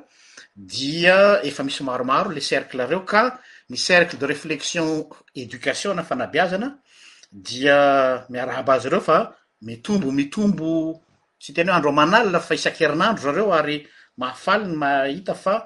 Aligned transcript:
dia 0.56 1.40
efa 1.44 1.62
misy 1.62 1.82
maromaro 1.84 2.30
le 2.30 2.40
cercle 2.40 2.82
reo 2.86 3.04
ka 3.04 3.22
ny 3.70 3.76
cercle 3.76 4.18
de 4.18 4.26
reflexion 4.26 5.08
education 5.34 5.94
na 5.96 6.02
fanabeazana 6.02 6.68
dia 7.32 7.76
miarahaba 8.30 8.74
azy 8.74 8.86
ireo 8.88 9.00
fa 9.00 9.18
mitombo 9.62 10.10
mitombo 10.18 10.72
tsy 11.40 11.52
tena 11.54 11.72
ho 11.72 11.76
andro 11.76 11.92
manala 11.92 12.40
fa 12.40 12.54
isan-kerinandro 12.54 13.24
rareo 13.32 13.52
ary 13.60 13.76
mahafaliny 14.20 14.76
mahita 14.82 15.34
fa 15.34 15.64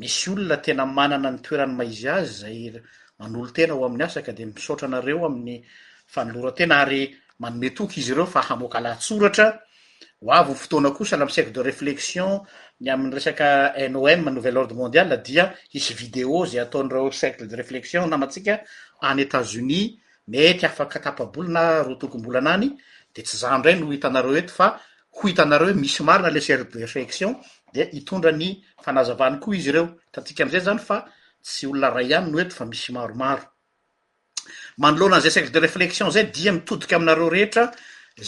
misy 0.00 0.28
olona 0.30 0.56
tena 0.64 0.86
manana 0.96 1.28
ny 1.30 1.38
toerany 1.44 1.72
maizy 1.80 2.08
azy 2.08 2.32
zaymanolotenao 2.42 3.84
amy 3.86 4.02
asak 4.04 4.26
deminreo 4.38 5.20
amnyfaloratena 5.28 6.74
arymaometoky 6.84 7.96
izy 8.00 8.12
reo 8.16 8.26
fa 8.26 8.40
hamokalatsoratra 8.48 9.46
o 10.22 10.24
av 10.32 10.54
fotoana 10.60 10.90
kosa 10.96 11.14
la 11.16 11.24
m 11.28 11.30
cecle 11.36 11.52
de 11.52 11.62
reflexion 11.70 12.30
ny 12.80 12.88
am'ny 12.92 13.10
resak 13.14 13.40
nom 13.90 14.06
nouvell 14.34 14.58
ord 14.58 14.72
mondiale 14.72 15.14
a 15.14 15.16
dia 15.20 15.54
isy 15.76 15.92
vidéo 16.02 16.46
za 16.46 16.62
ataonreo 16.62 17.10
cercle 17.12 17.46
de 17.46 17.56
reflexion 17.56 18.08
namatsika 18.10 18.58
an 19.00 19.18
etazunis 19.18 19.90
mety 20.28 20.66
afakpabolinaotooolnanyde 20.66 23.22
tsy 23.24 23.46
andray 23.46 23.74
nohitanareoofa 23.76 24.80
ho 25.16 25.28
hitanareo 25.28 25.74
misy 25.74 26.02
marina 26.02 26.30
le 26.30 26.40
cercle 26.40 26.78
de 26.80 26.84
eflexion 26.88 27.36
de 27.74 27.88
hitondra 27.92 28.32
ny 28.42 28.48
fanazavany 28.84 29.36
koa 29.42 29.56
izy 29.58 29.70
ireo 29.72 29.86
tatika 30.14 30.40
amzay 30.46 30.62
zany 30.66 30.80
fa 30.88 30.98
tsy 31.46 31.66
olona 31.70 31.88
ray 31.96 32.08
ihany 32.10 32.28
no 32.30 32.38
eto 32.42 32.54
fa 32.58 32.64
misy 32.70 32.90
maromaro 32.96 33.44
manoloananzay 34.82 35.32
cercle 35.36 35.52
de 35.56 35.60
reflexion 35.66 36.08
zay 36.14 36.24
dia 36.36 36.50
mitodiky 36.56 36.94
aminareo 36.96 37.28
rehetra 37.36 37.64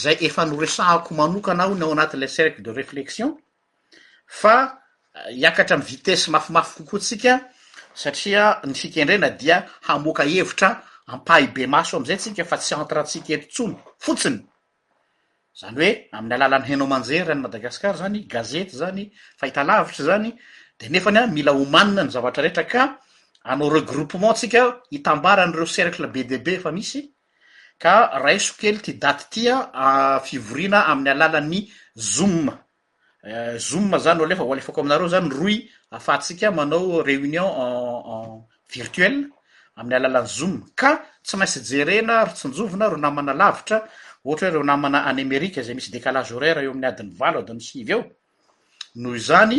zay 0.03 0.17
efa 0.27 0.43
noresahako 0.51 1.11
manokana 1.21 1.63
aho 1.65 1.75
ny 1.79 1.85
ao 1.87 1.93
anatin'la 1.97 2.29
cercle 2.39 2.63
de 2.67 2.73
reflexion 2.81 3.31
fa 4.41 4.57
eh, 4.67 5.41
iakatra 5.43 5.75
amy 5.77 5.85
vitese 5.91 6.27
mafimafy 6.35 6.73
kokoatsika 6.79 7.33
satria 8.03 8.45
ny 8.69 8.75
fikendrena 8.81 9.29
dia 9.41 9.57
hamoka 9.87 10.23
hevitra 10.33 10.69
ampay 11.13 11.45
be 11.55 11.63
maso 11.75 11.93
amizay 11.97 12.19
tsika 12.21 12.43
fa 12.51 12.57
tsy 12.59 12.75
entratsika 12.83 13.31
eto 13.37 13.47
tsony 13.55 13.75
fotsiny 14.05 14.39
zany 15.59 15.77
oe 15.85 16.09
amin'ny 16.13 16.35
alalan'ny 16.35 16.69
henaomanjery 16.73 17.23
rany 17.25 17.41
madagasikar 17.41 17.97
zany 17.97 18.27
gazety 18.29 18.77
zany 18.77 19.11
fahitalavitry 19.41 20.05
zany 20.05 20.29
de 20.79 20.87
nefanya 20.89 21.27
mila 21.27 21.53
homanina 21.55 22.03
ny 22.05 22.11
zavatra 22.11 22.43
rehetra 22.43 22.65
ka 22.65 22.99
anao 23.45 23.71
regroupement 23.71 24.35
tsika 24.35 24.63
hitambaranyreo 24.91 25.67
cercle 25.67 26.07
b 26.13 26.17
db 26.31 26.47
efa 26.59 26.73
misy 26.73 27.01
ka 27.83 27.95
raisokely 28.25 28.79
ty 28.85 28.93
daty 28.95 29.25
tia 29.31 29.57
fivorina 30.25 30.81
ami'ny 30.93 31.09
alalan'ny 31.11 31.61
zoo 32.15 32.53
eh, 33.25 33.57
zo 33.59 33.81
zanyoefaolfako 33.99 34.81
aminareo 34.81 35.09
zany 35.09 35.29
roy 35.41 35.57
afatsika 35.91 36.51
manao 36.51 37.01
reunion 37.03 37.49
virtuel 38.73 39.17
amin'ny 39.77 39.95
alalan'ny 40.01 40.29
zoo 40.39 40.53
ka 40.81 40.91
tsy 41.25 41.37
maintsy 41.37 41.61
jerena 41.69 42.25
rotsonjovona 42.25 42.89
ro 42.93 42.97
namana 42.99 43.33
lavitra 43.33 43.79
ohatra 44.27 44.49
hoe 44.51 44.55
reo 44.55 44.63
namana 44.65 45.01
any 45.11 45.21
amerika 45.23 45.63
zay 45.63 45.75
misy 45.75 45.91
dékalage 45.95 46.33
orara 46.35 46.61
eo 46.65 46.71
amin'ny 46.71 46.87
adiny 46.91 47.11
valo 47.21 47.41
da 47.47 47.53
ny 47.55 47.61
sivy 47.69 47.93
eo 47.95 48.03
no 49.03 49.11
zany 49.29 49.57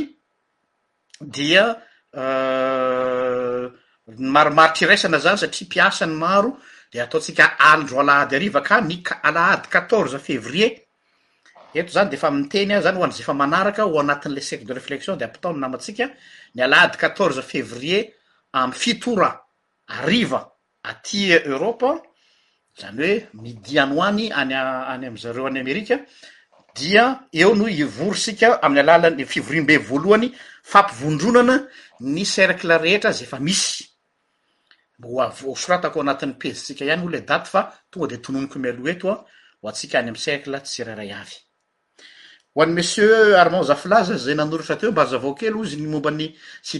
dia 1.36 1.65
nymaromarotriraisana 4.20 5.18
euh, 5.18 5.24
zany 5.25 5.38
satria 5.41 5.65
mpiasany 5.68 6.13
maro 6.24 6.51
de 6.91 6.98
ataotsika 7.06 7.46
alndro 7.70 8.00
alahady 8.00 8.36
ariva 8.36 8.62
ka 8.68 8.82
ny 8.82 9.01
alahady 9.27 9.68
quatorze 9.74 10.20
fevrier 10.20 10.72
eto 11.75 11.91
zany 11.96 12.10
de 12.12 12.15
efa 12.18 12.30
miteny 12.38 12.72
a 12.74 12.82
zany 12.86 12.98
ho 12.98 13.03
anyzay 13.03 13.22
efa 13.25 13.34
manaraka 13.34 13.82
ho 13.88 14.00
anatin'la 14.00 14.41
secle 14.50 14.65
de 14.68 14.74
reflexion 14.74 15.15
de 15.18 15.25
ampitaony 15.25 15.60
namatsika 15.60 16.06
ny 16.56 16.60
alahady 16.65 16.98
quatorze 16.98 17.41
fevrier 17.51 18.03
amy 18.53 18.74
fitora 18.74 19.30
ariva 19.88 20.39
aty 20.84 21.32
eropa 21.32 22.01
any 22.84 23.00
oe 23.00 23.17
midianyoany 23.34 24.31
anyany 24.34 25.05
amzareo 25.07 25.48
any 25.48 25.60
amerika 25.60 25.98
dia 26.75 27.19
eo 27.34 27.55
no 27.55 27.67
ivory 27.69 28.17
sika 28.17 28.60
aminy 28.63 28.79
alalany 28.79 29.25
fivoribe 29.25 29.77
voalohany 29.77 30.31
fampivondronana 30.63 31.63
ny 32.01 32.24
erle 32.43 32.77
rehetra 32.77 33.12
zy 33.12 33.24
efa 33.24 33.39
misy 33.39 33.88
soratako 35.55 36.01
anatiny 36.01 36.34
pezisika 36.34 36.93
any 36.93 37.03
ldafaondseaaaoeo 37.05 38.46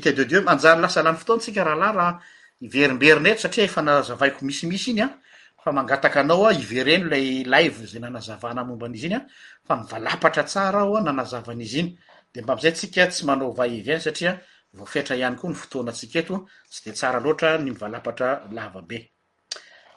eleiejlasalany 0.08 1.18
fotoatsika 1.22 1.62
rahhiverimberineto 1.70 3.42
satria 3.42 3.66
efanazavaiko 3.66 4.40
misimisy 4.46 4.90
inya 4.92 5.08
mangataka 5.72 6.20
anaoa 6.20 6.54
ivereny 6.54 7.04
lay 7.06 7.44
laivo 7.44 7.86
za 7.86 8.00
nanazavana 8.00 8.64
momban'izy 8.64 9.06
iny 9.08 9.16
a 9.16 9.22
fa 9.68 9.76
mivalapatra 9.78 10.44
tsara 10.44 10.80
aho 10.82 10.98
a 10.98 11.02
nanazavan'izy 11.02 11.80
iny 11.80 11.90
de 12.34 12.42
mba 12.42 12.56
mzay 12.56 12.72
tsika 12.72 13.08
tsy 13.08 13.26
manao 13.26 13.52
va 13.52 13.68
evi 13.68 13.92
any 13.92 14.00
satria 14.02 14.40
vofetra 14.74 15.16
iany 15.16 15.36
koa 15.36 15.50
ny 15.50 15.56
fotoana 15.56 15.92
tsika 15.92 16.20
eto 16.20 16.48
sy 16.70 16.80
de 16.90 16.92
tsara 16.96 17.20
loatra 17.20 17.58
ny 17.58 17.70
mivalapatra 17.72 18.48
lava 18.52 18.82
be 18.82 19.12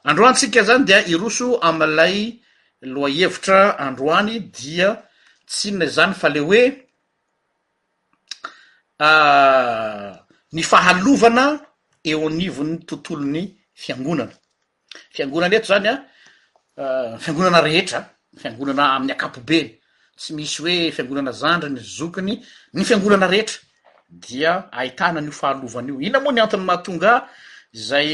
androanytsika 0.04 0.62
zany 0.62 0.84
dia 0.84 1.06
iroso 1.06 1.58
amlay 1.60 2.40
loa 2.82 3.08
evitra 3.10 3.78
androany 3.78 4.40
dia 4.40 5.02
tsynna 5.46 5.86
zany 5.86 6.14
fa 6.14 6.28
le 6.28 6.40
oe 6.40 6.62
ah, 8.98 10.12
ny 10.52 10.62
fahalovana 10.62 11.60
eo 12.04 12.28
nivon'ny 12.30 12.78
tontolon'ny 12.86 13.44
fiangonana 13.74 14.32
fiangonany 15.12 15.56
eto 15.58 15.66
zany 15.72 15.88
a 15.88 15.94
ah, 16.82 17.18
fiangonana 17.22 17.60
rehetra 17.68 18.00
fiangonana 18.40 18.84
aminy 18.96 19.12
akapobeny 19.16 19.68
tsy 20.18 20.30
misy 20.36 20.56
hoe 20.62 20.78
fiangonana 20.96 21.32
zandriny 21.42 21.80
zokiny 21.96 22.34
ny 22.74 22.80
fiangonana 22.88 23.26
rehetra 23.32 23.58
dia 24.24 24.52
ahitanan'io 24.80 25.34
fahalovanyio 25.40 25.96
iona 26.04 26.20
moa 26.24 26.32
ny 26.36 26.40
antony 26.44 26.64
mahatonga 26.68 27.12
zay 27.88 28.10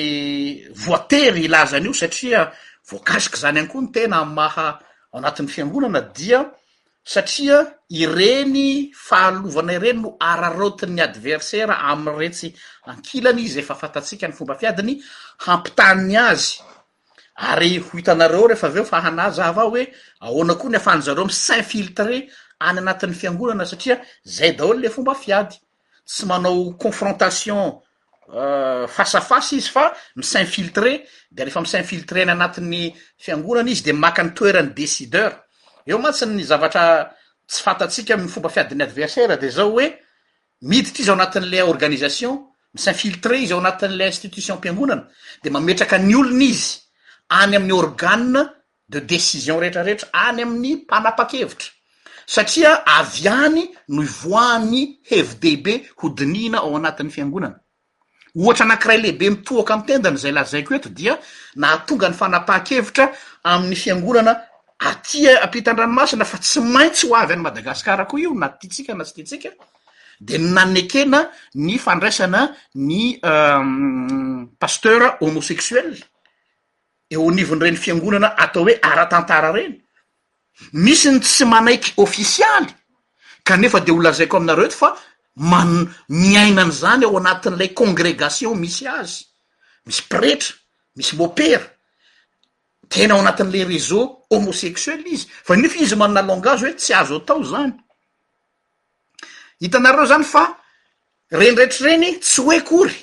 voatery 0.85 1.41
ilazanyio 1.47 1.93
satria 2.03 2.41
voakasiky 2.91 3.37
zany 3.43 3.59
anykoany 3.61 3.89
tena 3.95 4.19
maha 4.39 4.67
anatiny 5.17 5.49
fiangonana 5.55 6.01
dia 6.17 6.39
satria 7.13 7.59
ireny 8.03 8.65
fahalovana 9.09 9.73
ireny 9.79 9.99
no 10.03 10.11
ararotinyny 10.31 11.01
adversara 11.09 11.75
amyretsy 11.91 12.49
ankilan' 12.91 13.41
izy 13.47 13.59
efa 13.65 13.75
fantatsika 13.83 14.25
ny 14.29 14.35
fomba 14.39 14.55
fiadiny 14.61 14.93
hampitanny 15.47 16.17
azy 16.29 16.49
ary 17.37 17.79
ho 17.79 17.99
itanareo 17.99 18.47
reefaveofaanazava 18.49 19.65
oe 19.69 19.87
aoana 20.25 20.55
ko 20.57 20.69
ny 20.73 20.77
afa 20.81 20.97
nzareo 20.97 21.25
mis 21.29 21.49
infiltre 21.57 22.19
any 22.61 22.79
anatin'ny 22.81 23.13
fiangonana 23.15 23.67
satria 23.69 24.01
zay 24.27 24.53
daoloy 24.57 24.81
la 24.83 24.91
fomba 24.91 25.13
fiady 25.15 25.57
tsy 26.09 26.25
manao 26.27 26.73
confrontation 26.81 27.83
euh, 28.35 28.89
fasafasa 28.89 29.53
izy 29.57 29.69
fa 29.69 29.93
mis 30.17 30.33
infiltre 30.41 31.03
de 31.31 31.45
refa 31.45 31.61
mis 31.61 31.75
infiltre 31.77 32.25
ny 32.25 32.33
anati'ny 32.33 32.95
fiangonana 33.21 33.69
izy 33.71 33.83
de 33.85 33.93
maka 33.93 34.23
ny 34.25 34.33
toerany 34.35 34.73
decideur 34.75 35.33
eo 35.87 35.99
mantsiy 36.01 36.27
ny 36.29 36.41
zavatra 36.43 37.13
tsy 37.47 37.61
fantatsika 37.63 38.17
fomba 38.33 38.49
fiadin'ny 38.49 38.83
adversaira 38.83 39.37
de 39.37 39.51
zao 39.53 39.77
oe 39.77 39.93
miditra 40.65 41.03
izy 41.05 41.11
ao 41.11 41.21
anatin'la 41.21 41.67
organization 41.69 42.49
misinfiltre 42.73 43.39
izy 43.45 43.53
ao 43.53 43.61
anatin'la 43.61 44.09
institutionm-piangonana 44.09 45.05
de 45.45 45.51
mametraka 45.53 45.99
ny 46.01 46.17
olony 46.17 46.49
izy 46.49 46.86
any 47.31 47.57
amin'ny 47.57 47.73
organia 47.73 48.53
de 48.89 49.01
desision 49.07 49.59
rehetrarehetra 49.61 50.09
any 50.13 50.43
amin'ny 50.43 50.77
mpanapa-kevitra 50.87 51.71
satria 52.27 52.83
avy 52.99 53.29
any 53.29 53.71
no 53.89 54.03
voa 54.03 54.59
ny 54.59 54.99
hevid 55.11 55.63
be 55.63 55.83
hodinina 56.01 56.59
ao 56.63 56.77
anatin'ny 56.77 57.11
fiangonana 57.17 57.59
ohatra 58.37 58.65
anankiray 58.67 58.99
lehibe 59.03 59.31
mitohaka 59.31 59.75
amtendany 59.75 60.17
zay 60.23 60.33
lazaiko 60.33 60.75
eto 60.75 60.89
dia 60.89 61.19
nahatonga 61.63 62.09
ny 62.11 62.15
fanapaha-kevitra 62.23 63.05
amin'ny 63.45 63.77
fiangonana 63.77 64.33
atia 64.79 65.33
e, 65.33 65.37
ampitan-dranomasina 65.45 66.25
fa 66.25 66.39
tsy 66.39 66.61
maintsy 66.61 67.07
ho 67.09 67.17
avy 67.17 67.33
any 67.33 67.43
madagasikara 67.43 68.05
koa 68.07 68.21
io 68.21 68.35
natitsika 68.35 68.95
na 68.95 69.05
tsy 69.05 69.15
tytsika 69.23 69.51
de 70.21 70.39
n 70.39 70.53
nanekena 70.55 71.29
ny 71.55 71.79
fandraisana 71.79 72.53
ny 72.75 73.19
ehm, 73.23 74.47
pasteur 74.59 75.17
homosexuel 75.21 75.97
eoanivony 77.09 77.61
reny 77.65 77.77
fiangonana 77.77 78.35
atao 78.37 78.63
hoe 78.65 78.79
ara-tantara 78.83 79.53
reny 79.53 79.77
misy 80.73 81.11
ny 81.11 81.21
tsy 81.21 81.45
manaiky 81.45 81.93
offisialy 82.03 82.73
kanefa 83.45 83.81
de 83.81 83.93
olazaiko 83.93 84.37
aminareo 84.37 84.67
eto 84.67 84.77
fa 84.77 84.91
ma- 85.51 85.87
miainany 86.09 86.71
zany 86.81 87.05
ao 87.05 87.17
anatin'lay 87.19 87.71
congrégation 87.81 88.55
misy 88.59 88.87
azy 89.01 89.25
misy 89.87 90.03
pretra 90.11 90.55
misy 90.97 91.15
mopera 91.17 91.65
tena 92.89 93.15
ao 93.15 93.21
anatin'la 93.21 93.65
réseau 93.65 94.05
homosexuel 94.31 95.07
izy 95.07 95.29
fa 95.47 95.57
nifa 95.57 95.79
izy 95.83 95.95
manana 95.97 96.27
langage 96.27 96.63
hoe 96.65 96.75
tsy 96.75 96.93
azo 96.95 97.17
atao 97.23 97.43
zany 97.53 97.73
hitanareo 99.61 100.07
zany 100.13 100.25
fa 100.25 100.45
reniretrireny 101.31 102.19
tsy 102.21 102.41
hoe 102.43 102.61
kory 102.63 102.97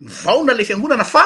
mivaona 0.00 0.52
le 0.54 0.64
fiangonana 0.64 1.04
fa 1.04 1.22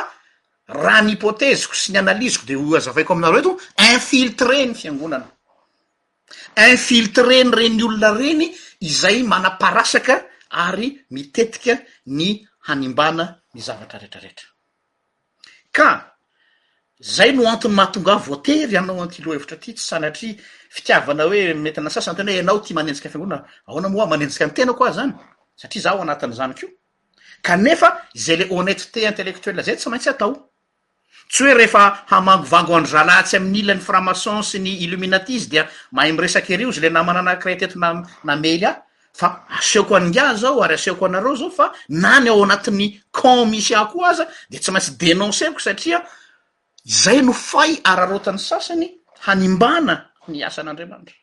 raha 0.69 1.03
nyhipoteziko 1.03 1.75
sy 1.75 1.93
ny 1.93 1.99
analiziko 2.01 2.47
de 2.47 2.55
ho 2.55 2.77
azavaiko 2.77 3.13
aminareo 3.13 3.39
eto 3.41 3.55
infiltre 3.91 4.65
ny 4.67 4.75
fiangonana 4.75 5.27
infiltreny 6.71 7.51
reny 7.51 7.83
olona 7.83 8.11
reny 8.15 8.47
izay 8.81 9.23
manaparasaka 9.23 10.17
ary 10.51 10.89
mitetika 11.11 11.75
ny 12.07 12.47
hanimbana 12.69 13.43
ny 13.55 13.61
zavatra 13.61 13.99
retraretra 13.99 14.47
ka 15.73 16.15
zay 17.03 17.33
no 17.33 17.49
antony 17.51 17.75
mahatonga 17.75 18.15
votery 18.17 18.77
anao 18.77 19.05
nkilo 19.05 19.33
hevtra 19.35 19.57
ty 19.57 19.73
tsy 19.75 19.85
sanatr 19.89 20.21
fitiavana 20.71 21.25
oe 21.27 21.55
mety 21.55 21.81
nasasa 21.81 22.13
ntena 22.13 22.33
o 22.35 22.39
anao 22.41 22.59
ty 22.63 22.75
manejika 22.75 23.11
fonnaon 23.11 23.45
m 23.91 24.07
manenjika 24.09 24.47
ny 24.47 24.53
tena 24.55 24.73
koa 24.75 24.91
zany 24.95 25.13
satria 25.57 25.83
zaoanatin'zany 25.83 26.55
kio 26.55 26.69
ka 27.43 27.57
nefa 27.57 27.89
zay 28.15 28.37
le 28.37 28.47
onetet 28.51 28.97
inteletuel 28.97 29.63
zay 29.63 29.77
tsy 29.77 29.91
aintsyat 29.91 30.23
tsy 31.29 31.45
hoe 31.45 31.55
rehefa 31.55 32.05
hamangovangoanralatsy 32.09 33.37
aminilany 33.37 33.81
framaon 33.81 34.43
sy 34.45 34.59
ny 34.61 34.75
ilminatizy 34.87 35.49
dmahayresak 35.53 36.47
ero 36.51 36.73
zy 36.73 36.81
le 36.83 36.91
namana 36.91 37.21
anakiray 37.21 37.57
teto 37.57 37.79
nnamely 37.79 38.65
a 38.65 38.73
fa 39.13 39.45
aseoko 39.49 39.97
annga 39.97 40.35
zao 40.35 40.63
ary 40.65 40.75
aseoko 40.75 41.05
anareo 41.07 41.35
zao 41.37 41.51
fa 41.51 41.73
nany 41.89 42.29
ao 42.29 42.43
anati'ny 42.45 43.01
comisyako 43.13 44.05
aza 44.07 44.27
de 44.51 44.59
tsy 44.59 44.71
maintsy 44.73 44.93
denonseko 44.97 45.59
satria 45.61 46.03
zay 46.85 47.23
nofay 47.23 47.81
ararotany 47.85 48.39
sasany 48.39 48.87
hanimbana 49.27 49.95
ny 50.29 50.45
asan'andriamanitra 50.45 51.17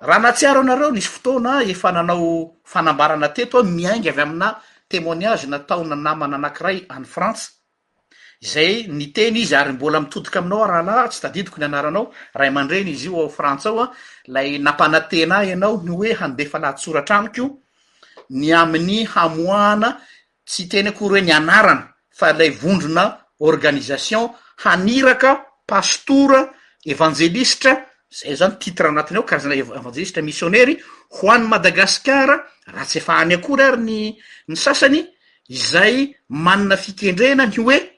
raha 0.00 0.18
natsiaro 0.20 0.60
anareo 0.60 0.90
nisy 0.90 1.08
fotoana 1.08 1.62
efa 1.64 1.92
nanao 1.92 2.54
fanambarana 2.72 3.28
tetoa 3.28 3.62
miaingy 3.62 4.08
avy 4.08 4.20
amina 4.22 4.48
temoinazy 4.88 5.46
nataona 5.48 5.96
namana 5.96 6.36
anakiray 6.36 6.78
any 6.88 7.04
fransy 7.04 7.48
zay 8.40 8.84
ny 8.94 9.06
teny 9.10 9.40
izy 9.42 9.54
ary 9.56 9.72
mbola 9.72 10.00
mitodiky 10.00 10.38
aminao 10.38 10.66
rahalaa 10.66 11.08
tsy 11.10 11.20
tadiiko 11.22 11.58
n 11.58 11.62
anaranao 11.64 12.12
raha 12.34 12.50
ymandreny 12.50 12.90
izy 12.90 13.06
io 13.10 13.20
ao 13.22 13.28
frantsa 13.28 13.68
aoa 13.68 13.90
lay 14.30 14.58
napanantena 14.62 15.42
ianao 15.44 15.82
ny 15.82 15.90
oe 15.90 16.12
handefa 16.14 16.58
lahatsoratraniko 16.62 17.44
ny 18.30 18.52
ami'ny 18.54 19.06
hamoana 19.10 19.98
tsy 20.46 20.68
teny 20.70 20.88
akory 20.88 21.10
hoe 21.10 21.20
ni 21.22 21.32
anarana 21.32 21.90
fa 22.14 22.30
lay 22.32 22.50
vondrona 22.50 23.18
organization 23.40 24.30
haniraka 24.64 25.42
pastora 25.66 26.46
evanjelistra 26.86 27.74
zay 28.22 28.34
zany 28.36 28.58
titreanatiny 28.58 29.16
ao 29.18 29.26
karazan 29.26 29.52
evanjelistra 29.52 30.22
missionary 30.22 30.78
hoany 31.10 31.42
madagasikara 31.48 32.38
raha 32.66 32.86
tsy 32.86 32.98
efa 33.02 33.18
any 33.18 33.34
akory 33.34 33.62
ary 33.62 33.82
ny 33.82 34.14
ny 34.46 34.54
sasany 34.56 35.06
zay 35.50 36.14
manina 36.28 36.76
fikendrena 36.78 37.46
ny 37.46 37.58
oe 37.66 37.97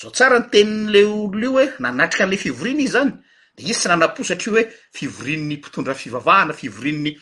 zao 0.00 0.10
tsara 0.10 0.38
ny 0.38 0.46
tenin'la 0.50 1.00
ololo 1.06 1.38
io 1.42 1.50
hoe 1.52 1.64
nanatrika 1.78 2.24
an'la 2.24 2.36
fivoriany 2.44 2.82
izy 2.82 2.92
zany 2.96 3.10
de 3.56 3.62
izy 3.62 3.74
tsy 3.80 3.88
nanapo 3.88 4.22
satria 4.28 4.52
hoe 4.56 4.62
fivorinny 4.96 5.54
mpitondra 5.56 5.94
fivavahana 6.02 6.52
fivorinny 6.60 7.12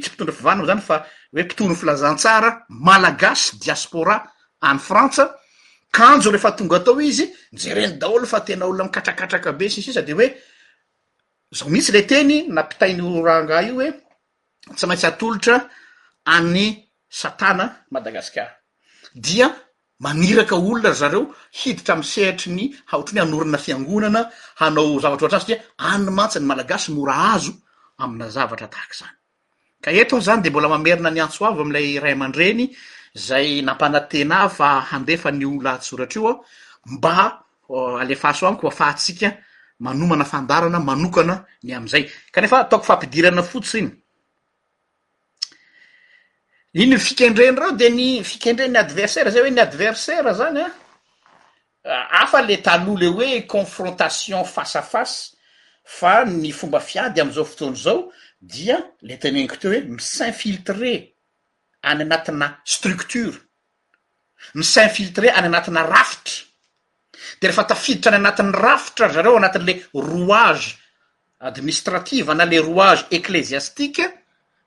tsy 0.00 0.08
mpitondra 0.10 0.34
fivavahna 0.36 0.62
a 0.62 0.66
zany 0.70 0.80
fa 0.88 0.96
oe 1.36 1.42
mpitondro 1.46 1.76
filazantsara 1.80 2.50
malagasy 2.86 3.48
diaspora 3.62 4.16
any 4.68 4.78
frantsa 4.78 5.24
kanjo 5.96 6.30
rehefa 6.30 6.50
tonga 6.58 6.76
atao 6.76 7.00
izy 7.10 7.26
njereny 7.52 7.94
daholo 8.00 8.26
fa 8.32 8.40
tena 8.46 8.64
olona 8.66 8.84
mikatrakatraka 8.84 9.50
be 9.58 9.66
siisa 9.68 10.02
de 10.08 10.12
hoe 10.18 10.26
zao 11.56 11.68
mitsy 11.74 11.92
le 11.94 12.02
teny 12.10 12.30
nampitainy 12.56 13.00
oranga 13.18 13.58
io 13.66 13.74
hoe 13.78 13.90
tsy 14.76 14.86
maintsy 14.86 15.06
atolotra 15.06 15.56
any 16.36 16.86
satana 17.08 17.66
madagasikar 17.90 18.48
dia 19.14 19.50
maniraka 20.04 20.56
olona 20.56 20.92
zareo 20.92 21.24
hiditra 21.62 21.94
am 21.94 22.02
sehitry 22.04 22.48
ny 22.52 22.64
haotrony 22.90 23.20
anorina 23.24 23.58
fiangonana 23.58 24.30
hanao 24.60 25.00
zavatr 25.02 25.24
oatrany 25.24 25.42
stria 25.44 25.58
annymantsa 25.90 26.38
ny 26.40 26.46
malagasy 26.50 26.88
mora 26.96 27.14
azo 27.34 27.52
amina 28.02 28.28
zavatra 28.36 28.68
tahak 28.74 28.92
zany 29.00 29.16
ka 29.84 29.88
etoo 29.92 30.20
zany 30.26 30.42
de 30.44 30.50
mbola 30.50 30.68
mamerina 30.68 31.10
ny 31.10 31.20
antsoavo 31.24 31.62
amlay 31.64 31.96
ray 32.04 32.12
aman-dreny 32.12 32.60
zay 33.26 33.62
nampanatena 33.64 34.48
fa 34.56 34.68
handefa 34.90 35.32
ny 35.32 35.44
o 35.46 35.52
latsoratr 35.64 36.16
io 36.16 36.28
ao 36.28 36.44
mba 36.92 37.40
alefaso 38.00 38.42
ankoa 38.48 38.70
afahatsika 38.72 39.28
manomana 39.80 40.24
fandarana 40.24 40.78
manokana 40.80 41.44
ny 41.64 41.72
amzay 41.78 42.04
kanefa 42.34 42.60
ataoko 42.60 42.84
fampidirana 42.84 43.42
fotsiny 43.42 43.90
iny 46.74 46.86
my 46.90 46.98
fikendrenydreo 47.00 47.72
de 47.78 47.90
ny 47.94 48.08
fikendreniny 48.26 48.78
adversaira 48.80 49.30
zay 49.32 49.44
hoe 49.44 49.52
ny 49.54 49.62
adversaira 49.62 50.32
zany 50.34 50.58
a 50.64 50.70
afa 52.24 52.40
le 52.42 52.56
tanoa 52.66 52.98
le 53.00 53.08
hoe 53.14 53.46
confrontation 53.46 54.42
fasfasy 54.44 55.32
fa 55.84 56.24
ny 56.26 56.50
fomba 56.52 56.80
fiady 56.80 57.20
amizao 57.22 57.46
fotoany 57.46 57.76
zao 57.78 58.08
dia 58.42 58.80
le 59.02 59.18
teneniko 59.22 59.56
teo 59.60 59.70
hoe 59.70 59.84
mis 59.86 60.14
infiltrer 60.26 60.96
any 61.82 62.02
anatina 62.02 62.50
structure 62.64 63.36
misinfiltrer 64.54 65.30
any 65.36 65.46
anatina 65.50 65.82
rafitry 65.86 66.42
de 67.40 67.46
rehefa 67.48 67.64
tafiditra 67.70 68.16
any 68.16 68.24
anatin'ny 68.26 68.54
rafitra 68.64 69.08
zareo 69.14 69.36
anatin' 69.38 69.66
le 69.70 69.76
roage 69.94 70.74
administrative 71.38 72.34
na 72.34 72.44
le 72.48 72.58
roage 72.58 73.06
ecleziastique 73.10 74.02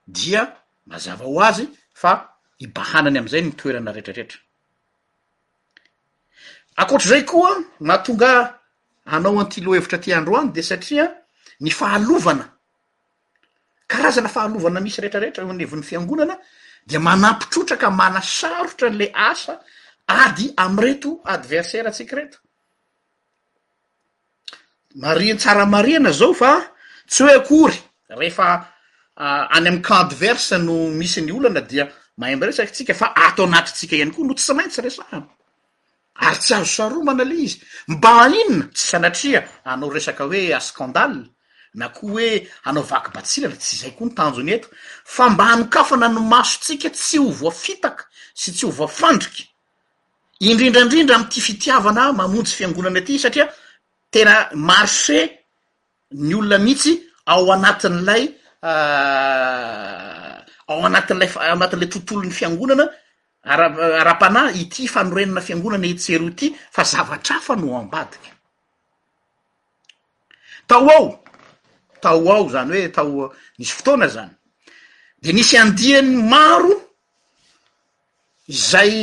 dia 0.07 0.45
mazava 0.87 1.25
ho 1.25 1.41
azy 1.43 1.67
fa 2.01 2.11
hibahanany 2.61 3.17
am'izay 3.19 3.41
nytoerana 3.47 3.91
retraretra 3.97 4.39
ankoatrazay 6.81 7.23
koa 7.31 7.51
maha 7.87 7.99
tonga 8.05 8.31
anao 9.15 9.39
anty 9.43 9.59
lo 9.65 9.71
hevitra 9.75 9.97
ty 10.03 10.09
andro 10.17 10.33
any 10.39 10.51
de 10.55 10.61
satria 10.69 11.05
ny 11.63 11.69
fahalovana 11.79 12.45
karazana 13.91 14.29
fahalovana 14.35 14.79
misy 14.85 14.99
retrarehetra 15.05 15.41
o 15.49 15.53
ny 15.57 15.61
evin'ny 15.67 15.85
fiangonana 15.89 16.35
dea 16.89 16.99
manampitrotra 17.07 17.75
ka 17.81 17.87
mana 18.01 18.21
sarotra 18.39 18.87
n'le 18.93 19.07
asa 19.29 19.53
ady 20.23 20.45
am 20.63 20.73
reto 20.85 21.09
adversaira 21.35 21.89
atsikareto 21.91 22.37
marian- 25.03 25.39
tsara 25.41 25.63
mariana 25.75 26.11
zao 26.19 26.33
fa 26.41 26.49
tsy 27.09 27.19
hoe 27.23 27.35
akory 27.39 27.79
rehefa 28.19 28.49
Ah, 29.19 29.47
any 29.49 29.67
amy 29.69 29.81
candeverse 29.81 30.51
no 30.59 30.73
misy 30.89 31.21
ny 31.25 31.31
olana 31.33 31.61
dia 31.69 31.89
mahemby 32.17 32.45
resakytsika 32.47 32.93
fa 32.93 33.07
ato 33.15 33.45
anatritsika 33.47 33.95
iany 33.97 34.11
koa 34.13 34.27
no 34.27 34.35
tsy 34.37 34.53
maintsy 34.53 34.81
resaana 34.81 35.23
ary 36.21 36.37
tsy 36.37 36.53
azo 36.53 36.65
saromana 36.65 37.23
le 37.25 37.33
izy 37.35 37.57
mba 37.87 38.11
inina 38.27 38.69
tsy 38.75 38.85
sanatria 38.91 39.41
anao 39.65 39.89
resaka 39.89 40.23
hoe 40.23 40.53
askandal 40.53 41.15
na 41.73 41.89
koa 41.89 42.11
hoe 42.11 42.45
anao 42.65 42.83
vakibatsilana 42.83 43.57
tsy 43.57 43.75
zay 43.81 43.91
koa 43.97 44.05
no 44.05 44.13
tanjony 44.13 44.51
eto 44.53 44.67
fa 45.05 45.29
mba 45.33 45.45
amikafana 45.53 46.07
no 46.07 46.21
masotsika 46.21 46.89
tsy 46.93 47.17
ho 47.17 47.29
voafitaka 47.41 48.05
sy 48.37 48.51
tsy 48.53 48.65
ho 48.69 48.71
voafandriky 48.71 49.49
indrindrandrindra 50.45 51.15
amty 51.17 51.41
fitiavana 51.41 52.11
mamonjy 52.13 52.53
fiangonana 52.57 52.99
aty 53.01 53.17
satria 53.19 53.49
tena 54.13 54.35
marce 54.53 55.19
ny 56.13 56.33
olona 56.37 56.57
mihitsy 56.61 56.93
ao 57.25 57.49
anatin'lay 57.53 58.36
Ah, 58.61 60.43
ao 60.67 60.79
anatinla- 60.85 61.51
anatin'ley 61.53 61.89
tontolo 61.89 62.21
ny 62.25 62.33
fiangonana 62.39 62.85
arapara-pana 63.53 64.43
ity 64.61 64.87
fanorenana 64.89 65.41
fiangonana 65.47 65.85
ettsero 65.87 66.25
ity 66.33 66.47
fa 66.75 66.83
zavatra 66.83 67.35
afa 67.37 67.53
no 67.55 67.77
ambadiky 67.81 68.29
tao 70.67 70.89
ao 70.95 71.05
tao 72.01 72.25
ao 72.33 72.43
zany 72.53 72.71
hoe 72.79 72.89
taoao 72.95 73.25
nisy 73.57 73.73
fotoana 73.77 74.07
zany 74.15 74.33
de 75.23 75.29
nisy 75.33 75.55
andihany 75.63 76.11
maro 76.33 76.73
zay 78.69 78.95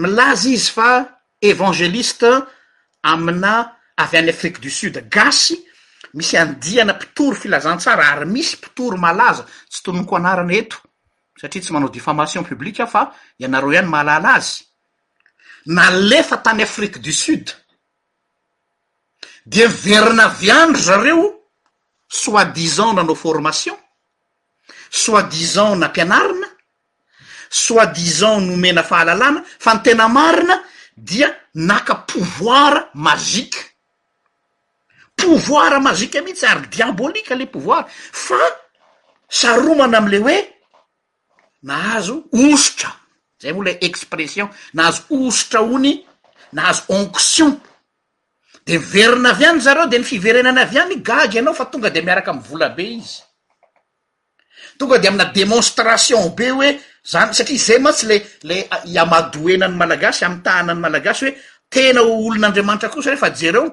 milaza 0.00 0.48
izy 0.56 0.70
fa 0.76 0.88
evanzelista 1.48 2.30
aminà 3.10 3.52
avy 4.02 4.14
an'ny 4.18 4.28
afrique 4.34 4.58
du 4.64 4.70
sud 4.78 4.96
gasy 5.14 5.56
misy 6.16 6.36
andihana 6.36 6.92
mpitoro 6.94 7.36
filazantsara 7.36 8.08
ary 8.12 8.26
misy 8.34 8.56
mpitoro 8.56 8.96
malaza 9.04 9.44
tsy 9.70 9.80
tonoko 9.84 10.14
anarana 10.18 10.54
eto 10.64 10.76
satria 11.40 11.62
tsy 11.62 11.72
manao 11.74 11.88
difamation 11.96 12.42
publikaao 12.48 12.88
fa 12.94 13.02
ianareo 13.42 13.72
ihany 13.76 13.88
malala 13.96 14.30
azy 14.38 14.54
na 15.76 15.84
lefa 16.08 16.36
tany 16.44 16.62
afrique 16.68 16.98
du 17.06 17.12
sud 17.12 17.46
dia 19.50 19.68
miverina 19.68 20.24
viandro 20.40 20.82
zareo 20.88 21.24
soi-disan 22.20 22.90
nanao 22.96 23.14
formation 23.24 23.76
soa-disan 25.00 25.72
nampianarina 25.82 26.48
soa-disan 27.64 28.40
nomena 28.48 28.82
fahalalàna 28.90 29.40
fa 29.64 29.70
ny 29.74 29.80
tena 29.84 30.06
marina 30.08 30.56
dia 31.08 31.28
naka 31.68 31.94
pouvoira 32.08 32.80
mazike 32.94 33.60
povoira 35.16 35.80
mazika 35.80 36.20
mihitsy 36.22 36.46
ary 36.46 36.66
diabolika 36.68 37.34
le 37.34 37.46
pouvoira 37.48 37.86
fa 38.26 38.40
saromana 39.38 39.98
amle 39.98 40.18
oe 40.28 40.38
nahazo 41.68 42.16
ositra 42.46 42.90
zay 43.42 43.52
moa 43.56 43.64
le 43.64 43.74
expression 43.88 44.48
nahazo 44.76 45.00
osotra 45.16 45.60
ony 45.74 45.92
nahazo 46.56 46.82
onction 46.96 47.50
de 48.66 48.74
miverina 48.78 49.30
avy 49.32 49.44
any 49.46 49.60
zareo 49.66 49.86
de 49.92 49.98
ny 49.98 50.04
fiverenana 50.04 50.62
avy 50.68 50.78
any 50.84 50.96
gagy 51.08 51.36
ianao 51.38 51.54
fa 51.56 51.64
tonga 51.72 51.90
de 51.90 52.00
miaraka 52.06 52.30
m 52.36 52.40
vola 52.48 52.68
be 52.76 52.84
izy 53.00 53.22
tonga 54.78 54.98
de 54.98 55.08
amina 55.08 55.24
demonstration 55.38 56.22
be 56.36 56.46
oe 56.58 56.68
zany 57.10 57.32
satria 57.38 57.62
zay 57.66 57.78
ma 57.84 57.90
tsy 57.92 58.06
le 58.10 58.16
le 58.48 58.56
iamadoenany 58.94 59.74
malagasy 59.80 60.24
amitahanany 60.28 60.78
malagasy 60.84 61.24
hoe 61.26 61.34
tena 61.72 62.00
o 62.02 62.10
olon'andriamanitra 62.28 62.88
kosa 62.94 63.10
refa 63.10 63.28
jereo 63.34 63.70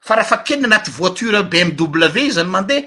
fa 0.00 0.14
raha 0.16 0.24
fa 0.28 0.38
keny 0.44 0.64
anaty 0.64 0.90
voitura 0.96 1.42
bm 1.44 1.74
obw 1.82 2.16
izany 2.16 2.48
mandeha 2.50 2.86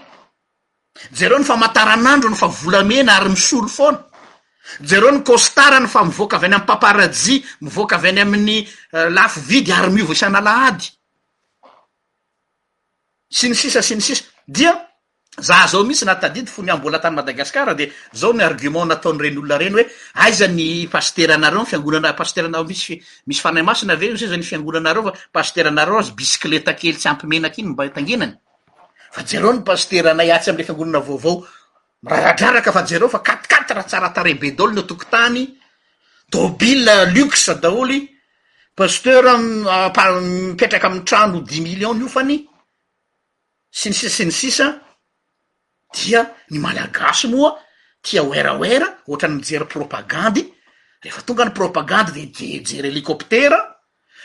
je 1.12 1.30
reo 1.30 1.39
ny 1.39 1.45
famataranandro 1.45 2.30
no 2.30 2.36
fa 2.39 2.47
volamena 2.47 3.15
ary 3.17 3.30
misolo 3.36 3.67
foana 3.67 4.02
je 4.82 4.99
reo 4.99 5.12
ny 5.12 5.23
kostarany 5.23 5.88
fa 5.89 6.04
mivoaka 6.06 6.38
avy 6.38 6.45
any 6.49 6.56
amy 6.58 6.65
pamparajy 6.67 7.36
mivoaka 7.62 7.95
avy 7.95 8.10
any 8.13 8.21
amin'ny 8.21 8.58
euh, 8.93 9.10
lafo 9.10 9.39
vidy 9.41 9.71
ary 9.71 9.91
miova 9.93 10.13
isana 10.17 10.41
lahady 10.41 10.86
siny 13.30 13.56
sisa 13.56 13.82
siny 13.82 14.02
sisa 14.02 14.23
dia 14.47 14.73
za 15.37 15.65
zao 15.67 15.83
mihitsy 15.83 16.05
natdi 16.05 16.45
fony 16.45 16.69
abola 16.71 16.99
tany 16.99 17.15
madagasikar 17.15 17.75
de 17.75 17.91
zaonyaentnataorenolonarenye 18.19 19.83
aizany 20.23 20.87
pasternare 20.87 21.59
fonaatenmisy 21.65 23.01
fanaymasina 23.41 23.95
v 23.95 24.15
zy 24.17 24.25
n 24.29 24.43
fanonanareoapaternare 24.43 25.97
az 25.97 26.11
iiletakelysy 26.13 27.07
ampenak 27.09 27.57
inyb 27.57 27.81
enereo 29.17 29.53
n 29.53 29.63
pasternay 29.63 30.31
atsy 30.31 30.49
ame 30.51 30.63
fiagonana 30.63 30.99
vaovaomiraradrrak 30.99 32.69
fa 32.73 32.83
jereo 32.85 33.09
fa 33.09 33.19
katkaty 33.19 33.73
raha 33.73 33.87
tsaratarebe 33.87 34.51
daolo 34.55 34.81
ntokotany 34.81 35.49
tôbil 36.29 36.85
lu 37.13 37.25
daoly 37.61 38.05
paster 38.75 39.23
mipetraky 39.33 40.85
amiy 40.85 41.03
trano 41.03 41.41
dix 41.41 41.59
milion 41.61 41.97
nyofany 41.99 42.45
sy 43.71 43.89
ny 43.89 43.93
sisa 43.95 44.09
sy 44.15 44.25
ny 44.25 44.31
sisa 44.31 44.79
dia 45.93 46.34
ny 46.49 46.58
malagasy 46.60 47.27
moa 47.29 47.53
tia 48.01 48.23
oeraoera 48.25 49.03
ohatrany 49.08 49.36
mijery 49.38 49.65
propagandy 49.69 50.43
rehefa 51.03 51.21
tonga 51.21 51.45
ny 51.45 51.51
propagandy 51.53 52.12
de 52.12 52.25
de 52.34 52.45
ijery 52.60 52.88
elikoptera 52.88 53.60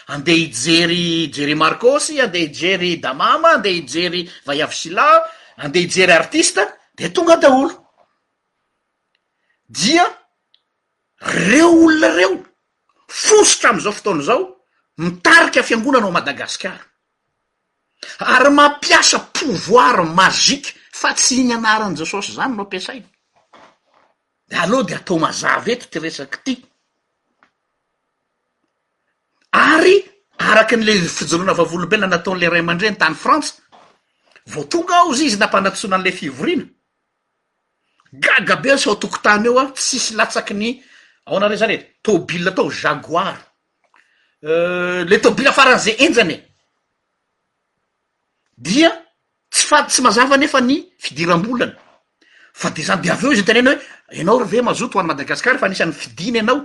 andeha 0.09 0.37
hijery 0.40 1.28
jery 1.33 1.54
markosy 1.64 2.18
andeha 2.24 2.44
ijery 2.48 2.92
damama 3.04 3.52
andeha 3.57 3.74
ijery 3.85 4.22
vayavisila 4.48 5.07
andeha 5.64 5.85
hijery 5.87 6.12
artista 6.12 6.62
de 6.96 7.11
tonga 7.12 7.33
adaolo 7.33 7.70
dia 9.66 10.04
reo 11.20 11.70
olona 11.85 12.09
reo 12.16 12.33
fosotra 13.07 13.70
amzao 13.70 13.92
fotona 13.92 14.22
zao 14.22 14.40
mitarika 14.98 15.62
fiangonana 15.62 16.04
ao 16.07 16.11
madagasikara 16.12 16.81
ary 18.18 18.50
mampiasa 18.50 19.18
pouvoir 19.20 19.98
mazike 20.04 20.72
fa 21.00 21.14
tsy 21.14 21.34
inyanaran' 21.44 21.96
jesosy 22.00 22.32
zany 22.38 22.54
mampiasaiy 22.56 23.00
de 24.50 24.56
aloha 24.64 24.84
de 24.88 24.94
atao 25.00 25.16
mazav 25.24 25.64
ety 25.72 25.87
ty 25.90 25.98
resaky 26.02 26.38
ity 26.38 26.54
ary 29.62 29.96
araky 30.50 30.76
n'le 30.76 30.92
fijolona 31.16 31.54
vavolobelna 31.61 32.06
nataon'le 32.12 32.46
ray 32.52 32.62
man-dre 32.68 32.90
ny 32.90 32.98
tany 33.02 33.16
frantsa 33.24 33.52
vo 34.52 34.62
tonga 34.72 34.94
ao 35.02 35.14
zy 35.16 35.24
izy 35.28 35.38
nampanatsoina 35.40 35.96
an'le 35.98 36.12
fivorina 36.18 36.66
gagabe 38.24 38.68
a 38.72 38.76
sy 38.78 38.88
ao 38.88 38.96
tokontany 39.02 39.46
eo 39.46 39.58
a 39.62 39.64
tsisy 39.74 40.11
latsaky 40.18 40.54
ny 40.54 40.68
ao 41.26 41.37
anare 41.37 41.56
zany 41.61 41.76
re 41.76 41.84
tôbile 42.04 42.50
tao 42.54 42.70
jagoary 42.82 43.40
euh, 44.48 45.04
le 45.11 45.16
tôbila 45.20 45.52
faran'za 45.52 45.92
enjanye 46.06 46.38
dia 48.58 48.90
fa 49.68 49.85
tsy 49.85 50.00
mazava 50.02 50.37
nefa 50.37 50.61
ny 50.61 50.76
fidiram-bolany 51.02 51.74
fa 52.52 52.70
de 52.70 52.83
zany 52.87 53.02
de 53.04 53.12
av 53.12 53.24
eo 53.24 53.33
izy 53.35 53.42
n 53.44 53.48
teneny 53.50 53.74
hoe 53.74 54.20
anao 54.24 54.38
rve 54.42 54.62
mazoto 54.64 54.96
hoany 54.98 55.12
madagasikara 55.12 55.59
fa 55.61 55.66
anisany 55.68 55.92
fidina 55.92 56.40
ianao 56.40 56.59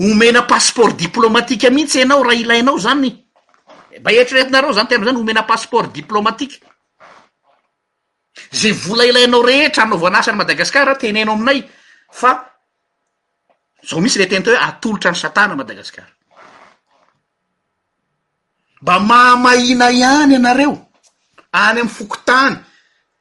omena 0.00 0.44
pasport 0.46 0.94
diplômatika 0.96 1.70
mihitsy 1.74 1.98
ianao 2.04 2.22
raha 2.22 2.38
ilainao 2.40 2.78
zany 2.78 3.10
eh, 3.90 4.00
mba 4.00 4.12
etrireetinareo 4.14 4.72
zany 4.76 4.86
tenao 4.88 5.08
zany 5.10 5.18
homena 5.18 5.42
passport 5.42 5.90
diplômatika 5.92 6.56
ze 8.52 8.70
vola 8.72 9.04
ilainao 9.06 9.42
rehetra 9.42 9.82
anaovaanasany 9.82 10.36
madagasikara 10.38 10.94
tenenao 10.94 11.34
aminay 11.34 11.66
fa 12.10 12.30
zao 13.84 14.00
mitsy 14.00 14.18
le 14.18 14.26
tena 14.26 14.44
teo 14.44 14.54
hoe 14.54 14.62
atolotra 14.64 15.10
ny 15.10 15.18
satana 15.18 15.56
madagasikara 15.58 16.14
mba 18.82 18.94
mahamaina 19.00 19.90
iany 19.90 20.36
anareo 20.38 20.91
any 21.52 21.80
am 21.80 21.88
fokotany 21.88 22.58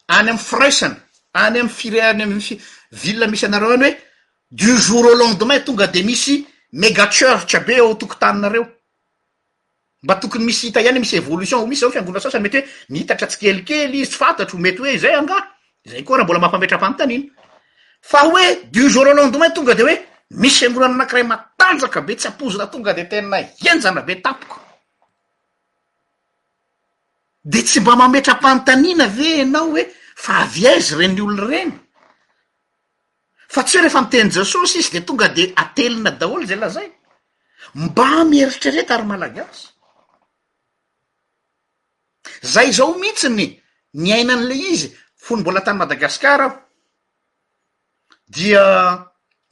any 0.07 0.29
amy 0.29 0.37
fraisany 0.39 0.95
any 1.33 1.59
am 1.59 1.69
fireany 1.69 2.25
vila 3.01 3.27
misy 3.27 3.45
anareoany 3.45 3.83
oe 3.85 3.97
du 4.51 4.77
jour 4.77 5.05
au 5.11 5.15
lendemain 5.17 5.59
tonga 5.59 5.87
de 5.87 6.01
misy 6.03 6.45
mega 6.71 7.07
churc 7.09 7.65
be 7.65 7.81
o 7.81 7.93
tokotaninareo 7.95 8.67
mba 10.03 10.15
tokony 10.15 10.45
misy 10.45 10.67
hita 10.67 10.81
iany 10.81 10.99
misy 10.99 11.19
vlition 11.19 11.61
omiya 11.63 11.91
figon 11.91 12.19
sasanymetyoemihitatra 12.19 13.27
tsy 13.27 13.37
kelikely 13.39 13.99
izyfantatrmety 14.01 14.81
oe 14.81 14.97
zayangazay 14.97 16.03
koa 16.05 16.17
rahmbola 16.17 16.39
mahampaetraatnin 16.39 17.29
fa 18.01 18.19
hoe 18.25 18.63
du 18.71 18.89
jour 18.89 19.07
a 19.07 19.13
lendemain 19.13 19.49
tonga 19.51 19.75
de 19.75 19.83
oe 19.83 19.95
misy 20.31 20.59
fiangonanakiray 20.59 21.23
matanjaka 21.23 22.01
be 22.01 22.15
tsy 22.15 22.29
pozna 22.39 22.67
tonga 22.67 22.93
de 22.93 23.03
tea 23.03 23.21
injanabe 23.67 24.23
de 27.41 27.59
tsy 27.63 27.79
mba 27.79 27.95
mametrampanytanina 27.95 29.05
ve 29.17 29.29
anao 29.43 29.69
hoe 29.71 29.83
fa 30.23 30.33
avy 30.45 30.67
aizy 30.71 30.93
reny 30.99 31.19
olon 31.21 31.41
reny 31.51 31.71
fa 33.53 33.63
tsy 33.63 33.75
hoe 33.77 33.81
rehefa 33.83 34.01
miteny 34.01 34.29
jesosy 34.35 34.77
izy 34.79 34.91
de 34.93 35.01
tonga 35.05 35.27
de 35.37 35.43
atelina 35.61 36.11
daholo 36.19 36.45
zay 36.45 36.59
lazay 36.63 36.87
mba 37.83 38.07
mieritrerety 38.31 38.93
ary 38.93 39.05
malagasy 39.11 39.67
zay 42.41 42.71
zao 42.73 42.93
mihitsiny 43.01 43.45
niainan'le 44.03 44.55
izy 44.73 44.87
fony 45.25 45.41
mbola 45.41 45.61
tany 45.65 45.77
madagasikaraaho 45.77 46.57
dia 48.35 48.63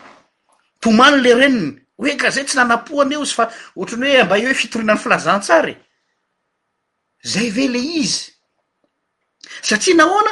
mpomany 0.77 1.17
le 1.21 1.33
reniny 1.33 1.79
oe 2.01 2.15
ka 2.17 2.29
zay 2.33 2.45
tsy 2.45 2.55
nanam-pohany 2.57 3.13
eo 3.15 3.23
izy 3.25 3.33
fa 3.37 3.45
ohtrany 3.77 4.07
hoe 4.11 4.23
mba 4.23 4.35
io 4.37 4.47
hoe 4.49 4.53
fitorina 4.61 4.93
ny 4.93 4.99
filazantsary 4.99 5.75
zay 7.33 7.47
ve 7.55 7.65
le 7.67 7.79
izy 8.01 8.25
satria 9.69 9.95
nahoana 9.95 10.31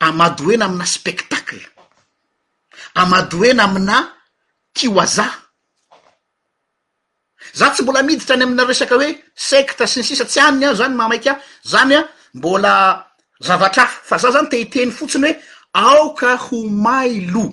amadohena 0.00 0.64
amina 0.66 0.86
spektacle 0.86 1.62
amadohena 2.94 3.64
amina 3.64 3.96
tihoaza 4.74 5.26
za 7.52 7.70
tsy 7.72 7.82
mbola 7.82 8.02
miditra 8.02 8.34
any 8.36 8.42
amina 8.44 8.64
resaka 8.64 8.94
hoe 8.94 9.10
secta 9.34 9.86
sy 9.86 9.98
ny 10.00 10.04
sisa 10.04 10.24
tsy 10.24 10.40
any 10.40 10.64
ah 10.64 10.74
zany 10.74 10.94
mamaiky 10.94 11.28
a 11.28 11.34
zany 11.64 11.94
a 11.96 12.00
mbola 12.34 12.72
zavatra 13.40 13.86
fa 13.86 14.16
za 14.18 14.30
zany 14.30 14.48
teiteny 14.48 14.92
fotsiny 14.92 15.26
hoe 15.32 15.40
aoka 15.72 16.32
ho 16.44 16.58
maylo 16.84 17.44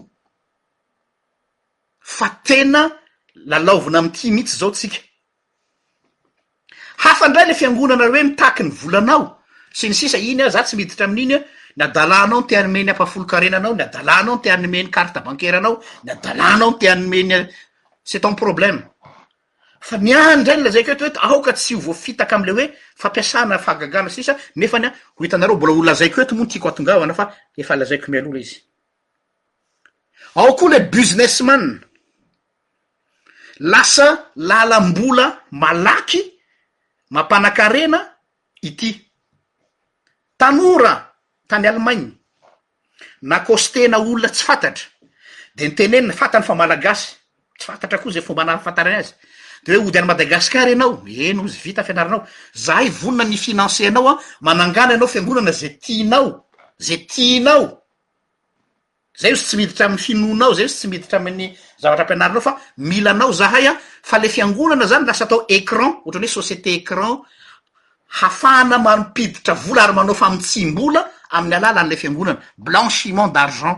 fa 2.17 2.27
tena 2.47 2.82
lalaovana 3.49 3.97
amiyty 3.99 4.25
mihitsy 4.32 4.55
zao 4.60 4.71
tsika 4.71 4.97
hafa 7.03 7.27
ndray 7.27 7.45
le 7.47 7.53
fiangonanareo 7.60 8.12
hoe 8.13 8.23
mitaaky 8.29 8.63
ny 8.63 8.69
volanao 8.79 9.23
sy 9.77 9.88
ny 9.89 9.93
sisa 9.99 10.17
iny 10.17 10.41
a 10.43 10.49
za 10.53 10.63
tsy 10.63 10.75
miiditra 10.75 11.05
amin'iny 11.08 11.34
a 11.36 11.39
ny 11.77 11.84
adalànao 11.86 12.39
ny 12.41 12.47
teanymeny 12.49 12.89
hampahafolon-karena 12.91 13.58
anao 13.60 13.73
ny 13.75 13.84
adalànao 13.88 14.36
ny 14.36 14.41
teanymeny 14.43 14.89
karte 14.95 15.19
bankeraanao 15.25 15.75
ny 16.03 16.12
adalànao 16.13 16.71
ny 16.71 16.77
teanomeny 16.79 17.32
eh, 17.36 17.43
se 18.10 18.17
tam 18.19 18.36
probleme 18.36 18.82
fa 19.79 19.97
miandrainy 19.97 20.63
lazaiko 20.63 20.91
eto 20.91 21.05
oeto 21.07 21.19
aoka 21.23 21.53
tsy 21.53 21.75
ho 21.75 21.79
voafitaky 21.81 22.35
amle 22.35 22.51
hoe 22.51 22.65
fampiasana 22.99 23.59
fahagagana 23.59 24.09
sisa 24.09 24.35
nefany 24.55 24.85
a 24.85 24.89
ho 25.15 25.23
itanareombola 25.25 25.73
olo 25.73 25.83
lazaiko 25.83 26.21
eto 26.21 26.35
moano 26.35 26.49
tiako 26.49 26.67
atnavana 26.69 27.13
faefalazaiko 27.19 28.11
mialola 28.11 28.39
izy 28.39 28.57
ao 30.35 30.55
koa 30.55 30.69
le 30.69 30.79
buzinessman 30.91 31.65
lasa 33.59 34.07
lalam-bola 34.35 35.25
malaky 35.51 36.21
mampanankarena 37.11 37.99
ity 38.61 38.91
tanora 40.37 40.93
tany 41.47 41.67
allemany 41.67 42.05
na 43.21 43.39
kostena 43.47 43.97
olona 43.99 44.27
tsy 44.29 44.43
fantatra 44.45 44.85
de 45.55 45.63
nitenenina 45.67 46.13
fatany 46.19 46.43
fa 46.43 46.55
malagasy 46.55 47.15
tsy 47.57 47.65
fantatra 47.67 47.97
koa 47.97 48.11
zay 48.11 48.21
fomba 48.23 48.41
anahafantaran 48.43 48.99
azy 48.99 49.13
doeody 49.65 49.97
any 49.97 50.07
madagasikar 50.07 50.67
anao 50.73 51.03
en 51.07 51.47
zyvita 51.47 51.81
amfianaranao 51.83 52.23
zahay 52.65 52.89
vonina 53.01 53.23
ny 53.29 53.37
finanseanao 53.45 54.07
an 54.11 54.15
ah, 54.17 54.21
manangana 54.47 54.93
anao 54.95 55.07
fiangonana 55.07 55.51
ze 55.51 55.69
tianao 55.83 56.27
ze 56.77 56.97
tianao 57.11 57.65
zay 59.21 59.31
izy 59.31 59.43
tsy 59.45 59.55
miditra 59.57 59.85
aminy 59.85 60.03
finonao 60.05 60.53
zay 60.57 60.65
izy 60.65 60.75
tsy 60.77 60.87
miditra 60.87 61.17
aminy 61.19 61.45
zavatra 61.81 62.03
ampianaranao 62.03 62.41
fa 62.41 62.53
milanao 62.77 63.31
zahay 63.33 63.67
a 63.67 63.71
ah, 63.71 63.77
fa 64.03 64.17
le 64.19 64.29
fiangonana 64.29 64.85
zany 64.87 65.05
lasa 65.07 65.23
atao 65.25 65.45
écran 65.49 65.89
oatrany 66.05 66.27
hoe 66.27 66.33
société 66.37 66.71
écran 66.79 67.19
hafana 68.19 68.77
mampiditra 68.77 69.53
volarimanao 69.53 70.15
fa 70.15 70.25
amitsy 70.27 70.65
mbola 70.65 71.01
aminy 71.31 71.55
alàla 71.55 71.81
anyle 71.81 71.97
fiangonana 71.97 72.39
blanchiment 72.57 73.29
d'argent 73.35 73.77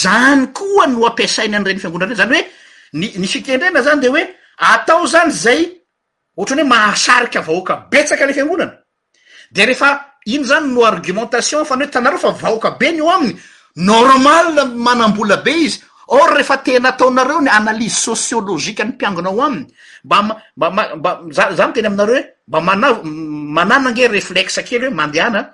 zany 0.00 0.46
koa 0.56 0.86
no 0.86 1.06
ampiasainy 1.08 1.54
anreny 1.56 1.80
fiangonana 1.80 2.10
eny 2.12 2.20
zany 2.22 2.34
oe 2.36 2.44
nisitendrena 2.92 3.82
zany 3.82 4.00
de 4.00 4.08
oe 4.08 4.22
atao 4.58 5.06
zany 5.06 5.30
zay 5.30 5.80
ohatrany 6.36 6.60
hoe 6.62 6.68
mahasarika 6.68 7.40
vaoaka 7.42 7.74
betsaka 7.90 8.26
ly 8.26 8.32
fiangonana 8.34 8.80
de 9.50 9.62
rehefa 9.64 10.16
ino 10.26 10.44
zany 10.44 10.66
no 10.72 10.84
argimentation 10.84 11.64
fanhoe 11.64 11.88
tanareo 11.90 12.18
fa 12.18 12.30
vaoaka 12.30 12.70
be 12.78 12.90
ny 12.92 12.98
io 12.98 13.10
aminy 13.10 13.40
normal 13.76 14.46
manam-bola 14.74 15.36
be 15.44 15.50
izy 15.50 15.82
or 16.08 16.30
rehefa 16.32 16.56
tena 16.64 16.88
ataonareo 16.88 17.40
ny 17.40 17.48
analyze 17.50 17.96
sosiolozika 18.04 18.84
ny 18.84 18.90
mpiangonao 18.92 19.42
aminy 19.42 19.66
mbabaza 20.04 21.66
ny 21.66 21.72
teny 21.72 21.86
aminareo 21.86 22.14
oe 22.16 22.24
mba 22.48 22.60
maamanana 22.60 23.90
nge 23.90 24.08
reflexe 24.08 24.62
kely 24.64 24.86
hoe 24.86 24.90
mandehana 24.94 25.50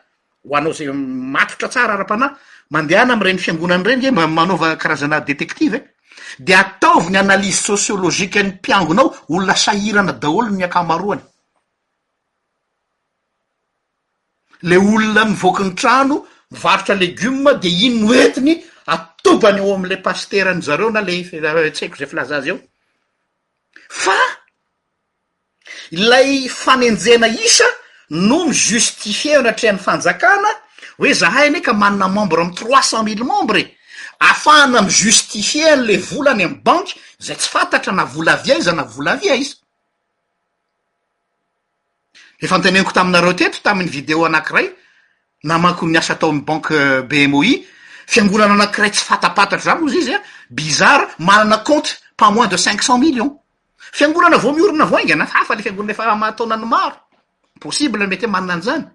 ho 0.48 0.56
anao 0.56 0.72
zay 0.72 0.86
matotra 0.94 1.68
tsara 1.68 1.94
arapana 1.94 2.36
mandeanaamreni 2.70 3.38
fiangonan 3.38 3.84
renye 3.84 4.10
mba 4.10 4.26
manvakarazan 4.26 5.12
de 6.38 6.54
ataoviny 6.54 7.18
analizy 7.18 7.52
sociolozika 7.62 8.42
ny 8.42 8.48
mpiangonao 8.48 9.14
olona 9.28 9.56
sairana 9.56 10.12
daholony 10.12 10.56
miakamaroany 10.56 11.20
le 14.62 14.76
olona 14.76 15.24
mivokiny 15.24 15.74
trano 15.74 16.26
mivarotra 16.50 16.94
legioma 16.94 17.54
de 17.54 17.68
iny 17.68 18.00
no 18.00 18.14
entiny 18.14 18.64
atobany 18.86 19.58
eo 19.60 19.74
amla 19.74 19.96
pasterany 19.96 20.62
zareo 20.62 20.90
na 20.90 21.00
le 21.00 21.22
tsyhaiko 21.70 21.96
zay 21.96 22.06
filazazy 22.08 22.48
eo 22.50 22.58
fa 23.88 24.18
lay 25.92 26.48
fanenjena 26.48 27.28
isa 27.28 27.64
no 28.10 28.44
mijustifier 28.46 29.36
e 29.36 29.38
anatrehan'ny 29.38 29.78
fanjakana 29.82 30.48
hoe 30.98 31.12
zahay 31.14 31.46
anyyka 31.46 31.72
manina 31.72 32.08
membre 32.08 32.42
amy 32.42 32.54
trois 32.54 32.90
cent 32.90 33.04
mille 33.04 33.24
membre 33.24 33.73
ahafahana 34.20 34.82
mjustifiean'le 34.82 35.96
volany 35.98 36.42
amy 36.44 36.60
banky 36.64 36.94
zay 37.20 37.36
tsy 37.36 37.48
fantatra 37.50 37.92
na 37.92 38.04
volavia 38.04 38.54
izy 38.58 38.72
na 38.72 38.82
volavia 38.94 39.34
izy 39.34 39.56
efa 42.44 42.56
nteneniko 42.58 42.92
taminareo 42.92 43.32
tetiky 43.38 43.62
tamin'ny 43.66 43.90
video 43.96 44.24
anankiray 44.28 44.66
namankoy 45.48 45.88
niasa 45.90 46.12
atao 46.14 46.30
am 46.30 46.40
banke 46.44 46.72
euh, 46.84 47.02
bmoi 47.10 47.52
fiangolana 48.12 48.54
anankiray 48.56 48.90
tsy 48.94 49.04
fantapatatro 49.08 49.64
za 49.66 49.74
mozy 49.80 49.98
izy 50.02 50.14
an 50.14 50.22
bizara 50.56 51.06
manana 51.18 51.58
comte 51.68 51.90
pa 52.18 52.30
moins 52.30 52.46
de 52.52 52.56
cinq 52.64 52.82
cent 52.82 52.98
millions 52.98 53.32
fiangolana 53.96 54.36
vo 54.44 54.50
miorona 54.52 54.84
avao 54.84 54.98
ingy 55.02 55.14
nafafa 55.14 55.54
le 55.54 55.62
fiangolana 55.62 55.92
efa 55.92 56.14
mataonany 56.14 56.64
maro 56.64 56.96
possible 57.60 58.06
mety 58.06 58.26
ho 58.26 58.30
manina 58.32 58.52
any 58.54 58.62
zany 58.62 58.86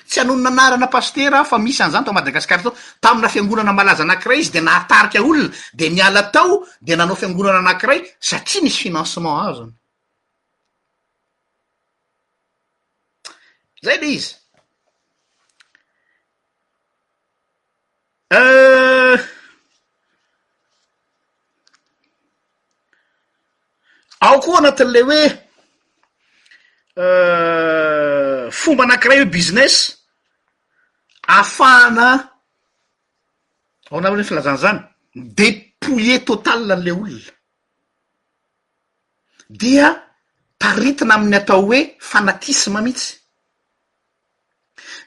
tsy 0.08 0.20
hanononanarana 0.20 0.86
pasteraa 0.86 1.44
fa 1.44 1.58
misy 1.58 1.82
anzany 1.82 2.02
atao 2.02 2.14
madagasikara 2.14 2.62
tao 2.62 2.72
tamina 3.00 3.28
fiangonana 3.28 3.72
malaza 3.72 4.02
anakiray 4.02 4.40
izy 4.40 4.50
de 4.52 4.60
naatarika 4.60 5.20
olona 5.22 5.50
de 5.74 5.90
miala 5.90 6.20
atao 6.20 6.64
de 6.80 6.96
nanao 6.96 7.16
fiangonana 7.16 7.58
anakiray 7.58 8.00
satria 8.20 8.62
misy 8.62 8.78
finansement 8.82 9.36
azo 9.48 9.62
any 9.62 9.76
zay 13.82 13.98
le 14.00 14.08
izy 14.08 14.39
Eh, 18.32 19.16
ao 24.26 24.36
koa 24.42 24.58
anatin'lay 24.58 25.04
hoe 25.10 25.22
eh, 27.02 28.44
fomba 28.60 28.82
anakiray 28.84 29.18
hoe 29.20 29.30
business 29.36 29.74
aafahana 31.38 32.06
ao 33.88 33.96
anaoao 33.98 34.18
zay 34.20 34.28
filazana 34.30 34.62
zany 34.64 34.78
depouiller 35.38 36.22
total 36.30 36.70
anle 36.74 36.92
olona 37.02 37.32
dia 39.60 39.86
taritina 40.60 41.14
amin'ny 41.14 41.36
atao 41.40 41.60
hoe 41.68 41.80
fanatisme 42.10 42.78
mihitsy 42.84 43.19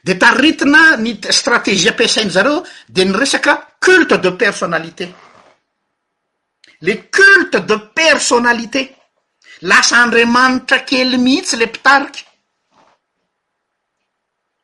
de 0.01 0.15
taritina 0.17 0.81
ny 0.99 1.13
stratezie 1.29 1.89
ampisainy 1.91 2.31
zareo 2.31 2.63
de 2.95 3.05
ny 3.05 3.13
resaka 3.15 3.53
culte 3.81 4.17
de 4.21 4.31
personalité 4.43 5.07
le 6.81 6.93
culte 7.09 7.59
de 7.69 7.77
personalité 7.95 8.81
lasa 9.61 9.97
andriamanitra 10.03 10.83
kely 10.87 11.17
mihitsy 11.17 11.55
le 11.57 11.67
pitariky 11.71 12.23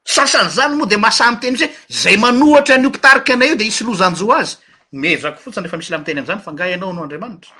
sasany 0.03 0.49
zany 0.57 0.75
moa 0.75 0.87
de 0.91 0.97
masanyteny 0.97 1.53
itzy 1.53 1.65
hoe 1.65 1.99
zay 2.01 2.17
manohatra 2.17 2.75
an'io 2.75 2.89
pitariky 2.95 3.31
anay 3.31 3.49
io 3.49 3.55
de 3.55 3.65
isy 3.65 3.83
lozanjoa 3.83 4.37
azy 4.41 4.55
ma 5.01 5.17
zako 5.23 5.39
fotsiny 5.43 5.63
refa 5.65 5.77
misy 5.77 5.91
la 5.91 5.97
miteny 5.99 6.19
an 6.19 6.25
zany 6.29 6.41
fangahy 6.45 6.73
hanao 6.73 6.93
no 6.93 7.03
andriamanitra 7.03 7.51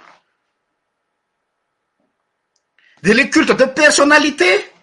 de 3.02 3.14
le 3.14 3.30
culte 3.30 3.54
de 3.56 3.66
personalité 3.82 4.79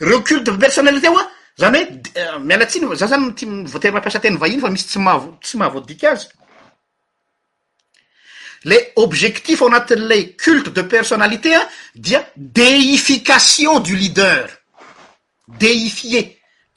reo 0.00 0.22
culte 0.22 0.44
de 0.44 0.50
personnalité 0.58 1.08
ho 1.08 1.18
a 1.18 1.28
zany 1.58 1.82
hoe 1.82 2.38
mialatsiny 2.38 2.86
f 2.86 2.94
za 2.94 3.06
zany 3.06 3.24
mtimivoatery 3.26 3.92
mampiasa 3.92 4.18
-teny 4.18 4.38
vahiny 4.38 4.60
fa 4.60 4.70
misy 4.70 4.86
tsy 4.88 4.98
mav 4.98 5.22
tsy 5.42 5.56
mahavoadiky 5.58 6.06
azy 6.06 6.26
le 8.70 8.92
objectifo 8.96 9.64
ao 9.64 9.70
anatin'lay 9.70 10.36
culte 10.44 10.70
de 10.76 10.82
personnalité 10.82 11.54
a 11.56 11.62
dia 11.94 12.20
deification 12.36 13.74
du 13.86 13.94
leader 14.02 14.42
deifie 15.60 16.22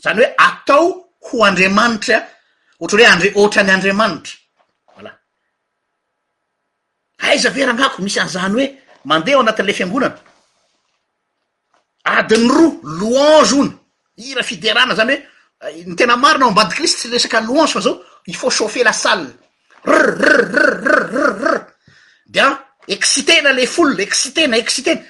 zany 0.03 0.17
hoe 0.21 0.33
atao 0.47 0.87
ho 1.27 1.45
andriamanitry 1.49 2.13
a 2.17 2.21
ohtra 2.79 2.97
hoe 2.97 3.07
andre- 3.13 3.33
oatrany 3.35 3.71
andriamanitra 3.71 4.35
vla 4.97 5.11
ay 7.19 7.35
ah, 7.35 7.41
zave 7.43 7.65
rahanako 7.65 8.01
misy 8.01 8.19
azahny 8.19 8.55
hoe 8.55 8.75
mandeha 9.09 9.35
ao 9.37 9.43
anatin'ley 9.43 9.73
fiangonana 9.77 10.17
adiny 12.03 12.47
roa 12.47 12.79
loange 12.83 13.53
ony 13.59 13.71
ira 14.17 14.43
fiderana 14.43 14.95
zany 14.95 15.13
hoe 15.13 15.69
eh, 15.69 15.85
ny 15.85 15.95
tena 15.95 16.15
marina 16.17 16.45
ao 16.45 16.49
ambadi 16.51 16.75
krisy 16.75 16.97
tsy 16.97 17.09
resaky 17.13 17.37
loange 17.45 17.71
fa 17.73 17.79
zao 17.81 18.01
i 18.27 18.33
fat 18.33 18.49
chaufe 18.57 18.83
lasall 18.83 19.25
rr 19.85 20.11
rr 20.17 20.45
rr 20.45 20.75
rrrr 20.81 21.33
rr 21.33 21.65
dea 22.25 22.51
excitena 22.87 23.51
le 23.53 23.67
folona 23.67 24.01
excitena 24.03 24.55
eitena 24.57 25.01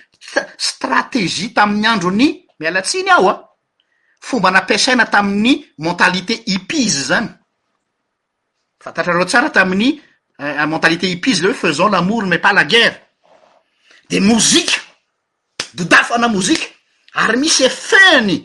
stratezie 0.58 1.54
taminy 1.54 1.88
androny 1.88 2.28
mialatsiny 2.60 3.10
aho 3.10 3.30
a 3.30 3.34
ah. 3.34 3.48
fomba 4.22 4.50
nampisaina 4.52 5.06
tami'ny 5.06 5.66
mentalité 5.80 6.44
hipizy 6.46 7.04
zany 7.10 7.30
fatatrareoa 8.84 9.26
tsara 9.26 9.50
tami'ny 9.50 10.02
eh, 10.40 10.58
eh, 10.62 10.66
mentalité 10.66 11.08
hipize 11.10 11.42
le 11.44 11.50
oe 11.50 11.54
faison 11.54 11.90
lamouro 11.90 12.28
me 12.28 12.40
pa 12.42 12.52
lagere 12.54 13.02
de 14.10 14.20
mozika 14.20 14.78
dodary 15.74 16.04
fana 16.06 16.28
mozika 16.28 16.66
ary 17.14 17.38
misy 17.38 17.64
efeny 17.66 18.38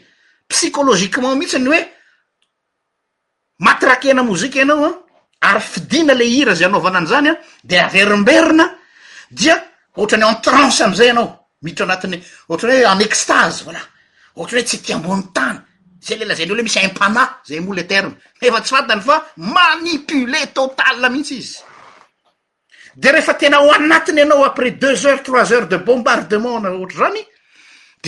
psikolozikement 0.49 1.37
mihitsi 1.39 1.59
ny 1.59 1.69
hoe 1.71 1.83
matrakena 3.59 4.23
mozika 4.23 4.59
ianaoan 4.59 4.93
ah. 5.41 5.51
ary 5.51 5.61
fidina 5.61 6.15
le 6.15 6.25
ira 6.27 6.55
za 6.55 6.67
anaovanany 6.67 7.07
zany 7.07 7.29
a 7.29 7.33
ah. 7.33 7.39
de 7.65 7.77
averimberina 7.81 8.67
dia 9.31 9.57
ohatrany 9.97 10.25
entranche 10.25 10.85
amzay 10.85 11.11
anao 11.11 11.47
mitro 11.63 11.85
anatiny 11.85 12.23
otray 12.49 12.85
oe 12.85 12.93
en 12.93 13.01
estaze 13.01 13.63
vola 13.65 13.81
otrany 14.35 14.61
oe 14.63 14.67
tsy 14.67 14.83
ti 14.83 14.93
ambony 14.93 15.23
tany 15.33 15.61
za 16.01 16.17
lela 16.17 16.35
zayny 16.35 16.55
le 16.55 16.63
misy 16.63 16.81
impana 16.85 17.39
za 17.45 17.61
molterme 17.61 18.17
efa 18.41 18.61
tsy 18.61 18.75
fatany 18.75 19.01
fa 19.01 19.23
manipule 19.37 20.47
totali 20.53 21.05
a 21.05 21.09
mihintsy 21.09 21.35
izy 21.35 21.59
de 22.95 23.11
rehefa 23.13 23.35
tena 23.35 23.61
o 23.61 23.71
anatiny 23.73 24.21
anao 24.21 24.45
après 24.45 24.71
deux 24.73 25.07
heures 25.07 25.23
trois 25.23 25.53
heures 25.53 25.69
de 25.69 25.77
bombardement 25.79 26.61
na 26.61 26.71
tr 26.71 26.99
zany 26.99 27.23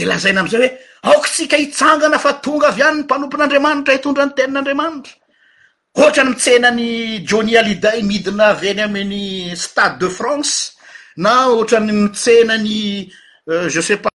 e 0.02 0.04
lazaina 0.10 0.40
am'izay 0.42 0.60
hoe 0.66 0.70
aokatsika 1.10 1.56
hitsangana 1.62 2.18
fa 2.24 2.30
tonga 2.44 2.66
avy 2.72 2.80
anyny 2.86 3.00
mpanompon'andriamanitra 3.06 3.94
hitondrany 3.96 4.32
tenin'andriamanitra 4.36 5.14
ohatra 6.00 6.22
ny 6.26 6.30
mitsehnany 6.34 6.84
joni 7.30 7.52
aliday 7.62 7.98
midina 8.10 8.44
aveny 8.54 8.80
aminy 8.86 9.22
stade 9.64 9.98
de 10.02 10.08
france 10.18 10.54
na 11.22 11.32
ohatrany 11.52 11.92
mitsehnany 12.04 12.76
euh, 13.50 13.64
je 13.74 13.80
sas 13.88 13.98
pas 14.04 14.14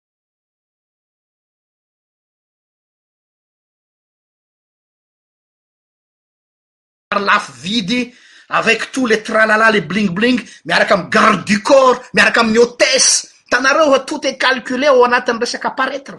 arlafy 7.16 7.52
vidy 7.64 8.14
avec 8.50 8.92
tous 8.92 9.08
le 9.08 9.18
tra 9.26 9.44
lala 9.46 9.72
le 9.72 9.82
bling 9.90 10.10
bling 10.18 10.38
miaraka 10.66 10.94
am'ny 10.96 11.10
garde 11.16 11.44
du 11.50 11.58
corp 11.70 11.98
miaraka 12.14 12.40
amin'ny 12.42 12.58
hotese 12.64 13.31
tanareo 13.52 13.94
a 13.94 14.00
tote 14.06 14.30
e 14.30 14.38
calcule 14.38 14.88
o 14.88 15.04
anatiny 15.04 15.40
resaka 15.40 15.68
aparetyra 15.74 16.18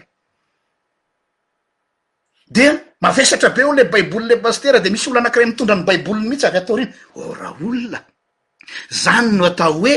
de 2.46 2.64
mavesatra 3.00 3.48
be 3.50 3.62
o 3.64 3.72
le 3.72 3.84
baibouli 3.84 4.26
le 4.28 4.36
pastera 4.38 4.80
de 4.80 4.90
misy 4.90 5.08
olo 5.08 5.18
anakiray 5.20 5.48
mitondra 5.48 5.74
ny 5.76 5.82
baibouliny 5.84 6.28
mihitsy 6.28 6.46
avy 6.46 6.58
atao 6.58 6.76
riny 6.76 6.92
o 7.16 7.20
oh, 7.22 7.34
raha 7.34 7.54
olona 7.64 8.00
zany 9.02 9.32
no 9.38 9.46
atao 9.46 9.72
hoe 9.80 9.94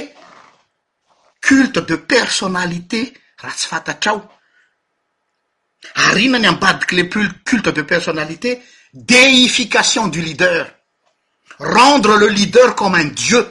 culte 1.48 1.82
de 1.86 1.96
personnalité 1.98 3.02
raha 3.44 3.56
tsy 3.56 3.68
fantatra 3.68 4.12
ao 4.12 4.22
aryina 6.08 6.40
ny 6.40 6.48
ambadiky 6.48 6.96
le 6.96 7.04
pu 7.10 7.20
culte 7.44 7.74
de 7.76 7.82
personnalité 7.84 8.62
deification 8.94 10.08
du 10.08 10.22
leader 10.22 10.72
rendre 11.60 12.16
le 12.18 12.28
leader 12.28 12.76
comme 12.76 12.96
un 12.96 13.12
ieu 13.28 13.44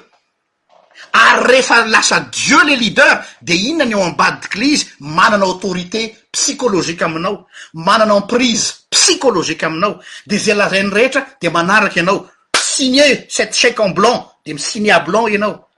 ary 1.14 1.44
rehefa 1.46 1.86
lasa 1.86 2.26
dieu 2.32 2.60
le 2.64 2.74
leader 2.76 3.24
de 3.40 3.54
inona 3.54 3.84
ny 3.84 3.92
eo 3.92 4.02
ambadikyle 4.02 4.66
izy 4.66 4.86
manana 5.00 5.44
autorité 5.44 6.16
psicologique 6.32 7.02
aminao 7.02 7.46
manana 7.72 8.14
emprise 8.16 8.72
psicologique 8.90 9.62
aminao 9.62 10.00
de 10.26 10.38
zay 10.38 10.54
lazainy 10.54 10.90
rehetra 10.90 11.26
de 11.40 11.48
manarak' 11.48 11.96
ianao 11.96 12.26
signer 12.58 13.26
cept 13.28 13.54
cheque 13.54 13.80
en 13.80 13.90
blanc 13.92 14.26
de 14.44 14.52
misiner 14.54 14.90
àblanc 14.98 15.28
ianao 15.30 15.68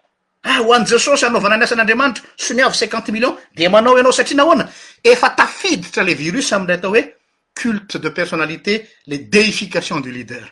ah 0.42 0.62
ho 0.62 0.72
anjesosy 0.74 1.24
anaovana 1.26 1.56
ny 1.56 1.64
asan'andriamanitra 1.64 2.24
somiavy 2.36 2.74
cinquante 2.76 3.12
million 3.12 3.36
de 3.54 3.68
manao 3.68 3.96
ianao 3.98 4.12
satria 4.12 4.36
nahoana 4.36 4.70
efa 5.04 5.30
tafiditra 5.36 6.02
le 6.02 6.14
virus 6.14 6.52
amindray 6.52 6.78
atao 6.78 6.90
hoe 6.90 7.14
culte 7.54 7.98
de 7.98 8.08
personnalité 8.10 8.88
les 9.06 9.18
deiffication 9.18 10.00
du 10.00 10.10
leader 10.10 10.44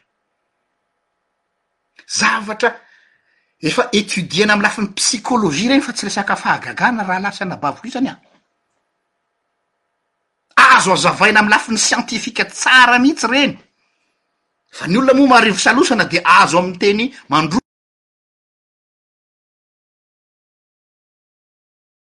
zavatra 2.07 2.81
efa 3.69 3.89
etudiena 4.01 4.53
amy 4.55 4.63
lafin'ny 4.67 4.93
psikôlojia 5.01 5.69
reny 5.73 5.83
fa 5.85 5.93
tsy 5.97 6.05
resaka 6.07 6.37
fahagagana 6.43 7.03
raha 7.09 7.21
lasa 7.25 7.45
anabavoko 7.45 7.87
isany 7.89 8.09
a 8.13 8.15
azo 10.77 10.93
azavaina 10.93 11.41
am 11.41 11.49
lafin'ny 11.55 11.81
sientifika 11.89 12.45
tsara 12.45 12.99
mihitsy 13.03 13.27
reny 13.33 13.53
fa 14.77 14.85
ny 14.89 14.97
olona 15.01 15.13
moa 15.17 15.31
maharivo 15.33 15.59
salosana 15.65 16.05
de 16.13 16.19
azo 16.41 16.59
amy 16.61 16.77
teny 16.83 17.01
mandro 17.33 17.59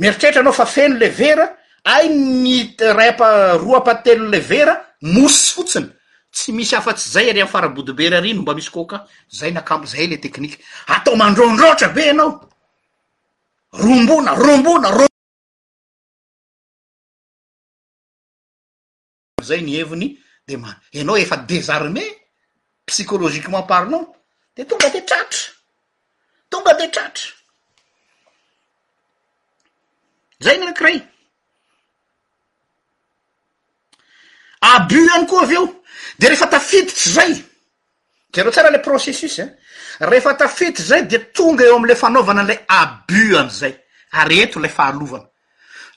mieritretranao 0.00 0.54
fa 0.60 0.66
feny 0.74 0.92
levera 1.02 1.46
ainyny 1.94 2.56
raypa 2.98 3.58
roa 3.62 3.78
apateniny 3.82 4.28
levera 4.34 4.74
mosy 5.16 5.48
fotsiny 5.56 5.88
tsy 6.36 6.52
misy 6.52 6.74
afa-tsy 6.76 7.08
zay 7.14 7.30
are 7.30 7.40
am' 7.42 7.48
faraboudibera 7.52 8.16
ari 8.18 8.30
no 8.34 8.42
mba 8.42 8.54
misy 8.56 8.70
koka 8.76 8.98
zay 9.38 9.50
nakampo 9.52 9.86
zayy 9.92 10.06
le 10.10 10.16
teknikue 10.24 10.58
atao 10.94 11.16
mandrondrohatra 11.20 11.88
be 11.96 12.02
ianao 12.08 12.30
rombona 13.82 14.30
rombona 14.44 14.88
rombo 14.98 15.14
zay 19.48 19.60
ni 19.62 19.72
heviny 19.78 20.06
de 20.46 20.54
ma 20.56 20.70
anao 21.00 21.16
efa 21.16 21.36
desarme 21.50 22.04
psycoloziquement 22.88 23.62
parnon 23.72 24.02
de 24.56 24.62
tonga 24.68 24.88
de 24.94 25.00
tratra 25.08 25.42
tonga 26.50 26.72
te 26.80 26.86
tratra 26.96 27.28
zay 30.44 30.58
nankiray 30.58 31.00
abis 34.74 35.04
ihany 35.04 35.26
koa 35.26 35.42
avy 35.44 35.54
eo 35.54 35.82
de 36.18 36.28
refa 36.28 36.46
tafiditsy 36.46 37.10
zay 37.10 37.32
zareo 38.34 38.50
tsara 38.52 38.70
la 38.70 38.78
processis 38.78 39.38
e 39.38 39.46
refa 40.00 40.34
tafiditsy 40.34 40.82
zay 40.88 41.02
de 41.06 41.18
tonga 41.32 41.64
eo 41.64 41.76
amle 41.76 41.94
fanaovana 41.96 42.40
anla 42.42 42.54
abis 42.68 43.34
amizay 43.40 43.74
ary 44.12 44.40
eto 44.40 44.58
ila 44.58 44.68
fahalovana 44.68 45.26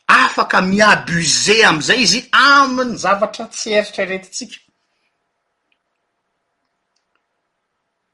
afaka 0.08 0.62
miabize 0.62 1.66
amizay 1.66 2.02
izy 2.02 2.22
aminy 2.32 2.96
zavatra 2.98 3.46
tsy 3.46 3.70
eritra 3.74 4.04
iretitsika 4.04 4.58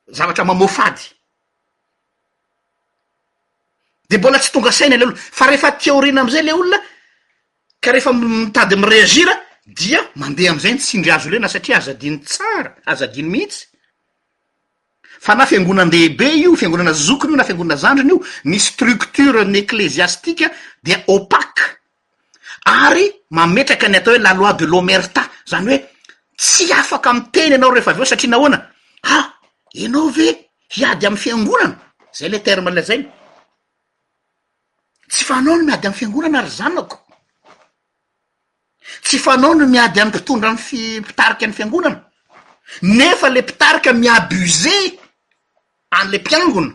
zavatra 0.07 0.45
mamofady 0.45 1.03
de 4.09 4.17
mbola 4.17 4.39
tsy 4.39 4.51
tonga 4.51 4.71
saina 4.71 4.97
le 4.97 5.05
olona 5.05 5.17
fa 5.31 5.45
rehefa 5.47 5.71
teorina 5.71 6.21
amzay 6.21 6.43
le 6.43 6.53
olona 6.53 6.77
ka 7.79 7.91
rehefa 7.91 8.13
mitady 8.13 8.73
amy 8.75 8.87
reazira 8.93 9.35
dia 9.65 9.99
mandeha 10.15 10.51
am'zay 10.53 10.73
ny 10.77 10.79
tsindry 10.79 11.11
azo 11.11 11.29
lena 11.29 11.47
satria 11.49 11.77
azadiany 11.81 12.21
tsara 12.21 12.75
azadiny 12.85 13.29
mihitsy 13.29 13.65
fa 15.19 15.33
na 15.35 15.45
fiangonandehaibe 15.49 16.25
io 16.37 16.53
fiangonana 16.55 16.93
zokiny 16.93 17.31
io 17.31 17.37
na 17.37 17.43
fiangonana 17.43 17.75
zandrony 17.79 18.09
io 18.11 18.19
ny 18.45 18.59
structure 18.61 19.45
nyekleziastika 19.45 20.51
de 20.83 20.95
opaka 21.07 21.63
ary 22.65 23.07
mametraka 23.31 23.87
ny 23.89 23.95
atao 23.97 24.13
hoe 24.13 24.21
laloi 24.25 24.53
de 24.59 24.65
l'omerta 24.65 25.21
zany 25.51 25.67
hoe 25.69 25.79
tsy 26.39 26.71
afaka 26.73 27.09
mi 27.13 27.21
teny 27.33 27.51
ianao 27.55 27.71
rehefa 27.73 27.91
avy 27.91 27.99
eo 28.01 28.05
satria 28.05 28.29
na 28.31 28.37
hoana 28.37 28.57
ah 29.15 29.25
ianao 29.81 30.09
ve 30.15 30.27
hiady 30.75 31.05
amny 31.07 31.17
fiangonana 31.23 31.75
zay 32.17 32.29
le 32.29 32.37
termalazainy 32.39 33.05
tsy 35.11 35.23
fahnao 35.25 35.57
no 35.57 35.63
miady 35.65 35.87
amy 35.87 35.95
fiangonana 35.97 36.37
ary 36.39 36.49
zannako 36.49 37.01
tsy 39.03 39.17
fanao 39.19 39.53
no 39.55 39.65
miady 39.67 39.99
amy 39.99 40.11
titondra 40.11 40.51
ny 40.53 40.57
fi- 40.59 41.01
pitariky 41.07 41.45
any 41.45 41.53
fiangonana 41.53 41.99
nefa 42.81 43.27
le 43.29 43.41
pitarika 43.43 43.91
miabize 43.93 44.77
any 45.97 46.07
le 46.11 46.17
mpiangona 46.19 46.73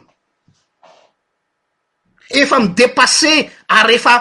efa 2.41 2.57
midepasse 2.65 3.35
ary 3.77 3.95
efa 3.99 4.15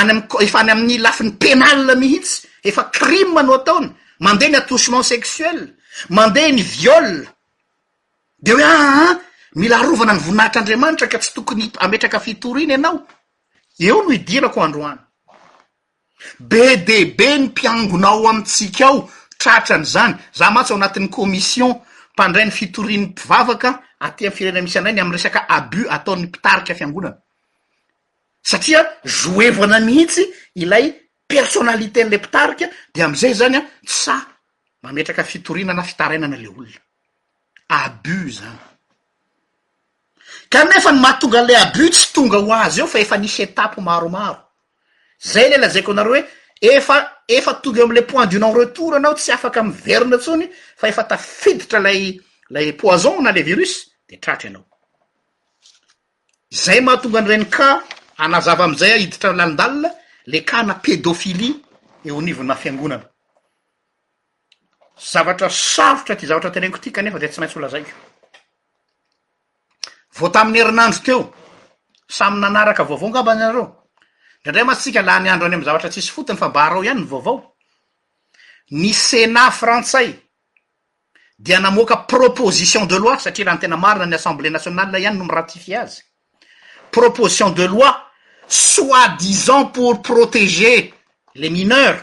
any 0.00 0.10
am- 0.10 0.26
efa 0.46 0.58
any 0.60 0.70
amin'ny 0.72 0.96
lafiny 1.04 1.30
penali 1.42 1.94
mihitsy 2.00 2.42
efa 2.68 2.82
crime 2.96 3.32
manao 3.36 3.54
ataony 3.58 3.88
mandeha 4.24 4.50
ny 4.50 4.56
atousement 4.58 5.04
sexuel 5.12 5.58
mandeha 6.16 6.48
ny 6.56 6.62
viôl 6.72 7.08
de 8.44 8.50
hoe 8.52 8.64
aa 8.64 8.76
ah, 8.76 8.96
ah, 9.10 9.14
mila 9.58 9.76
arovana 9.78 10.12
ny 10.14 10.20
voninahitr'andriamanitra 10.26 11.06
ka 11.12 11.18
tsy 11.20 11.30
tokony 11.36 11.64
ametraka 11.84 12.20
fitoriny 12.24 12.72
ianao 12.72 12.98
eo 13.86 13.96
no 14.02 14.10
idirako 14.18 14.58
andro 14.64 14.82
any 14.90 14.98
be 16.38 16.76
de 16.84 17.12
be 17.16 17.34
ny 17.38 17.46
mpiangonao 17.46 18.28
amitsika 18.28 18.86
ao 18.86 19.10
tratrany 19.38 19.84
zany 19.84 20.14
za 20.34 20.50
mantsy 20.50 20.72
ao 20.72 20.76
anatin'ny 20.78 21.08
commission 21.10 21.74
mpandray 22.14 22.44
ny 22.46 22.50
fitorinyn 22.50 23.06
mpivavaka 23.08 23.82
atya 24.00 24.30
my 24.30 24.36
firena 24.36 24.62
misy 24.62 24.78
anay 24.78 24.92
ny 24.92 25.00
am'y 25.00 25.12
resaka 25.12 25.48
abus 25.48 25.86
ataon'ny 25.90 26.26
mpitarika 26.26 26.74
fiangonana 26.74 27.16
satria 28.42 28.86
joevoana 29.04 29.80
mihitsy 29.80 30.24
ilay 30.54 30.92
personalite 31.28 31.96
n'le 32.04 32.18
mpitarika 32.18 32.66
de 32.94 33.02
am'izay 33.02 33.34
zany 33.34 33.56
a 33.56 33.62
sa 33.86 34.26
mametraka 34.82 35.24
fitorinana 35.24 35.82
fitarainana 35.82 36.36
le 36.36 36.48
olona 36.48 36.80
abus 37.68 38.32
zany 38.40 38.58
ka 40.50 40.64
nefa 40.64 40.92
ny 40.92 41.00
mahatonga 41.00 41.38
an'lay 41.40 41.56
abus 41.56 41.90
tsy 42.00 42.12
tonga 42.14 42.38
ho 42.38 42.52
azy 42.52 42.80
eo 42.80 42.86
fa 42.86 42.98
efa 43.00 43.16
nisy 43.16 43.42
etapo 43.42 43.80
maromaro 43.80 44.43
zay 45.22 45.50
le 45.50 45.56
lazaiko 45.58 45.92
anareo 45.92 46.12
oe 46.14 46.28
efa 46.62 46.96
efa 47.28 47.54
tongy 47.62 47.82
amle 47.82 48.02
point 48.06 48.26
dunen 48.30 48.52
retour 48.54 48.94
anao 48.96 49.14
tsy 49.14 49.32
afaky 49.32 49.60
my 49.62 49.70
verina 49.72 50.18
tsony 50.18 50.48
fa 50.76 50.88
efa 50.88 51.04
tafiditra 51.04 51.80
lay 51.80 52.18
lay 52.50 52.72
poizon 52.72 53.22
na 53.22 53.32
le 53.32 53.42
viros 53.42 53.90
de 54.08 54.16
tratr 54.16 54.46
anao 54.46 54.64
zay 56.52 56.80
mahatonga 56.80 57.20
nyreni 57.20 57.46
ka 57.48 57.82
anazava 58.18 58.64
amzay 58.64 58.98
hiditralanidalina 59.00 59.90
le 60.26 60.38
ka 60.44 60.62
na 60.62 60.74
pedôfili 60.74 61.62
eo 62.04 62.20
nivonah 62.22 62.56
fiangonana 62.58 63.06
zavatra 65.12 65.50
sarotra 65.50 66.16
ty 66.16 66.26
zavatra 66.26 66.50
tereniko 66.50 66.78
ty 66.78 66.90
kanefa 66.92 67.18
de 67.18 67.26
tsy 67.28 67.40
maintsy 67.40 67.58
olazaiko 67.58 67.90
votaminy 70.18 70.58
herinandro 70.58 71.02
teo 71.04 71.22
samy 72.08 72.38
nanaraka 72.40 72.84
vovaongambany 72.84 73.42
anareo 73.42 73.83
ndra 74.50 74.64
mahtsika 74.64 75.02
laha 75.02 75.20
ny 75.20 75.28
andro 75.30 75.46
any 75.46 75.54
am 75.54 75.64
zavatra 75.64 75.88
tsisy 75.88 76.10
fotiny 76.16 76.36
fa 76.38 76.48
mba 76.48 76.62
hareo 76.64 76.84
iany 76.84 77.00
y 77.00 77.04
vaovao 77.10 77.36
ny 78.70 78.92
senat 78.92 79.52
frantsay 79.52 80.10
di 81.38 81.52
namoaka 81.60 81.96
proposition 82.06 82.86
de 82.86 82.98
loi 82.98 83.16
satria 83.24 83.46
raha 83.46 83.56
ny 83.56 83.60
tena 83.60 83.76
marina 83.76 84.06
ny 84.06 84.14
assemblé 84.16 84.48
nationalela 84.50 84.98
iany 85.04 85.16
no 85.18 85.24
m 85.24 85.30
ratifie 85.30 85.76
azy 85.82 86.00
proposition 86.92 87.50
de 87.54 87.64
loi 87.68 87.90
soi-disant 88.48 89.66
pour 89.74 90.02
protéger 90.02 90.92
le 91.34 91.48
mineur 91.48 91.96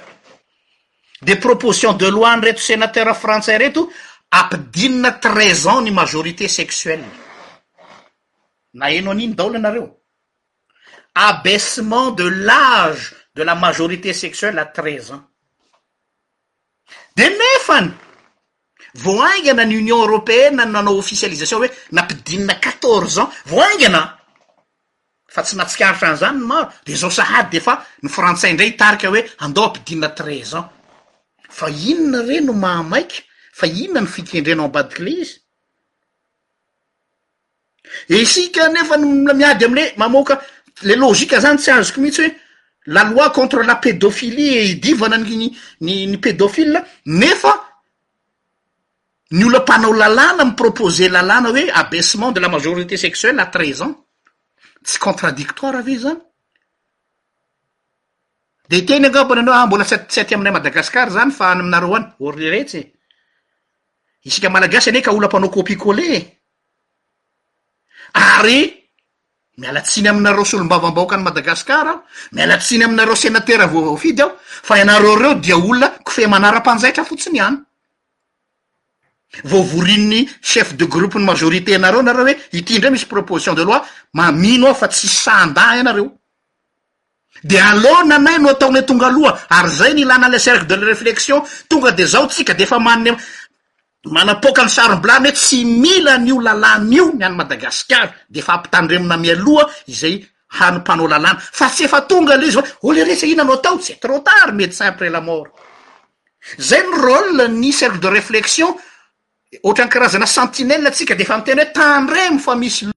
de 1.22 1.34
proposition 1.36 1.94
de 1.94 2.08
loi 2.08 2.36
ny 2.36 2.44
reto 2.46 2.60
sénateura 2.62 3.14
frantsay 3.14 3.58
reto 3.58 3.92
ampidinina 4.32 5.12
treize 5.12 5.68
an 5.70 5.82
ny 5.86 5.92
majorité 5.94 6.48
sexuelle 6.48 7.06
na 8.74 8.90
eno 8.90 9.12
an'iny 9.12 9.36
dao 9.36 9.50
nre 9.50 10.01
abaissement 11.16 12.12
de 12.12 12.26
l'age 12.28 13.14
de 13.36 13.44
la 13.44 13.56
majorité 13.56 14.14
sexuelle 14.14 14.58
a 14.60 14.66
treize 14.66 15.12
ans 15.12 15.24
de 17.18 17.24
nefany 17.24 17.92
vo 18.96 19.22
aingana 19.22 19.66
ny 19.66 19.76
union 19.78 20.02
européenna 20.08 20.64
n 20.64 20.72
nanao 20.72 20.98
officialization 20.98 21.60
hoe 21.60 21.70
nampidinina 21.92 22.56
quatorze 22.60 23.20
ans 23.20 23.30
vo 23.46 23.60
aingana 23.62 24.18
fa 25.28 25.44
tsy 25.44 25.56
matsikaritra 25.56 26.12
anzanyny 26.16 26.46
maro 26.46 26.70
de 26.86 26.96
zao 26.96 27.10
sahady 27.12 27.58
de 27.58 27.60
fa 27.60 27.76
ny 28.04 28.10
frantsay 28.10 28.54
ndray 28.54 28.72
itarika 28.74 29.10
hoe 29.12 29.26
andao 29.40 29.66
ampidinina 29.68 30.10
treize 30.16 30.56
ans 30.56 30.68
fa 31.50 31.68
inona 31.70 32.22
reno 32.24 32.54
mamaiky 32.54 33.22
fa 33.52 33.68
inona 33.68 34.02
ny 34.02 34.08
fikendreno 34.08 34.64
ambadikile 34.66 35.12
izy 35.12 35.36
isika 38.08 38.70
nefa 38.70 38.98
no 38.98 39.08
mla 39.08 39.34
miady 39.34 39.66
aminy 39.66 39.84
oe 39.86 39.94
mamoka 39.98 40.40
le 40.82 40.96
lozika 40.96 41.40
zany 41.40 41.58
tsy 41.58 41.72
azoko 41.72 42.00
mihintsy 42.00 42.22
hoe 42.24 42.36
la 42.86 43.04
loi 43.04 43.32
contre 43.32 43.64
la 43.64 43.76
pedofiliee 43.78 44.62
hidivana 44.66 45.18
ny 45.18 45.36
nny 45.80 46.08
ny 46.10 46.18
pedofilya 46.18 46.84
nefa 47.06 47.54
ny 49.32 49.44
olo 49.46 49.60
m-panao 49.62 49.94
lalàna 49.94 50.46
my 50.46 50.54
propose 50.56 51.10
lalàna 51.10 51.50
hoe 51.52 51.72
abaissement 51.72 52.32
de 52.32 52.40
la 52.40 52.50
majorité 52.50 52.98
sexuelle 52.98 53.40
a 53.42 53.46
treize 53.46 53.82
ans 53.82 53.96
tsy 54.84 54.98
contradictoire 55.00 55.78
avi 55.78 55.98
zany 56.00 56.18
de 58.70 58.76
hiteny 58.78 59.06
angabona 59.06 59.42
anao 59.42 59.54
ah 59.56 59.66
mbola 59.68 59.84
ssyty 59.86 60.34
aminay 60.34 60.54
madagasikar 60.54 61.10
zany 61.12 61.32
fa 61.32 61.52
any 61.52 61.60
aminareo 61.60 61.96
any 61.96 62.08
oreretsye 62.20 62.92
isika 64.26 64.50
malagasy 64.50 64.90
eny 64.90 64.98
e 64.98 65.02
ka 65.02 65.12
olo 65.14 65.26
am-panao 65.28 65.50
copie 65.50 65.76
kôle 65.78 66.28
e 68.12 68.24
ry 68.44 68.81
miala 69.62 69.82
tsiny 69.82 70.08
aminareo 70.10 70.44
solom-bavam-baoka 70.52 71.16
any 71.16 71.24
madagasikar 71.30 71.86
aho 71.88 71.96
miala 72.36 72.56
tsiny 72.64 72.84
aminareo 72.88 73.16
senatera 73.24 73.66
vovaofidy 73.74 74.22
aho 74.26 74.32
fa 74.68 74.74
ianareo 74.82 75.14
reo 75.22 75.34
dia 75.44 75.56
olona 75.62 75.88
ko 76.06 76.10
fe 76.18 76.24
manara-panjaika 76.34 77.04
fotsiny 77.10 77.38
iany 77.42 77.58
voavorinny 79.52 80.22
chef 80.50 80.70
de 80.80 80.86
groupeny 80.94 81.24
majorité 81.30 81.72
anareo 81.80 82.02
nareo 82.08 82.24
oe 82.28 82.36
ityndreo 82.60 82.92
misy 82.92 83.06
proposition 83.06 83.54
de 83.56 83.64
loi 83.70 83.80
mamino 84.20 84.66
aho 84.68 84.74
fa 84.82 84.88
tsy 84.88 85.08
sanda 85.08 85.64
ianareo 85.80 86.08
de 87.44 87.58
aloa 87.72 88.04
nanay 88.04 88.38
no 88.42 88.50
ataony 88.50 88.82
tonga 88.86 89.08
aloha 89.08 89.32
ary 89.58 89.70
zay 89.78 89.94
ni 89.94 90.02
ilana 90.02 90.28
leserc 90.30 90.66
de 90.70 90.76
la 90.76 90.86
reflexion 90.86 91.40
tonga 91.70 91.92
de 91.92 92.06
zao 92.14 92.26
tsika 92.28 92.54
de 92.54 92.64
efa 92.64 92.80
manny 92.80 93.12
mana-poaka 94.06 94.64
ny 94.66 94.70
sarombilany 94.72 95.28
hoe 95.30 95.34
tsy 95.36 95.66
mila 95.66 96.18
n'io 96.18 96.40
lalàn' 96.42 96.92
io 96.94 97.12
miany 97.14 97.34
madagasikara 97.38 98.12
de 98.30 98.42
fa 98.42 98.54
ampitandremona 98.58 99.18
mi 99.18 99.30
aloha 99.30 99.68
izay 99.86 100.26
hanym-panao 100.60 101.08
lalàna 101.08 101.38
fa 101.40 101.70
tsy 101.70 101.84
efa 101.86 102.02
tonga 102.10 102.36
le 102.36 102.48
izy 102.48 102.56
va 102.58 102.64
ole 102.82 103.02
oh, 103.02 103.06
resa 103.06 103.26
hinanao 103.26 103.54
atao 103.54 103.78
tsy 103.78 103.94
a 103.94 103.96
trotard 104.02 104.56
mety 104.56 104.74
saint 104.74 104.90
après 104.94 105.10
lamort 105.10 105.52
zay 106.58 106.82
ny 106.82 106.96
rôl 106.98 107.48
ny 107.54 107.72
cercle 107.72 108.00
de 108.00 108.08
reflexion 108.10 108.76
ohatrany 109.64 109.90
karazana 109.90 110.26
sentinelle 110.26 110.88
atsika 110.88 111.16
de 111.16 111.22
efa 111.24 111.34
ami 111.36 111.44
tena 111.44 111.62
hoe 111.64 111.72
tandremo 111.72 112.40
fa 112.40 112.56
misy 112.56 112.90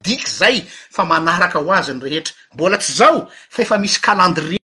ldiky 0.00 0.30
zay 0.30 0.62
fa 0.94 1.02
manaraka 1.04 1.58
ho 1.58 1.72
azyny 1.72 1.98
rehetra 2.00 2.34
mbola 2.54 2.78
tsy 2.78 2.92
zao 2.92 3.26
fa 3.50 3.62
efa 3.62 3.78
misy 3.78 3.98
calendrie 4.00 4.58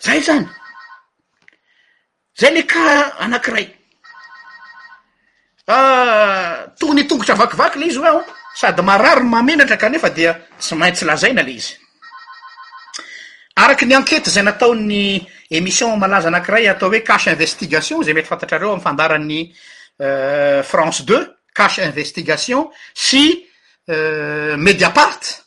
zay 0.00 0.20
zany 0.22 0.46
zay 2.36 2.52
le 2.52 2.64
ka 2.68 3.12
anankiray 3.18 3.68
ah, 5.68 6.66
tognytongotra 6.80 7.34
vakivaky 7.34 7.78
le 7.78 7.86
izy 7.86 7.98
ho 7.98 8.04
ao 8.04 8.20
sady 8.54 8.82
marary 8.82 9.24
mamenatra 9.24 9.76
kanefa 9.76 10.08
dia 10.10 10.32
tsy 10.58 10.74
maintsy 10.74 11.04
lazaina 11.04 11.42
le 11.42 11.50
izy 11.52 11.72
araky 13.56 13.84
ny 13.86 13.94
ankety 13.96 14.30
zay 14.30 14.42
nataony 14.42 15.26
émission 15.50 15.96
malaza 15.96 16.28
anakiray 16.28 16.68
atao 16.68 16.88
hoe 16.88 17.02
cashe 17.02 17.28
investigation 17.32 18.02
zay 18.02 18.12
mety 18.14 18.28
fantatrareo 18.28 18.72
amfandarany 18.72 19.54
euh, 20.02 20.62
france 20.62 21.04
de 21.04 21.18
cashe 21.54 21.78
investigation 21.78 22.70
sy 22.94 23.48
euh, 23.88 24.56
médiaparte 24.56 25.45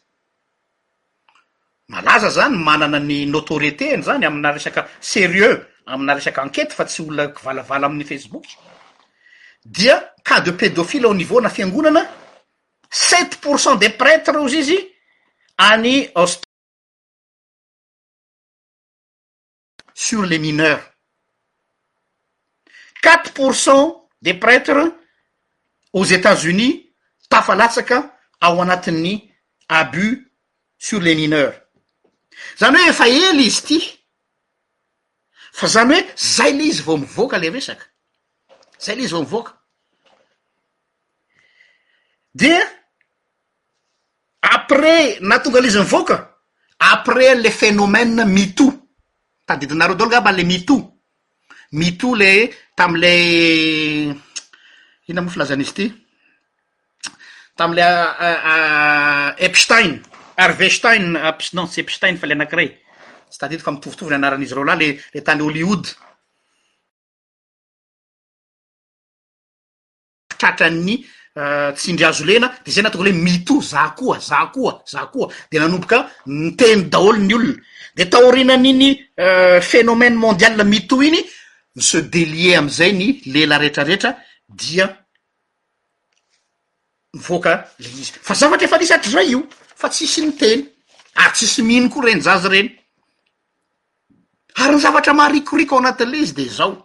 malaza 1.89 2.29
zany 2.29 2.55
manana 2.57 2.99
ny 3.01 3.25
notorité 3.25 3.97
ny 3.97 4.03
zany 4.05 4.25
amina 4.25 4.51
resaka 4.53 4.85
sérieux 5.01 5.57
amina 5.85 6.13
resaky 6.13 6.39
ankete 6.39 6.73
fa 6.77 6.85
tsy 6.85 7.01
olona 7.01 7.27
ko 7.33 7.41
valavala 7.43 7.87
amin'ny 7.89 8.05
facebook 8.05 8.45
dia 9.65 10.13
ca 10.23 10.39
de 10.39 10.51
pédopfile 10.51 11.05
ao 11.05 11.13
niveau 11.13 11.41
na 11.41 11.49
fiangonana 11.49 12.03
sept 12.89 13.35
pour 13.41 13.59
cent 13.59 13.75
des 13.75 13.89
prêtres 13.89 14.37
izy 14.45 14.57
izy 14.59 14.77
any 15.57 16.09
ast 16.15 16.43
sur 19.95 20.21
les 20.23 20.39
mineurs 20.39 20.83
quatre 23.01 23.33
pourcent 23.33 24.07
des 24.21 24.35
prêtres 24.35 24.93
aox 25.93 26.11
états-unis 26.11 26.93
tafalatsaka 27.29 27.97
ao 28.41 28.61
anatin'ny 28.61 29.33
abus 29.69 30.31
sur 30.77 31.01
les 31.01 31.15
mineurs 31.15 31.53
zany 32.57 32.77
hoe 32.79 32.89
efa 32.93 33.05
ely 33.07 33.41
izy 33.47 33.59
ity 33.63 33.77
fa 35.57 35.65
zany 35.73 35.95
hoe 35.95 36.07
zay 36.35 36.51
le 36.55 36.63
izy 36.69 36.81
avao 36.83 36.97
mivoka 37.03 37.35
le 37.41 37.47
avesaka 37.51 37.85
zay 38.83 38.93
le 38.95 39.01
izy 39.03 39.13
vao 39.13 39.23
mivoaka 39.23 39.51
de 42.39 42.53
après 44.55 45.17
na 45.29 45.35
tonga 45.43 45.61
le 45.61 45.67
izy 45.71 45.79
mivoka 45.83 46.17
après 46.91 47.35
le 47.43 47.49
fenomene 47.59 48.23
mito 48.35 48.67
tadidinaroa 49.45 49.95
doly 49.99 50.11
gamba 50.13 50.31
le 50.37 50.43
mito 50.51 50.77
mito 51.71 52.15
le 52.21 52.31
tam 52.77 52.91
le 53.01 53.11
iina 55.07 55.21
mo 55.21 55.29
fi 55.31 55.37
lazan'izy 55.39 55.71
ity 55.71 55.85
tamle 57.59 57.83
euh, 57.83 58.39
euh, 58.51 59.29
epstein 59.47 59.99
arvestein 60.45 61.15
apsnan 61.29 61.67
ah, 61.67 61.71
sepistein 61.73 62.15
fa 62.21 62.25
le 62.29 62.35
anakiray 62.37 62.69
sy 63.31 63.37
taditiko 63.43 63.71
mitovitovyny 63.75 64.17
anaran'izy 64.19 64.55
reo 64.55 64.65
lahy 64.67 64.79
lele 64.95 65.23
tany 65.27 65.41
holiod 65.45 65.83
titratranny 70.31 70.95
euh, 71.39 71.71
tsindryazo 71.75 72.23
lena 72.29 72.47
de 72.65 72.71
zay 72.73 72.83
natonga 72.85 73.05
lohe 73.07 73.21
mito 73.25 73.57
za 73.71 73.83
koa 73.99 74.17
za 74.29 74.45
koa 74.53 74.73
za 74.91 75.05
koa 75.13 75.27
de 75.51 75.59
nanomboka 75.59 75.99
niteny 76.41 76.81
daholony 76.93 77.33
olona 77.37 77.53
de 77.97 78.03
taorinan'iny 78.13 78.89
fenomeny 79.71 80.15
euh, 80.15 80.21
mondial 80.25 80.53
mito 80.73 81.01
iny 81.07 81.21
ny 81.75 81.81
se 81.89 82.01
delier 82.13 82.57
amizay 82.61 82.91
ny 82.93 83.07
lela 83.33 83.57
rehetrarehetra 83.59 84.11
dia 84.47 84.87
mvoka 87.13 87.65
le 87.79 87.89
izy 87.89 88.11
fa 88.21 88.33
zavatra 88.33 88.65
efa 88.67 88.77
nisatra 88.77 89.11
zay 89.11 89.29
io 89.29 89.47
fa 89.75 89.89
tsisy 89.89 90.21
ny 90.25 90.31
teny 90.37 90.65
ary 91.23 91.31
tsisy 91.33 91.61
mihinoko 91.65 92.01
renyzazy 92.05 92.47
ireny 92.49 92.69
ary 94.61 94.75
ny 94.75 94.81
zavatra 94.81 95.13
maharikoriko 95.13 95.75
ao 95.75 95.81
anatin'le 95.83 96.17
izy 96.17 96.33
de 96.33 96.45
zao 96.47 96.75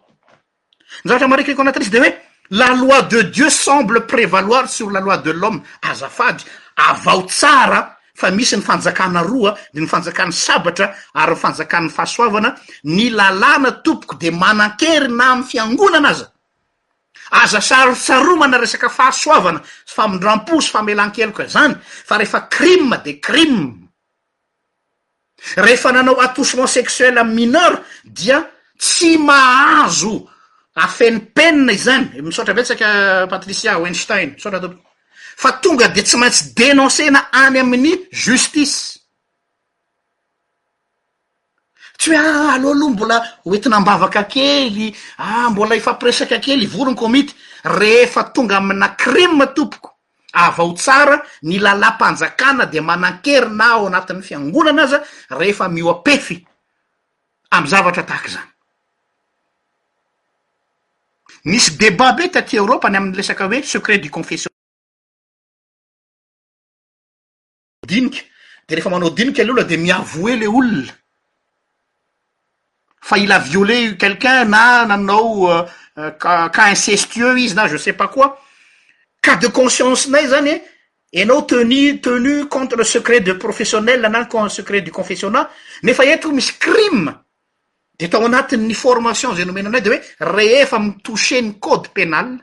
ny 1.05 1.09
zavatra 1.09 1.29
maharikoriko 1.29 1.61
anatily 1.63 1.85
iz 1.85 1.93
de 1.93 2.01
oe 2.01 2.13
la 2.51 2.73
loi 2.73 3.03
de 3.11 3.23
dieu 3.31 3.51
semble 3.51 4.01
prévaloir 4.07 4.69
sur 4.69 4.91
la 4.91 5.01
loi 5.01 5.19
de 5.19 5.31
l'homme 5.31 5.63
azafady 5.83 6.45
avao 6.77 7.27
tsara 7.29 7.91
fa 8.15 8.31
misy 8.31 8.57
ny 8.57 8.63
fanjakana 8.65 9.23
roa 9.23 9.59
de 9.75 9.81
ny 9.81 9.87
fanjakany 9.89 10.33
sabatra 10.33 10.95
ary 11.15 11.35
ny 11.37 11.37
fanjakany 11.41 11.89
fahasoavana 11.91 12.55
ny 12.85 13.11
lalàna 13.13 13.73
tompoko 13.85 14.17
de 14.17 14.31
manan-kery 14.31 15.09
na 15.09 15.33
amy 15.33 15.45
fiangonana 15.45 16.09
azy 16.17 16.25
aza 17.43 17.61
saro-tsaromana 17.71 18.59
resaka 18.63 18.89
fahasoavana 18.99 19.61
sfamindram-po 19.91 20.55
sy 20.65 20.71
famelan-keloko 20.75 21.43
zany 21.53 21.75
fa 22.09 22.15
rehefa 22.21 22.41
crim 22.55 22.87
de 23.05 23.13
crima 23.27 23.71
rehefa 25.67 25.91
nanao 25.93 26.21
atouchement 26.27 26.71
sexuel 26.79 27.19
amy 27.19 27.35
mineur 27.47 27.75
dia 28.19 28.39
tsy 28.79 29.13
mahazo 29.29 30.15
afenipenina 30.79 31.73
izany 31.79 32.23
misotra 32.23 32.55
betsaka 32.59 32.87
patricia 33.33 33.79
weinstein 33.83 34.29
misoatra 34.39 34.61
totoo 34.63 34.81
fa 35.43 35.51
tonga 35.63 35.89
de 35.95 36.03
tsy 36.07 36.17
maintsy 36.17 36.45
denonce 36.57 37.05
na 37.11 37.21
any 37.45 37.59
amin'ny 37.63 37.93
justice 38.15 39.04
hoe 42.11 42.17
a 42.17 42.21
ah, 42.21 42.53
alohaloha 42.55 42.91
mbola 42.93 43.23
oentina 43.45 43.77
ambavaka 43.77 44.23
kely 44.25 44.95
a 45.19 45.25
ah, 45.47 45.51
mbola 45.51 45.75
hifampiresaky 45.75 46.35
akely 46.35 46.65
ivolonykomity 46.65 47.35
rehefa 47.65 48.25
tonga 48.25 48.57
amina 48.57 48.89
crime 48.97 49.47
tompoko 49.55 49.91
avao 50.33 50.73
tsara 50.73 51.23
ny 51.43 51.59
lala 51.59 51.91
mpanjakana 51.91 52.67
de 52.67 52.81
manan-kerina 52.81 53.77
ho 53.79 53.87
anatin'ny 53.87 54.23
fiangonana 54.23 54.83
aza 54.83 55.03
rehefa 55.31 55.69
mioapefy 55.69 56.47
am 57.51 57.67
zavatra 57.67 58.03
tahaka 58.03 58.29
zany 58.29 58.51
misy 61.45 61.77
debat 61.79 62.17
be 62.17 62.29
taty 62.29 62.57
eoropany 62.57 62.97
ami'ny 62.97 63.17
lesaka 63.17 63.45
hoe 63.47 63.63
secret 63.63 64.03
du 64.03 64.11
confession 64.11 64.53
dinika 67.87 68.21
de 68.69 68.75
rehefa 68.75 68.91
manao 68.91 69.11
dinika 69.11 69.45
le 69.45 69.51
olona 69.53 69.65
de 69.67 69.77
miavoe 69.77 70.37
le 70.37 70.47
olona 70.49 70.93
ila 73.17 73.39
viole 73.39 73.97
quelqu'un 73.99 74.45
na 74.47 74.87
nanao 74.87 75.51
euh, 75.51 75.65
euh, 75.99 76.11
ca 76.51 76.65
insestueux 76.71 77.39
izy 77.39 77.55
na 77.55 77.69
je 77.69 77.77
sais 77.77 77.93
pas 77.93 78.09
quoi 78.09 78.41
ca 79.21 79.37
de 79.37 79.49
consciencenay 79.49 80.27
zany 80.29 80.61
enao 81.13 81.41
eh. 81.43 81.47
tenu 81.47 82.01
tenu 82.01 82.47
contre 82.49 82.77
le 82.77 82.85
secret 82.85 83.21
de 83.21 83.33
professionnel 83.35 84.05
anao 84.05 84.49
secret 84.49 84.81
du 84.81 84.91
confessionnat 84.91 85.51
nefa 85.83 86.05
eto 86.07 86.33
misy 86.33 86.53
crime 86.59 87.13
de 87.99 88.09
tao 88.09 88.25
anatinny 88.25 88.75
formation 88.75 89.35
zay 89.37 89.45
nomena 89.45 89.69
anay 89.69 89.83
de 89.83 89.91
oe 89.91 90.01
rehefa 90.21 90.79
mi 90.79 90.97
touceny 91.03 91.59
code 91.61 91.89
pénal 91.95 92.39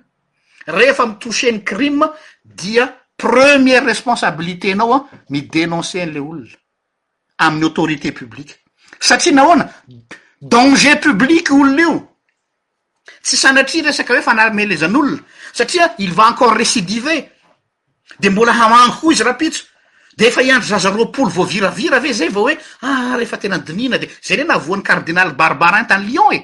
rehefa 0.68 1.06
mi 1.08 1.16
touseny 1.18 1.64
crime 1.64 2.06
dia 2.46 2.86
premiere 3.18 3.86
responsabilité 3.86 4.72
anao 4.72 4.94
a 4.94 5.08
midenonce 5.30 5.96
n 6.06 6.14
le 6.14 6.20
olona 6.20 6.56
aminy 7.40 7.64
autorité 7.66 8.12
publique 8.12 8.56
satria 9.00 9.34
naona 9.34 9.66
danger 10.44 10.98
public 11.00 11.52
olon'io 11.54 11.94
tsy 13.22 13.38
sanatri 13.38 13.84
resaka 13.86 14.14
hoe 14.16 14.24
fa 14.26 14.34
na 14.34 14.50
melezan'olona 14.50 15.22
satria 15.54 15.94
il 16.02 16.12
va 16.12 16.32
enkore 16.34 16.58
residive 16.58 17.16
de 18.18 18.30
mbola 18.30 18.52
hamangy 18.58 18.96
ko 19.00 19.12
izy 19.14 19.22
raha 19.24 19.38
pitso 19.38 19.62
de 20.18 20.26
efa 20.28 20.42
iandro 20.42 20.66
zaza 20.68 20.90
roapolo 20.90 21.30
voviravira 21.30 22.00
ve 22.02 22.14
zay 22.14 22.30
vao 22.34 22.50
oe 22.50 22.58
ah, 22.82 23.14
reefa 23.22 23.38
tena 23.38 23.60
dinina 23.60 23.98
dezay 24.02 24.38
re 24.42 24.44
navoany 24.44 24.82
ardinal 24.90 25.36
barbari 25.36 25.86
tanylyon 25.88 26.34
e 26.34 26.40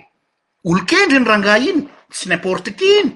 olo 0.63 0.85
kendry 0.85 1.17
ny 1.19 1.25
ranga 1.27 1.57
iny 1.57 1.81
tsy 2.13 2.29
n'importeqy 2.29 2.91
iny 3.01 3.09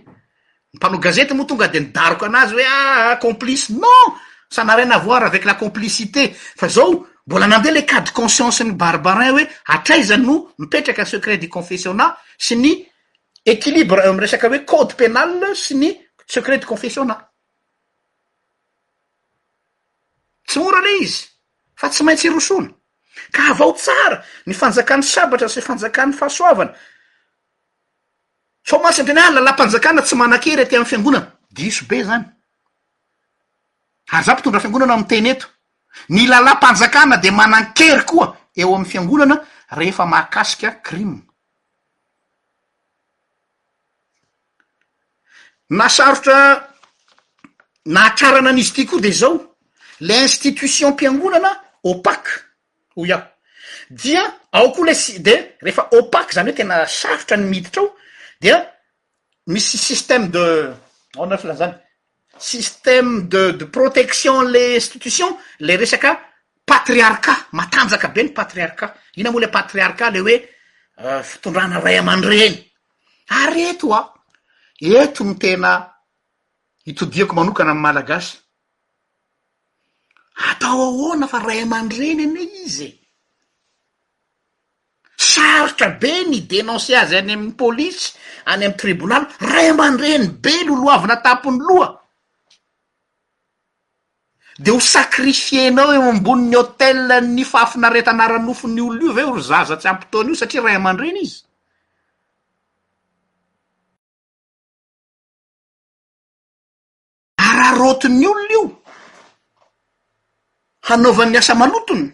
mpanao 0.73 0.97
gazety 0.99 1.33
moa 1.37 1.45
tonga 1.45 1.67
de 1.67 1.79
nidaroko 1.79 2.25
anazy 2.25 2.53
hoe 2.57 2.65
a 2.65 3.11
ah, 3.13 3.17
complice 3.17 3.69
non 3.69 4.17
sanaranavoary 4.49 5.25
avec 5.25 5.45
la 5.45 5.53
complicité 5.53 6.33
fa 6.33 6.67
zao 6.67 7.05
mbola 7.31 7.47
nandeha 7.47 7.71
ile 7.73 7.83
ca 7.85 7.99
de 8.03 8.11
conscience 8.19 8.63
ny 8.63 8.73
barbarin 8.81 9.31
hoe 9.35 9.45
atraizany 9.75 10.23
no 10.25 10.35
mipetraky 10.59 11.01
a 11.01 11.05
secret 11.11 11.39
de 11.41 11.47
confessiona 11.55 12.05
sy 12.45 12.53
ny 12.61 12.71
equilibre 13.53 14.01
amy 14.07 14.19
resaka 14.23 14.47
hoe 14.51 14.61
code 14.69 14.93
pénale 14.99 15.49
sy 15.63 15.73
ny 15.81 15.89
secret 16.33 16.59
de 16.61 16.67
confessionna 16.71 17.15
tsy 20.47 20.59
mora 20.63 20.79
le 20.85 20.91
izy 21.05 21.23
fa 21.79 21.87
tsy 21.91 22.03
maintsy 22.05 22.27
rosona 22.35 22.67
ka 23.35 23.41
avao 23.51 23.71
tsara 23.81 24.17
ny 24.47 24.53
fanjakany 24.61 25.03
sabatra 25.13 25.47
sy 25.49 25.61
fanjakany 25.67 26.11
fahasoavana 26.19 26.71
tso 28.65 28.75
matsy 28.83 29.01
antenaany 29.05 29.35
lalampanjakana 29.39 30.01
tsy 30.05 30.15
manan-kery 30.19 30.63
aty 30.67 30.75
amy 30.77 30.89
fiangonana 30.89 31.31
dso 31.55 31.83
be 31.89 31.99
zany 32.07 32.25
ary 34.13 34.23
za 34.25 34.33
mpitondra 34.35 34.59
fiangonana 34.61 34.93
amy 34.99 35.07
teny 35.11 35.29
eto 35.33 35.47
ny 36.09 36.27
lalahy 36.27 36.55
mpanjakana 36.57 37.17
de 37.23 37.29
manan-kery 37.31 38.03
koa 38.09 38.27
eo 38.59 38.75
amy 38.75 38.85
fiangonana 38.89 39.35
rehefa 39.77 40.05
mahakasika 40.05 40.71
crime 40.87 41.17
nasarotra 45.69 46.37
nahatrarana 47.93 48.49
an'izy 48.53 48.73
tya 48.75 48.85
koa 48.89 49.01
de 49.01 49.11
zao 49.11 49.37
le 50.07 50.15
institution 50.27 50.89
m-piangonana 50.91 51.49
opaqe 51.89 52.31
ho 52.95 53.05
iaho 53.05 53.25
dia 54.01 54.21
ao 54.55 54.67
koo 54.75 54.85
le 54.87 54.93
sy 55.03 55.19
de 55.25 55.35
refa 55.65 55.83
opaque 55.97 56.33
zany 56.35 56.49
hoe 56.49 56.55
tena 56.57 56.75
sarotra 56.99 57.37
ny 57.37 57.43
miditra 57.51 57.81
o 57.83 57.89
dia 58.41 58.57
misy 59.53 59.77
système 59.77 60.25
de 60.35 60.43
aona 61.17 61.37
fila 61.41 61.55
zany 61.61 61.75
sistème 62.41 63.27
dede 63.29 63.65
protection 63.69 64.41
le 64.41 64.75
institution 64.75 65.37
le 65.59 65.77
resaka 65.77 66.19
patriarkat 66.65 67.45
matanjaka 67.51 68.07
be 68.09 68.23
ny 68.23 68.33
patriarka 68.33 68.93
ina 69.15 69.31
moa 69.31 69.41
la 69.41 69.47
patriarka 69.47 70.09
le 70.09 70.19
oe 70.21 70.35
euh, 70.99 71.21
fitondrana 71.23 71.79
ray 71.79 71.97
aman-dreny 71.97 72.55
ary 73.29 73.61
eto 73.69 73.93
a 73.93 73.97
ah! 73.99 74.07
eto 74.81 75.23
ny 75.23 75.35
tena 75.37 75.93
hitodiako 76.85 77.33
manokana 77.35 77.71
amy 77.71 77.81
malagasy 77.81 78.37
atao 80.49 80.81
ahoana 80.89 81.27
fa 81.27 81.39
ray 81.39 81.61
aman-dreny 81.61 82.19
any 82.23 82.41
e 82.41 82.45
izy 82.65 82.85
e 82.89 82.99
sarotra 85.23 85.89
be 86.01 86.23
ny 86.25 86.41
denonse 86.49 86.91
azy 86.97 87.15
any 87.15 87.33
amiy 87.33 87.53
policy 87.53 88.13
any 88.51 88.65
amy 88.65 88.73
tribonaly 88.81 89.27
ray 89.51 89.67
amandreny 89.69 90.27
be 90.43 90.53
loloavanatapony 90.67 91.59
loha 91.69 92.00
de 94.59 94.69
ho 94.71 94.79
sakrifie 94.79 95.71
nao 95.71 95.89
eamambonin'ny 95.93 96.55
hôtel 96.59 96.97
ny 97.35 97.43
fahafinaretanaranofony 97.51 98.79
olony 98.87 99.01
io 99.07 99.13
va 99.15 99.21
ro 99.31 99.39
zazatsy 99.49 99.87
ampytonyio 99.87 100.35
satria 100.35 100.61
ray 100.63 100.75
aman-direny 100.75 101.19
izy 101.27 101.39
ararotiny 107.47 108.25
olona 108.31 108.51
io 108.55 108.63
hanaovan'ny 110.87 111.37
asa 111.37 111.53
manotony 111.59 112.05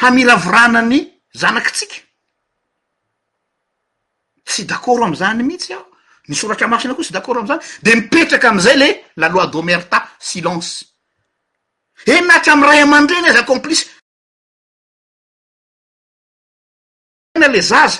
hamiravoranany 0.00 0.96
zanakitsika 1.40 1.96
tsy 4.44 4.62
d'akort 4.68 5.02
am'izany 5.06 5.42
mihitsy 5.44 5.72
aho 5.74 5.89
ny 6.30 6.36
soratra 6.38 6.68
masina 6.70 6.94
ko 6.94 7.02
tsy 7.02 7.10
d'akor 7.12 7.36
amzany 7.42 7.58
de 7.82 7.90
mipetraky 7.98 8.46
amzay 8.46 8.76
le 8.78 8.88
laloi 9.20 9.48
d'omerta 9.50 9.98
silence 10.18 10.70
enahatra 12.06 12.52
amrahy 12.54 12.80
aman-drenaazy 12.86 13.38
acomplicena 13.42 13.90
le 17.54 17.60
zaza 17.70 17.98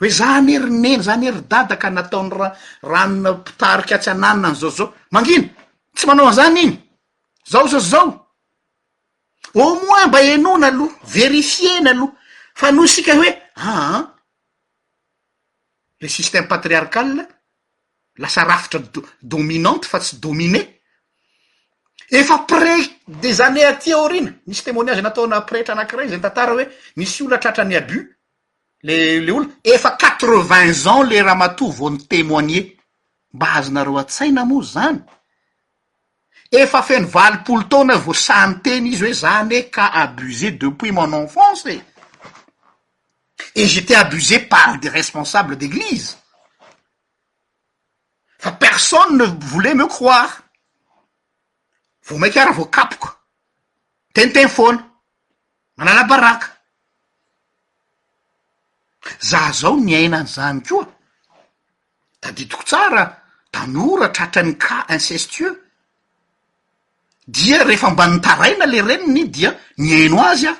hoe 0.00 0.08
zany 0.18 0.50
erineny 0.56 1.00
zany 1.06 1.26
ery 1.30 1.40
dadaka 1.52 1.88
nataony 1.90 2.30
ra 2.40 2.48
ranona 2.90 3.30
pitarikatsyananna 3.46 4.48
ny 4.52 4.56
zaozao 4.60 4.88
mangino 5.14 5.48
tsy 5.96 6.04
manao 6.06 6.28
anzany 6.32 6.56
iny 6.64 6.74
zaho 7.50 7.66
zazao 7.74 8.08
a 9.52 9.54
moins 9.54 10.06
mba 10.08 10.18
enona 10.34 10.66
aloha 10.72 10.94
verifiena 11.14 11.90
aloha 11.94 12.14
fa 12.58 12.66
no 12.74 12.82
isika 12.88 13.12
hoe 13.20 13.30
aa 13.60 13.96
ah, 13.96 14.18
le 16.00 16.08
sisteme 16.08 16.46
patriarkal 16.48 17.18
a 17.20 17.26
lasa 18.18 18.44
rafitra 18.44 18.80
dominante 19.22 19.86
fa 19.86 19.98
tsy 20.00 20.16
domine 20.18 20.60
efa 22.10 22.38
près 22.48 22.80
des 23.06 23.40
anée 23.40 23.64
aty 23.64 23.92
o 23.94 24.06
rina 24.08 24.30
misy 24.46 24.62
temoiniazy 24.64 25.02
nataona 25.02 25.40
pretra 25.42 25.72
anankiray 25.74 26.08
za 26.08 26.16
ny 26.16 26.22
tantara 26.22 26.52
hoe 26.54 26.64
misy 26.96 27.22
olo 27.22 27.34
atratrany 27.36 27.76
abis 27.80 28.02
le 28.82 28.98
le 29.24 29.32
olo 29.32 29.48
efa 29.64 29.90
quatre-vingtz 30.00 30.86
ans 30.86 31.02
le 31.02 31.20
raha 31.22 31.34
mato 31.36 31.68
vo 31.68 31.90
ny 31.90 31.98
temoigne 32.08 32.60
mba 33.34 33.46
azanareo 33.60 33.98
a-tsaina 33.98 34.44
moo 34.44 34.62
zany 34.62 35.00
efa 36.50 36.82
feny 36.82 37.04
valipolo 37.06 37.62
tana 37.70 37.96
vao 37.96 38.14
sany 38.14 38.54
teny 38.64 38.88
izy 38.92 39.04
hoe 39.04 39.12
zany 39.12 39.52
e 39.54 39.62
ka 39.70 39.92
abuser 39.92 40.58
depuis 40.58 40.92
mon 40.92 41.12
enfancee 41.22 41.82
ejetais 43.54 43.94
abusé 43.96 44.38
par 44.40 44.78
des 44.78 44.88
responsables 44.88 45.56
d'église 45.56 46.16
fa 48.38 48.52
personne 48.52 49.18
ne 49.18 49.24
volait 49.46 49.74
me 49.74 49.86
kroiry 49.86 50.38
vo 52.08 52.18
maik 52.18 52.36
ara 52.36 52.52
vo 52.52 52.66
kapoka 52.66 53.16
teniteny 54.14 54.48
fona 54.48 54.86
manana 55.76 56.04
baraka 56.04 56.46
za 59.20 59.50
zao 59.52 59.76
ny 59.76 59.92
eina 59.94 60.20
an 60.22 60.26
zany 60.26 60.62
koa 60.62 60.86
da 62.22 62.32
ditiko 62.32 62.62
tsara 62.64 63.04
tanoratrahatrany 63.52 64.56
ka 64.58 64.86
incestueux 64.88 65.56
dia 67.28 67.62
rehefa 67.64 67.90
mbanytaraina 67.90 68.66
le 68.66 68.82
reniny 68.82 69.28
dia 69.28 69.50
ny 69.78 70.04
eno 70.06 70.22
azy 70.24 70.46
a 70.48 70.54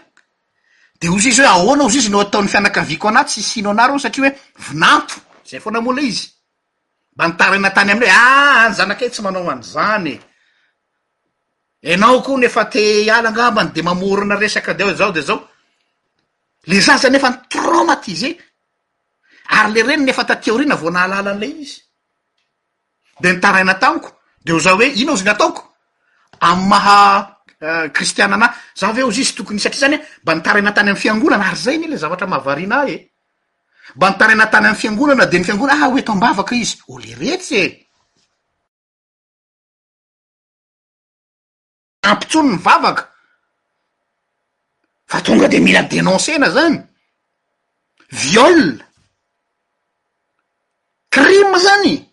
de 1.01 1.09
ozy 1.09 1.29
izy 1.31 1.41
oe 1.43 1.49
aoana 1.49 1.85
ozy 1.85 1.97
izy 1.99 2.11
no 2.13 2.21
ataony 2.21 2.49
fianakaviko 2.49 3.09
anat 3.09 3.29
tsiisino 3.33 3.71
anaro 3.73 3.99
satria 3.99 4.29
oe 4.29 4.33
vinanto 4.69 5.15
zay 5.49 5.61
fo 5.61 5.71
namola 5.71 6.01
izy 6.03 6.27
mba 7.17 7.29
nitaraina 7.29 7.71
tany 7.71 7.91
amlay 7.93 8.11
a 8.13 8.67
anyzanakey 8.67 9.07
ah, 9.07 9.11
tsy 9.13 9.23
manao 9.23 9.51
anzanye 9.51 10.21
enao 11.83 12.21
ko 12.23 12.37
nefa 12.39 12.65
te 12.65 13.11
ala 13.11 13.31
ngambany 13.31 13.71
de 13.75 13.83
mamorina 13.83 14.35
resaky 14.37 14.75
de 14.75 14.85
o 14.85 14.95
zao 14.97 15.13
de 15.13 15.21
zao 15.29 15.41
le 16.69 16.81
za 16.81 16.97
za 16.99 17.09
nefa 17.11 17.31
nytraomatize 17.31 18.31
ary 19.57 19.73
le 19.73 19.81
reny 19.83 20.03
nefa 20.05 20.25
ta 20.25 20.37
teori 20.37 20.67
na 20.67 20.75
voana 20.77 21.01
alalan'ley 21.05 21.55
izy 21.65 21.79
de 23.21 23.29
nitaraina 23.33 23.75
taniko 23.75 24.11
de 24.45 24.53
ho 24.53 24.59
za 24.59 24.75
oe 24.77 24.87
inao 25.01 25.17
zy 25.17 25.25
gn'ataoko 25.25 25.63
am 26.49 26.69
maha 26.69 27.40
kristianana 27.93 28.47
euh, 28.51 28.55
za 28.75 28.93
vy 28.93 29.01
eo 29.01 29.09
izyuzy 29.11 29.35
tokony 29.37 29.61
satria 29.61 29.81
zany 29.81 29.97
hoe 29.97 30.21
mba 30.23 30.35
nitaraina 30.35 30.73
tany 30.73 30.89
am 30.91 30.97
fiangonana 30.97 31.47
ary 31.49 31.57
zay 31.57 31.79
ny 31.79 31.87
le 31.87 31.97
zavatra 31.97 32.27
mavariana 32.27 32.89
e 32.89 33.11
mba 33.97 34.11
nitarainantany 34.11 34.67
amiy 34.67 34.81
fiangonana 34.81 35.27
de 35.27 35.39
ny 35.39 35.45
fiangonana 35.45 35.85
ah 35.87 35.89
oeto 35.89 36.13
ambavaka 36.13 36.55
izy 36.57 36.79
o 36.89 36.99
le 36.99 37.15
retsy 37.15 37.55
e 37.57 37.87
ampitsony 42.03 42.51
ny 42.53 42.57
vavaka 42.59 43.09
fa 45.07 45.21
tonga 45.21 45.49
de 45.49 45.61
mihna 45.61 45.83
denoncena 45.83 46.49
zany 46.51 46.81
viole 48.11 48.81
crima 51.11 51.59
zany 51.59 52.07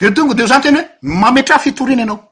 ve 0.00 0.12
tonga 0.14 0.34
de 0.34 0.42
ho 0.42 0.46
zany 0.48 0.62
teny 0.62 0.76
hoe 0.78 0.88
mametra 1.02 1.56
a 1.56 1.58
fitorina 1.58 2.02
anao 2.02 2.27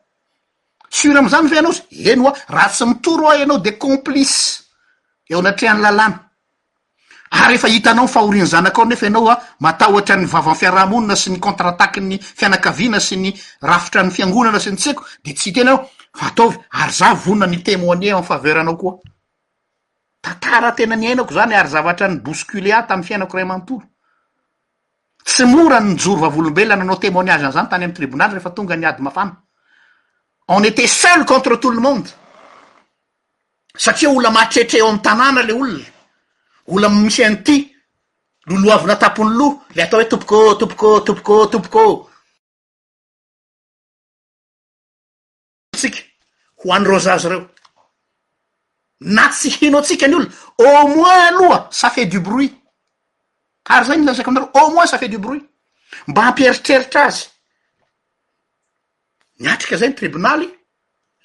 sramzany 0.97 1.49
fa 1.49 1.59
anao 1.59 1.73
eno 1.91 2.29
a 2.29 2.35
raha 2.49 2.69
tsy 2.69 2.85
mitoro 2.87 3.29
a 3.29 3.35
anao 3.35 3.59
de 3.59 3.73
cômplice 3.79 4.61
eo 5.31 5.39
anatehany 5.39 5.81
lalanayefhitanao 5.87 8.07
fahorin 8.09 8.47
znakefanaoatanyvavafiarahmonina 8.47 11.17
sy 11.17 11.31
ny 13.17 13.33
ôatkynyfnseaataratenan 18.57 21.17
nako 21.17 21.35
zany 21.35 21.55
ary 21.55 21.69
zavatra 21.69 22.09
ny 22.09 22.21
bosklea 22.21 22.83
tamny 22.89 23.05
fiainako 23.07 23.37
raymantoro 23.37 23.87
sy 25.35 25.45
moran 25.45 25.97
jorovavolobella 25.99 26.77
nanao 26.77 26.97
temnazynzany 26.97 27.69
tany 27.71 27.85
amytribonaly 27.85 28.35
refa 28.35 28.51
tonga 28.51 28.75
n 28.77 28.85
ada 28.85 29.03
nétait 30.61 30.87
seul 30.87 31.25
contre 31.25 31.57
tout 31.57 31.71
le 31.71 31.81
monde 31.81 32.07
satria 33.75 34.11
ola 34.11 34.31
mahatretreeo 34.31 34.87
am 34.89 35.01
tanàna 35.05 35.43
le 35.43 35.53
olona 35.53 35.85
ola 36.73 36.89
misy 36.89 37.23
an'ty 37.25 37.75
loloavyna 38.49 38.97
tapony 38.97 39.35
loa 39.37 39.59
le 39.75 39.83
atao 39.83 40.01
hoe 40.01 40.09
topokô 40.09 40.55
topokô 40.57 41.01
topoko 41.01 41.47
topokotsika 41.53 41.87
ho 46.61 46.73
an'dro 46.77 46.99
zaza 46.99 47.29
reo 47.29 47.51
na 49.01 49.29
tsy 49.29 49.49
hino 49.61 49.79
atsika 49.79 50.09
ny 50.09 50.15
olona 50.15 50.31
a 50.81 50.85
moins 50.95 51.29
aloa 51.29 51.69
safet 51.71 52.07
du 52.07 52.21
bruit 52.21 52.53
kary 53.65 53.87
zay 53.87 53.99
mila 53.99 54.11
a 54.13 54.15
zak 54.15 54.29
amiro 54.29 54.51
au 54.55 54.71
moins 54.73 54.87
safet 54.87 55.09
du 55.09 55.19
bruit 55.19 55.45
mba 56.07 56.23
hampieritreritr 56.27 56.99
azy 57.05 57.31
ny 59.41 59.49
atrika 59.51 59.77
zay 59.77 59.89
ny 59.91 59.95
tribonaly 59.97 60.49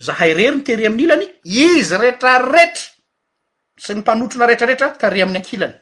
zahay 0.01 0.33
rery 0.33 0.55
ny 0.57 0.63
tehiry 0.65 0.85
amin'ny 0.87 1.03
ilany 1.07 1.27
izy 1.47 1.95
reetrarehetra 1.95 3.79
sy 3.79 3.93
ny 3.95 3.99
mpanotrona 4.03 4.47
retraretra 4.51 4.89
tary 4.99 5.21
ami'ny 5.23 5.39
ankilany 5.39 5.77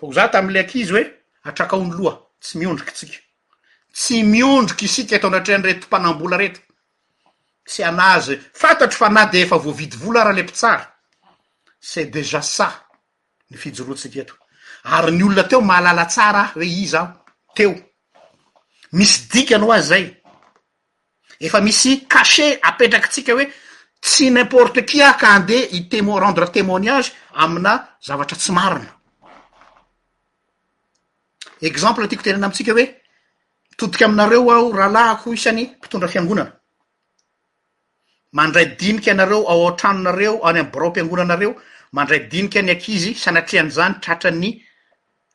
fô 0.00 0.06
ho 0.08 0.12
za 0.16 0.28
tamle 0.32 0.60
akizy 0.64 0.92
hoe 0.96 1.04
atraka 1.44 1.76
aony 1.76 1.92
loha 1.98 2.16
tsy 2.40 2.58
miondrikytsika 2.58 3.18
tsy 3.94 4.22
miondroky 4.24 4.84
isika 4.88 5.16
eto 5.16 5.26
anatreany 5.28 5.64
retompanambola 5.68 6.36
reta 6.40 6.60
tsy 7.68 7.84
anazy 7.84 8.40
fantatro 8.54 8.96
fa 8.96 9.08
na 9.12 9.26
de 9.26 9.40
efa 9.44 9.56
voavidyvola 9.60 10.24
rah 10.24 10.34
le 10.34 10.42
mpitsara 10.48 10.88
ce 11.80 12.08
deja 12.10 12.40
sa 12.42 12.68
ny 13.50 13.56
fijoroatsika 13.60 14.20
eto 14.24 14.34
ary 14.96 15.12
ny 15.12 15.22
olona 15.24 15.44
teo 15.44 15.60
maalala 15.60 16.04
tsara 16.08 16.42
hoe 16.56 16.66
izy 16.66 16.96
aho 16.96 17.08
teo 17.54 17.76
misy 18.92 19.28
dikana 19.32 19.64
ho 19.64 19.72
azy 19.72 19.86
zay 19.88 20.22
efa 21.40 21.60
misy 21.60 22.06
cache 22.08 22.58
apetrakytsika 22.62 23.32
hoe 23.32 23.46
tsy 24.00 24.30
n' 24.30 24.38
importe 24.40 24.84
qui 24.84 25.00
a 25.02 25.14
ka 25.14 25.38
nde 25.38 25.58
itemo- 25.72 26.18
rendre 26.20 26.50
temoinage 26.52 27.12
amina 27.34 27.96
zavatra 28.06 28.36
tsy 28.36 28.52
marina 28.52 28.90
exemple 31.60 32.04
atiako 32.04 32.22
tenana 32.22 32.46
amtsika 32.46 32.72
hoe 32.72 32.86
mitotiky 33.70 34.04
aminareo 34.04 34.50
aho 34.50 34.72
rahalahako 34.72 35.32
isany 35.32 35.62
mpitondra 35.78 36.08
fiangonana 36.08 36.52
mandray 38.32 38.66
dinika 38.80 39.10
anareo 39.12 39.42
aaan-tranonareo 39.50 40.34
any 40.48 40.58
amy 40.60 40.70
boraompiangonanareo 40.72 41.50
mandray 41.92 42.20
dinika 42.30 42.62
ny 42.62 42.70
ankizy 42.72 43.14
sanatrihan'zany 43.14 43.94
tratra 44.02 44.30
ny 44.30 44.50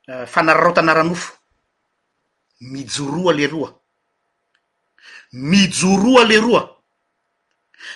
euh, 0.10 0.26
fanararotana 0.28 0.94
ranofo 0.94 1.37
mijoroa 2.60 3.34
leroa 3.36 3.70
mijoroa 5.32 6.24
leroa 6.26 6.64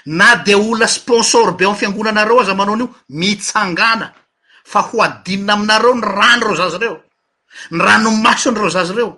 na 0.05 0.35
de 0.35 0.55
olola 0.55 0.87
sponsory 0.87 1.51
be 1.55 1.65
am 1.65 1.75
fiangonanareo 1.75 2.39
aza 2.39 2.53
manao 2.55 2.73
any 2.75 2.83
io 2.83 2.95
mitsangana 3.09 4.07
fa 4.63 4.79
ho 4.81 5.01
adinina 5.01 5.53
aminareo 5.53 5.93
ny 5.95 6.01
rano 6.17 6.45
ro 6.47 6.55
zazy 6.55 6.77
reo 6.79 6.95
ny 7.71 7.79
rano 7.83 8.09
maso 8.11 8.49
ony 8.49 8.57
ro 8.59 8.69
zazy 8.69 8.93
reo 8.93 9.11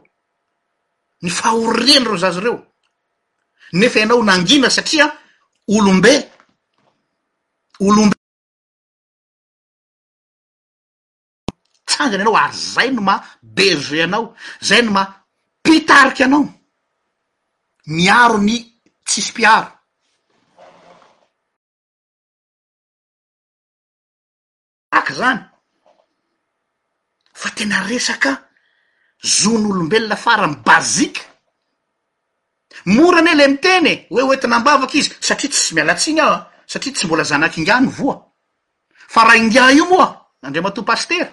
ny 1.22 1.30
fahoriany 1.30 2.06
ro 2.06 2.18
zazy 2.18 2.40
reo 2.40 2.58
nefa 3.74 4.00
ianao 4.00 4.24
nangina 4.24 4.70
satria 4.70 5.06
olombe 5.68 6.14
olombe 7.80 8.16
tsangany 11.86 12.22
anao 12.22 12.38
ary 12.44 12.54
zay 12.74 12.90
no 12.92 13.02
ma 13.02 13.16
bege 13.42 14.00
anao 14.04 14.26
zay 14.62 14.82
noma 14.84 15.23
pitariky 15.64 16.24
anao 16.24 16.44
miaro 17.96 18.38
ny 18.38 18.58
tsisipiaro 19.06 19.70
ak' 24.98 25.12
zany 25.20 25.42
fa 27.40 27.50
tena 27.58 27.80
resaka 27.88 28.32
zon'olombelona 29.40 30.18
farany 30.26 30.56
bazika 30.68 31.22
moran 32.96 33.32
e 33.32 33.34
le 33.38 33.46
mitenye 33.52 33.94
hoe 34.12 34.22
oetina 34.28 34.56
ambavaky 34.60 34.98
izy 35.00 35.10
satria 35.28 35.50
tsy 35.52 35.60
sy 35.66 35.72
mialatsina 35.76 36.22
ahoa 36.26 36.40
satria 36.72 36.94
tsy 36.96 37.04
mbola 37.06 37.24
zanak'ingiany 37.32 37.88
voa 37.98 38.16
fa 39.14 39.22
raha 39.26 39.38
ingia 39.42 39.66
io 39.78 39.86
moa 39.92 40.08
andrea 40.46 40.64
mato 40.66 40.82
pastera 40.90 41.28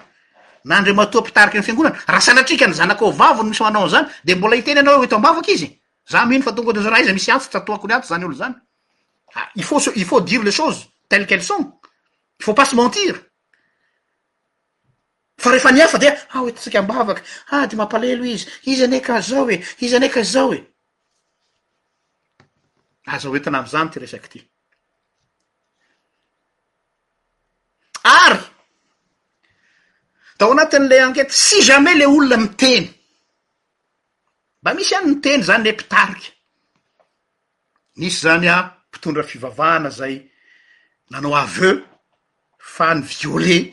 naandreomatoa 0.64 1.20
mpitariky 1.20 1.58
an 1.58 1.62
fiangonana 1.64 1.96
raha 2.06 2.20
sanatrika 2.20 2.66
ny 2.66 2.74
zanako 2.74 3.04
ao 3.04 3.10
vavono 3.12 3.48
misy 3.50 3.62
anao 3.64 3.84
an 3.84 3.90
zany 3.90 4.08
de 4.24 4.34
mbola 4.34 4.56
hiteny 4.56 4.78
anao 4.78 5.00
oto 5.00 5.16
ambavaky 5.16 5.52
izy 5.52 5.80
za 6.08 6.24
mino 6.26 6.42
fa 6.42 6.52
tonga 6.52 6.72
deza 6.72 6.90
raha 6.90 7.02
izy 7.02 7.12
misy 7.12 7.30
antso 7.32 7.48
tatoakony 7.50 7.94
antso 7.94 8.08
zany 8.08 8.24
olo 8.24 8.34
zany 8.34 8.54
a 9.34 9.40
ah, 9.40 9.48
i 9.54 9.62
fai 9.62 10.04
faut 10.04 10.20
dire 10.24 10.44
le 10.44 10.52
shose 10.52 10.86
telle 11.08 11.26
qu'el 11.26 11.42
son 11.42 11.80
i 12.38 12.42
fat 12.44 12.54
pasy 12.56 12.76
mentiry 12.76 13.18
fa 15.38 15.50
rehefa 15.50 15.72
niafa 15.72 15.98
de 15.98 16.08
a 16.08 16.16
ah, 16.32 16.48
etatsika 16.48 16.78
ambavaky 16.80 17.22
a 17.50 17.62
ah, 17.62 17.66
dy 17.66 17.76
mampalelo 17.76 18.24
izy 18.24 18.46
izy 18.66 18.84
an 18.84 18.92
eka 18.92 19.14
azao 19.16 19.48
e 19.50 19.64
izy 19.80 19.96
any 19.96 20.04
eka 20.06 20.20
azao 20.20 20.52
e 20.54 20.66
azao 23.06 23.32
oetona 23.32 23.58
amzany 23.58 23.90
ty 23.90 23.98
resaky 24.00 24.28
ty 24.28 24.44
ay 28.04 28.49
tao 30.40 30.50
anatin' 30.56 30.88
le 30.90 30.96
ankety 31.06 31.34
sy 31.46 31.58
jamais 31.68 31.96
le 32.00 32.06
olona 32.06 32.36
miteny 32.44 32.84
mba 34.60 34.70
misy 34.74 34.94
any 34.96 35.08
miteny 35.10 35.42
zany 35.48 35.62
le 35.64 35.72
pitariky 35.80 36.28
nisy 37.98 38.18
zany 38.24 38.48
a 38.48 38.56
mpitondra 38.88 39.22
fivavahana 39.30 39.90
zay 39.98 40.14
nanao 41.10 41.36
aveu 41.42 41.74
fa 42.74 42.86
ny 42.94 43.00
violet 43.10 43.66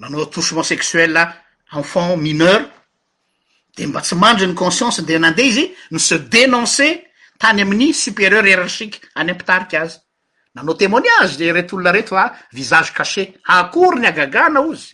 nanao 0.00 0.22
atouchement 0.26 0.68
sexuell 0.72 1.16
enfant 1.78 2.16
mineur 2.24 2.60
de 3.76 3.82
mba 3.86 4.00
tsy 4.04 4.14
mandro 4.22 4.46
ny 4.46 4.54
conscience 4.62 4.98
de 5.08 5.14
nandeha 5.22 5.48
izy 5.50 5.64
ny 5.92 5.98
se 6.08 6.16
denoncer 6.34 6.92
tany 7.40 7.60
amin'ny 7.62 7.88
superieur 8.04 8.46
ierarchiqe 8.50 8.98
any 9.18 9.30
am 9.32 9.38
pitariky 9.40 9.76
azy 9.82 9.94
nanao 10.54 10.74
temoiniage 10.80 11.34
de 11.40 11.46
rety 11.56 11.74
olona 11.74 11.92
reto 11.96 12.12
fa 12.16 12.22
ah, 12.26 12.32
visage 12.58 12.90
cache 12.98 13.22
akory 13.58 13.98
ny 14.00 14.06
agagana 14.12 14.60
zy 14.82 14.88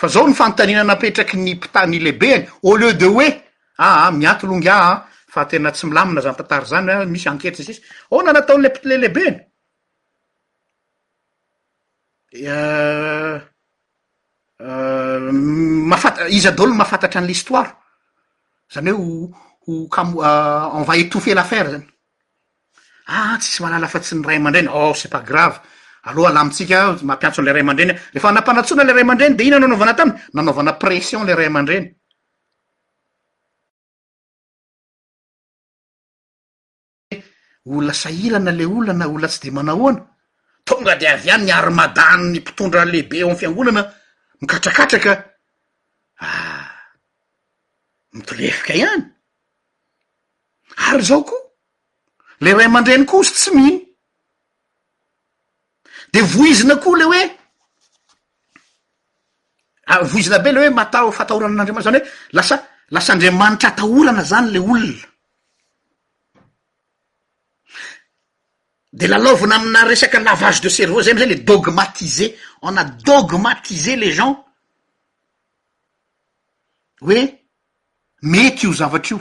fa 0.00 0.08
zao 0.08 0.26
ny 0.28 0.34
fanotanina 0.34 0.84
napetraky 0.84 1.36
ny 1.38 1.54
pitany 1.62 1.98
lehibe 2.02 2.30
any 2.34 2.46
au 2.64 2.76
lieu 2.76 2.94
de 2.94 3.06
oe 3.06 3.28
aa 3.78 3.84
ah, 3.86 3.96
ah, 4.06 4.10
mianty 4.12 4.46
longya 4.46 4.74
ah, 4.90 4.98
fa 5.34 5.44
tena 5.50 5.70
tsy 5.72 5.86
milamina 5.86 6.20
zamypatary 6.20 6.66
zany 6.72 6.92
misy 7.12 7.28
anketri 7.28 7.62
sisy 7.66 7.80
o 8.14 8.22
na 8.22 8.32
nataon' 8.34 8.62
le 8.62 8.68
pitle 8.74 8.94
lehibe 8.96 9.26
nymafata 15.86 16.20
eh, 16.22 16.28
eh, 16.30 16.36
izy 16.36 16.50
dolon 16.56 16.76
mahafantatra 16.78 17.20
an'lehistoira 17.20 17.70
zany 18.74 18.90
hoe 18.90 19.30
ho 19.64 19.72
kamo 19.94 20.14
enva 20.78 20.94
étoufel'affare 21.02 21.70
zany 21.74 21.86
a 23.14 23.38
tsisy 23.40 23.62
mahalalafa 23.62 23.98
tsy 24.02 24.14
ny 24.16 24.26
ray 24.26 24.38
aman-drany 24.38 24.68
oh 24.78 24.92
c'et 24.98 25.10
pas 25.14 25.24
grave 25.30 25.56
aloha 26.04 26.30
la 26.32 26.44
mitsika 26.44 26.96
mampiantsonyle 27.02 27.52
ray 27.52 27.62
aman-dreny 27.64 27.90
a 27.92 27.98
rehefa 28.12 28.28
ana-panatsoana 28.28 28.84
la 28.84 28.92
ray 28.92 29.04
man-dreny 29.04 29.36
de 29.36 29.42
inano 29.44 29.66
anovana 29.66 29.94
tami 29.94 30.12
nanaovana 30.34 30.72
pression 30.78 31.24
le 31.24 31.32
ray 31.34 31.46
aman-dreny 31.46 31.86
olola 37.66 37.92
sahirana 37.92 38.50
le 38.52 38.64
olona 38.64 38.92
na 38.92 39.06
ola 39.08 39.28
tsy 39.28 39.38
de 39.44 39.50
manahoana 39.56 40.00
tonga 40.64 40.94
de 41.00 41.06
avy 41.08 41.30
any 41.30 41.44
ny 41.44 41.50
arymadanny 41.52 42.36
mpitondra 42.40 42.84
lehibe 42.84 43.16
eo 43.20 43.30
m' 43.32 43.36
fiangonana 43.40 43.82
mikatrakatraka 44.40 45.12
a 46.26 46.26
ah, 46.26 46.72
mitolefika 48.12 48.72
ihany 48.76 49.04
ary 50.86 51.02
zaho 51.08 51.22
koa 51.28 51.42
le 52.44 52.50
ray 52.54 52.66
aman-dreny 52.68 53.04
kosa 53.08 53.32
tsy 53.40 53.50
miny 53.56 53.93
de 56.14 56.20
voizina 56.34 56.76
koa 56.82 56.96
le 56.98 57.04
oe 57.10 57.22
ah, 59.90 60.00
voizina 60.10 60.38
be 60.44 60.52
le 60.52 60.60
hoe 60.62 60.70
matao 60.70 61.10
fahtahorana 61.12 61.54
an'adriantry 61.58 61.82
zany 61.88 61.98
oe 61.98 62.04
lasa 62.38 62.56
lasa 62.94 63.12
andriamanitra 63.14 63.68
atahorana 63.72 64.22
zany 64.30 64.50
le 64.54 64.58
olona 64.68 65.04
de 68.98 69.06
lalaoovina 69.10 69.56
amina 69.58 69.82
resaky 69.88 70.18
lavage 70.28 70.60
de 70.62 70.68
serveu 70.78 71.02
zay 71.02 71.12
amzay 71.14 71.28
le 71.32 71.36
dogmatise 71.50 72.26
ona 72.66 72.84
dogmatiser 73.10 73.96
le 74.02 74.10
gens 74.18 74.36
oe 77.08 77.20
mety 78.32 78.64
io 78.66 78.72
zavatra 78.78 79.10
io 79.10 79.18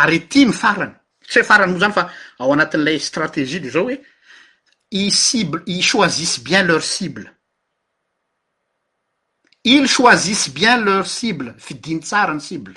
ary 0.00 0.20
ty 0.30 0.44
myfarany 0.46 0.92
stsy 1.24 1.40
ha 1.40 1.48
farany 1.50 1.70
moa 1.72 1.82
zany 1.84 1.96
fa 1.96 2.04
ao 2.38 2.52
anatin'lay 2.52 2.98
stratezie 3.10 3.60
de 3.64 3.70
zao 3.72 3.88
oe 3.88 3.96
iie 4.90 5.12
i 5.66 5.82
choisisse 5.82 6.40
bien 6.42 6.64
leur 6.64 6.82
cible 6.82 7.30
ily 9.64 9.88
coizisse 9.88 10.50
bien 10.54 10.78
leur 10.82 11.06
cible 11.06 11.54
fidiny 11.58 12.00
tsarany 12.00 12.40
cible 12.40 12.72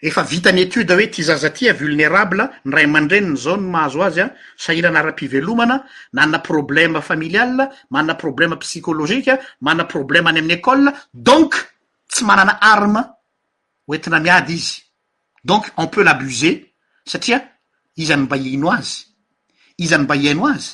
efa 0.00 0.22
vitany 0.24 0.62
etude 0.64 0.94
oe 0.96 1.10
ti 1.12 1.22
zaza 1.28 1.50
tya 1.50 1.74
vulnérable 1.76 2.48
ny 2.64 2.72
ray 2.74 2.84
aman-dreniny 2.88 3.36
zao 3.36 3.56
no 3.60 3.68
mahazo 3.68 4.02
azy 4.02 4.22
an 4.24 4.30
ah, 4.32 4.36
sahilana 4.56 4.98
ara-pivelomana 5.02 5.76
nanana 6.12 6.38
problema 6.38 7.02
familial 7.02 7.52
manana 7.90 8.14
problema 8.16 8.56
psycolozika 8.56 9.36
manana 9.60 9.84
problema 9.84 10.30
any 10.30 10.38
amin'ny 10.38 10.56
ecol 10.58 10.88
donc 11.12 11.54
tsy 12.08 12.24
manana 12.24 12.56
arma 12.60 13.10
oentina 13.86 14.20
miady 14.20 14.54
izy 14.54 14.80
donc 15.44 15.68
on 15.76 15.86
peut 15.86 16.02
laabuser 16.02 16.64
satria 17.04 17.44
izy 17.96 18.12
any 18.12 18.22
mbaino 18.22 18.70
azy 18.72 19.11
izany 19.78 20.04
mba 20.04 20.14
hihaino 20.14 20.46
azy 20.48 20.70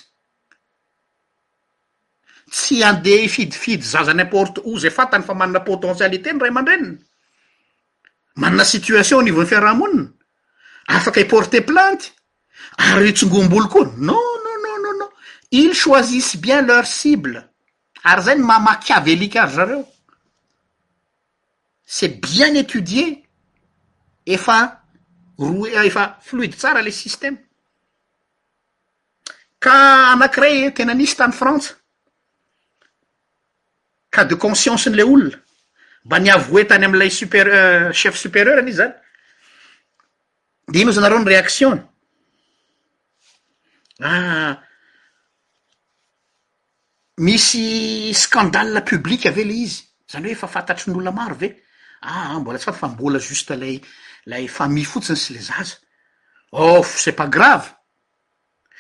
tsy 2.51 2.83
andeha 2.89 3.23
hifidifidy 3.25 3.83
zaza 3.93 4.13
n'importe 4.15 4.59
o 4.71 4.79
zay 4.79 4.91
fatany 4.91 5.23
fa 5.25 5.35
manana 5.35 5.61
potentialité 5.69 6.33
ny 6.33 6.39
ray 6.43 6.51
aman-dreniny 6.55 6.97
manana 8.37 8.65
situation 8.65 9.19
au 9.19 9.23
niva 9.25 9.43
an 9.43 9.51
fiaraha-monina 9.53 10.05
afaka 10.97 11.21
hi 11.21 11.27
porte 11.33 11.61
planty 11.69 12.09
ary 12.91 13.13
tsingombolo 13.13 13.69
koa 13.73 13.89
no 14.09 14.17
no 14.45 14.53
no 14.65 14.79
nono 14.85 15.07
ily 15.51 15.75
soizisse 15.75 16.37
bien 16.43 16.63
leur 16.67 16.87
cible 16.87 17.43
ary 18.05 18.23
zay 18.23 18.35
ny 18.39 18.43
mamakiavy 18.45 19.13
elikary 19.13 19.53
zareo 19.55 19.85
cet 21.85 22.21
bien 22.21 22.55
étudie 22.57 23.23
efa 24.27 24.59
ro 25.39 25.67
efa 25.67 26.17
fluide 26.23 26.57
tsara 26.57 26.83
le 26.83 26.91
systeme 26.91 27.48
kaanankiray 29.63 30.73
tena 30.77 30.93
anisy 30.93 31.17
tany 31.17 31.33
frantsa 31.41 31.73
ca 34.15 34.21
de 34.29 34.35
consciencenla 34.45 35.05
olona 35.13 35.37
mba 36.05 36.17
niavo 36.25 36.51
oe 36.57 36.65
tany 36.71 36.85
amlay 36.87 37.11
super 37.11 37.47
euh, 37.59 37.93
chef 37.99 38.15
superieur 38.23 38.59
an'izy 38.63 38.77
zany 38.81 38.95
de 40.73 40.79
ino 40.83 40.93
zanareo 40.97 41.19
ny 41.21 41.29
reaktiony 41.31 41.83
a 44.01 44.11
ah, 44.11 44.55
misy 47.27 48.15
skandal 48.15 48.71
publika 48.91 49.29
ave 49.33 49.43
le 49.49 49.55
izy 49.67 49.83
zany 50.13 50.31
hoe 50.31 50.39
fa 50.43 50.47
fantatry 50.55 50.91
nyolona 50.91 51.11
maro 51.19 51.35
ve 51.35 51.49
a 52.03 52.31
ah, 52.31 52.39
mbola 52.41 52.59
tsy 52.59 52.65
faty 52.67 52.79
fa 52.79 52.89
mbola 52.89 53.19
juste 53.19 53.53
lay 53.63 53.81
lay 54.31 54.47
famile 54.49 54.87
fotsiny 54.87 55.19
tsy 55.19 55.35
le 55.35 55.43
zaza 55.43 55.77
of 56.53 56.97
c'et 56.97 57.13
pas 57.13 57.27
grave 57.29 57.75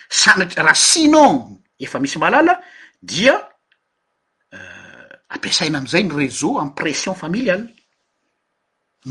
sanatr 0.08 0.58
raha 0.64 0.72
sinon 0.74 1.60
efa 1.76 2.00
misy 2.00 2.16
malala 2.18 2.56
dia 2.98 3.36
euh, 4.56 5.08
ampiasaina 5.32 5.78
amzay 5.78 6.04
ny 6.08 6.12
réseau 6.16 6.58
amy 6.58 6.72
pression 6.72 7.14
familiale 7.14 7.68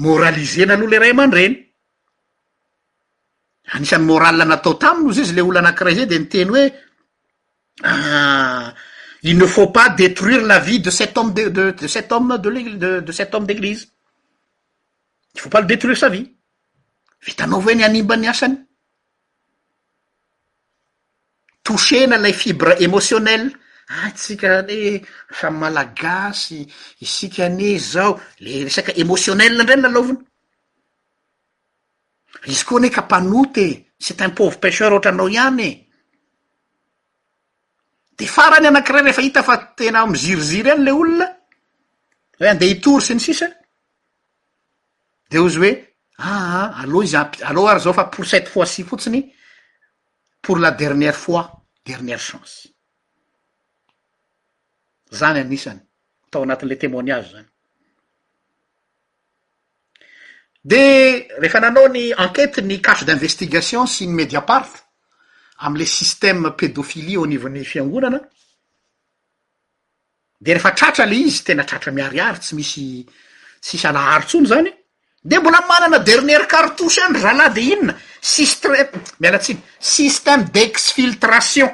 moralizena 0.02 0.74
aloh 0.74 0.90
le 0.90 0.98
ray 0.98 1.12
amandreny 1.14 1.54
anisan'ny 3.78 4.06
morala 4.10 4.44
natao 4.46 4.74
taminy 4.76 5.10
ozy 5.14 5.22
izy 5.22 5.34
le 5.38 5.42
olo 5.46 5.62
anakirayzay 5.62 6.10
de 6.10 6.18
ny 6.18 6.28
teny 6.28 6.50
hoe 6.50 6.66
euh, 7.86 8.70
i 9.24 9.34
ne 9.34 9.46
faut 9.46 9.70
pas 9.70 9.90
détruire 9.90 10.42
la 10.46 10.60
vie 10.60 10.80
de 10.80 10.90
cet 10.90 11.16
home 11.18 11.34
de 11.34 11.42
cet 11.88 12.12
home 12.12 12.38
dede 12.38 13.12
cet 13.12 13.34
homme 13.34 13.46
d'église 13.46 13.90
y 15.36 15.40
fat 15.40 15.50
pa 15.50 15.60
l 15.60 15.68
detruire 15.68 15.98
sa 15.98 16.10
vie 16.10 16.26
vitanao 17.22 17.62
avae 17.62 17.76
ny 17.76 17.84
animbany 17.86 18.28
asany 18.30 18.67
toena 21.76 22.18
lay 22.18 22.34
fibre 22.34 22.76
emotionnel 22.80 23.44
a 23.52 23.94
ah, 24.06 24.12
tsika 24.18 24.62
ne 24.70 25.02
samy 25.38 25.58
malagasy 25.60 26.60
isikaanezy 27.04 27.80
zao 27.94 28.12
le 28.44 28.52
resaky 28.64 28.92
emotionel 29.02 29.54
ndray 29.56 29.78
ny 29.78 29.84
laloviny 29.84 30.20
izy 32.52 32.64
koa 32.68 32.80
ny 32.82 32.90
kapanotye 32.98 33.66
cet 34.04 34.20
um 34.22 34.34
pouve 34.38 34.58
péseur 34.62 34.94
ohatranao 34.94 35.28
ihany 35.36 35.64
e 35.66 35.72
de 38.18 38.26
farany 38.36 38.68
anankiray 38.68 39.04
rehefa 39.06 39.22
hita 39.26 39.42
fa 39.48 39.56
tena 39.78 40.00
my 40.12 40.18
ziriziry 40.24 40.70
any 40.72 40.84
le 40.86 40.92
olona 41.00 41.28
oe 42.40 42.50
andeha 42.52 42.72
hitory 42.74 43.04
sy 43.08 43.14
ny 43.16 43.20
sisa 43.28 43.48
de 45.32 45.38
ozy 45.46 45.58
hoe 45.60 45.72
aa 45.72 46.28
ah, 46.28 46.46
ah, 46.64 46.70
alô 46.84 47.00
izy 47.08 47.18
p 47.32 47.44
aleo 47.48 47.68
ary 47.70 47.80
zao 47.84 47.94
fa 48.00 48.06
por 48.14 48.26
sept 48.32 48.50
fois 48.54 48.68
sy 48.76 48.84
fotsiny 48.84 49.22
pour 50.42 50.58
la 50.58 50.72
derniere 50.72 51.14
fois 51.16 51.52
derniere 51.86 52.20
chance 52.20 52.68
zany 55.12 55.40
anisany 55.40 55.82
atao 56.28 56.42
anatin'le 56.44 56.78
temoignage 56.82 57.28
zany 57.34 57.46
de 60.72 60.84
rehefa 61.42 61.60
nanao 61.60 61.88
ny 61.96 62.12
enkete 62.26 62.60
ny 62.70 62.78
case 62.86 63.04
d'investigation 63.06 63.86
sy 63.88 64.08
ny 64.08 64.14
mediaparte 64.22 64.80
amle 65.68 65.86
systeme 65.86 66.50
pédofilie 66.60 67.18
au 67.18 67.24
anivan'ny 67.26 67.64
fiangonana 67.66 68.20
de 70.42 70.52
rehefa 70.54 70.72
tratra 70.72 71.06
le 71.06 71.16
izy 71.16 71.44
tena 71.44 71.64
tratra 71.64 71.92
miariary 71.92 72.40
tsy 72.40 72.56
misy 72.56 73.06
tsisala 73.62 74.00
hary 74.12 74.26
tsoony 74.28 74.48
zany 74.48 74.70
de 75.24 75.40
mbola 75.40 75.62
manana 75.68 76.00
derniere 76.00 76.48
cartoushy 76.48 77.02
and 77.08 77.16
raha 77.16 77.34
lahy 77.38 77.54
de 77.54 77.62
inona 77.72 77.96
mialatsiny 79.20 79.60
système 79.80 80.44
d'exfiltration 80.54 81.70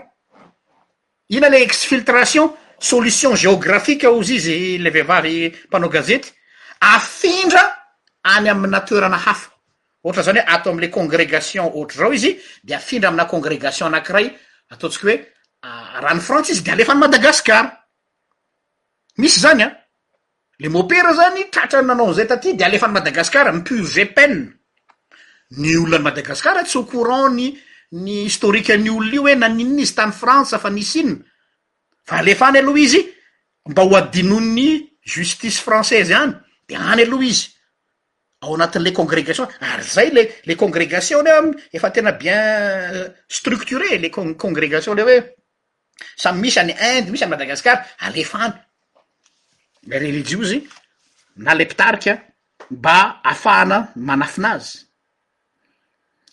ina 1.30 1.50
le 1.50 1.58
exfiltration 1.62 2.54
solution 2.80 3.36
géografique 3.36 4.04
ozy 4.06 4.36
izy 4.36 4.78
le 4.78 4.90
vehivavy 4.90 5.54
mpanao 5.68 5.90
gazety 5.90 6.30
afindra 6.80 7.64
any 8.24 8.50
amna 8.50 8.80
toerana 8.82 9.18
hafa 9.18 9.50
ohatra 10.04 10.24
zany 10.24 10.40
hoe 10.40 10.48
ato 10.54 10.70
amle 10.72 10.90
congrégation 10.90 11.66
ohatra 11.74 11.98
zao 12.04 12.14
izy 12.14 12.38
de 12.64 12.74
afindra 12.76 13.08
amina 13.10 13.26
congrégation 13.26 13.88
anakiray 13.88 14.28
ataontsika 14.74 15.08
oe 15.10 15.18
rany 16.06 16.22
frantsa 16.22 16.52
izy 16.52 16.64
de 16.64 16.72
alefa 16.72 16.94
ny 16.94 17.00
madagasikara 17.00 17.72
misy 19.18 19.40
zany 19.40 19.62
a 19.64 19.66
ah. 19.68 19.74
le 20.60 20.70
mopera 20.70 21.14
zany 21.14 21.50
tratrany 21.52 21.86
nanao 21.88 22.08
nizay 22.10 22.28
taty 22.28 22.54
de 22.54 22.66
alefa 22.66 22.88
ny 22.88 22.94
madagasikara 22.94 23.52
mpg 23.54 24.60
ny 25.52 25.76
olonany 25.80 26.04
madagasikara 26.04 26.64
tsy 26.64 26.78
ho 26.78 26.84
courant 26.88 27.34
ny 27.36 27.52
ny 28.00 28.24
historikany 28.28 28.90
olona 28.90 29.12
io 29.14 29.22
hoe 29.28 29.36
nanininy 29.36 29.82
izy 29.84 29.94
tan 29.98 30.14
fransa 30.16 30.60
fa 30.60 30.70
nis 30.70 30.96
inna 31.02 31.20
fa 32.08 32.18
alefa 32.22 32.48
any 32.50 32.60
aloha 32.60 32.80
izy 32.80 33.02
mba 33.72 33.82
ho 33.84 33.96
adinon 34.00 34.48
ny 34.56 34.68
justice 35.06 35.60
française 35.60 36.12
any 36.16 36.34
de 36.68 36.76
any 36.80 37.04
aloha 37.04 37.24
izy 37.28 37.46
ao 38.44 38.56
anatin' 38.56 38.84
le 38.84 38.92
congregation 38.92 39.48
ary 39.60 39.84
zay 39.84 40.10
lele 40.12 40.56
congrégation 40.58 41.24
le 41.24 41.32
am 41.38 41.54
efa 41.72 41.90
tena 41.92 42.12
bien 42.12 42.84
euh, 42.94 43.10
structure 43.28 43.98
le 44.00 44.10
ocongrégation 44.14 44.96
le 44.96 45.04
oe 45.04 45.18
samy 46.18 46.42
misy 46.42 46.60
any 46.60 46.74
inde 46.74 47.12
misy 47.12 47.24
any 47.24 47.32
madagasikara 47.32 47.86
alefa 48.00 48.42
any 48.48 48.56
le 49.88 50.00
reliziozy 50.00 50.64
na 51.36 51.54
le 51.54 51.66
pitarika 51.68 52.18
mba 52.72 53.22
afaana 53.24 53.92
manafinazy 53.96 54.83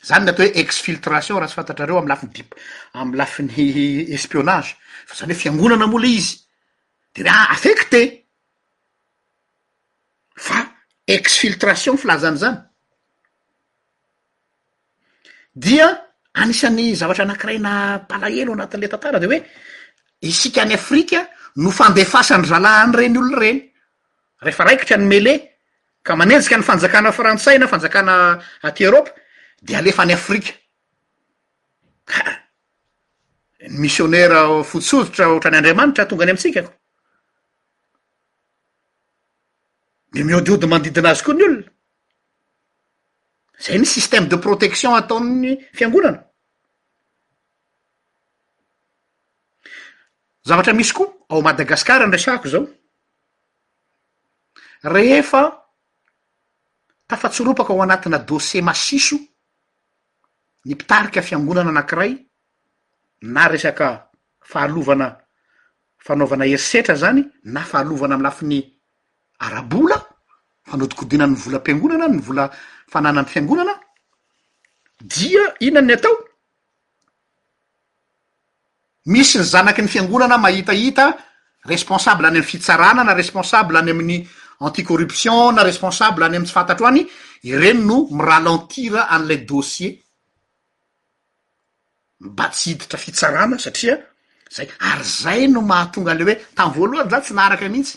zany 0.07 0.25
n 0.25 0.29
atao 0.31 0.45
hoe 0.47 0.57
ex 0.61 0.71
filtration 0.87 1.37
raha 1.39 1.49
sy 1.51 1.55
fantatrareo 1.59 1.99
am 1.99 2.07
lafiny 2.09 2.33
dip 2.35 2.55
amy 2.95 3.17
lafiny 3.17 3.53
espiônaze 4.19 4.73
fa 5.09 5.15
zany 5.19 5.33
hoe 5.33 5.39
fiangonana 5.43 5.87
mola 5.87 6.07
izy 6.09 6.37
de 7.15 7.23
raha 7.27 7.45
affecte 7.57 8.01
fa 10.47 10.59
ex 11.17 11.25
filtration 11.43 11.97
filazany 11.99 12.37
zany 12.43 12.57
dia 15.55 15.87
anisan'ny 16.35 16.95
zavatra 17.01 17.25
anankirayna 17.25 18.05
palahelo 18.09 18.53
anatin'la 18.57 18.89
tantara 18.95 19.19
de 19.21 19.27
oe 19.27 19.39
isikany 20.31 20.75
afrika 20.75 21.21
no 21.57 21.71
fandefasany 21.71 22.45
ralahany 22.53 22.93
reny 22.99 23.17
olon 23.19 23.39
reny 23.43 23.59
refa 24.47 24.65
raikitra 24.65 24.97
ny 24.97 25.07
mele 25.13 25.35
ka 26.03 26.17
manenjika 26.17 26.57
ny 26.57 26.65
fanjakana 26.69 27.13
frantsay 27.13 27.59
na 27.59 27.67
fanjakana 27.69 28.15
aty 28.65 28.85
eropa 28.85 29.11
de 29.61 29.77
alefa 29.77 30.03
any 30.03 30.13
afrika 30.15 30.51
a 32.09 33.69
ny 33.69 33.77
missionneira 33.83 34.41
fosoditra 34.65 35.29
ohatrany 35.31 35.57
andriamanitra 35.59 36.07
tonga 36.09 36.25
any 36.25 36.33
amintsika 36.33 36.61
ko 36.67 36.71
my 40.17 40.23
miodiody 40.29 40.67
mandidinazy 40.73 41.23
koa 41.27 41.35
ny 41.39 41.43
olona 41.45 41.65
zay 43.65 43.79
ny 43.81 43.85
systeme 43.95 44.27
de 44.33 44.37
protection 44.47 44.95
ataon'ny 45.01 45.51
fiangonana 45.77 46.21
zavatra 50.49 50.73
misy 50.79 50.93
koa 50.97 51.09
ao 51.31 51.41
madagasikara 51.45 52.05
andresako 52.09 52.49
zao 52.49 52.65
rehefa 54.95 55.43
tafatsoropako 57.11 57.73
ao 57.77 57.83
anatina 57.83 58.19
dose 58.25 58.63
masiso 58.63 59.17
ny 60.65 60.75
mpitarika 60.75 61.23
fiangonana 61.23 61.71
anankiray 61.71 62.17
na 63.23 63.49
resaka 63.49 64.09
fahalovana 64.41 65.17
fanaovana 65.99 66.45
herisetra 66.45 66.95
zany 66.95 67.25
na 67.45 67.61
fahalovana 67.65 68.15
am 68.15 68.23
lafin'ny 68.23 68.61
ara-bola 69.41 69.97
fanodikodinay 70.69 71.33
volam-piangonana 71.43 72.09
ny 72.09 72.19
vola 72.21 72.45
fananan'ny 72.93 73.29
fiangonana 73.33 73.75
dia 75.01 75.41
inany 75.61 75.93
atao 75.93 76.15
misy 79.07 79.39
ny 79.39 79.45
zanaky 79.45 79.83
ny 79.83 79.89
fiangonana 79.89 80.39
mahitahita 80.39 81.17
responsable 81.65 82.27
any 82.27 82.37
am'ny 82.39 82.45
fitsarana 82.47 83.05
na 83.05 83.15
responsable 83.15 83.79
any 83.79 83.91
amin'ny 83.91 84.29
anti 84.61 84.83
corruption 84.85 85.55
na 85.55 85.63
responsable 85.65 86.23
any 86.25 86.37
am'y 86.37 86.47
tsy 86.47 86.53
fantatro 86.53 86.87
any 86.87 87.07
ireny 87.45 87.81
no 87.87 88.07
miralentira 88.11 89.09
an'ilay 89.09 89.41
dosier 89.47 89.97
mba 92.21 92.49
tsy 92.53 92.71
hiditra 92.75 92.99
fitsarana 92.99 93.57
satria 93.65 93.97
zay 94.53 94.69
ary 94.91 95.05
zay 95.23 95.43
no 95.55 95.61
mahatonganle 95.71 96.23
oe 96.29 96.37
tamy 96.57 96.73
voalohany 96.77 97.11
zan 97.13 97.23
tsy 97.25 97.35
naaraky 97.35 97.69
mihitsy 97.75 97.97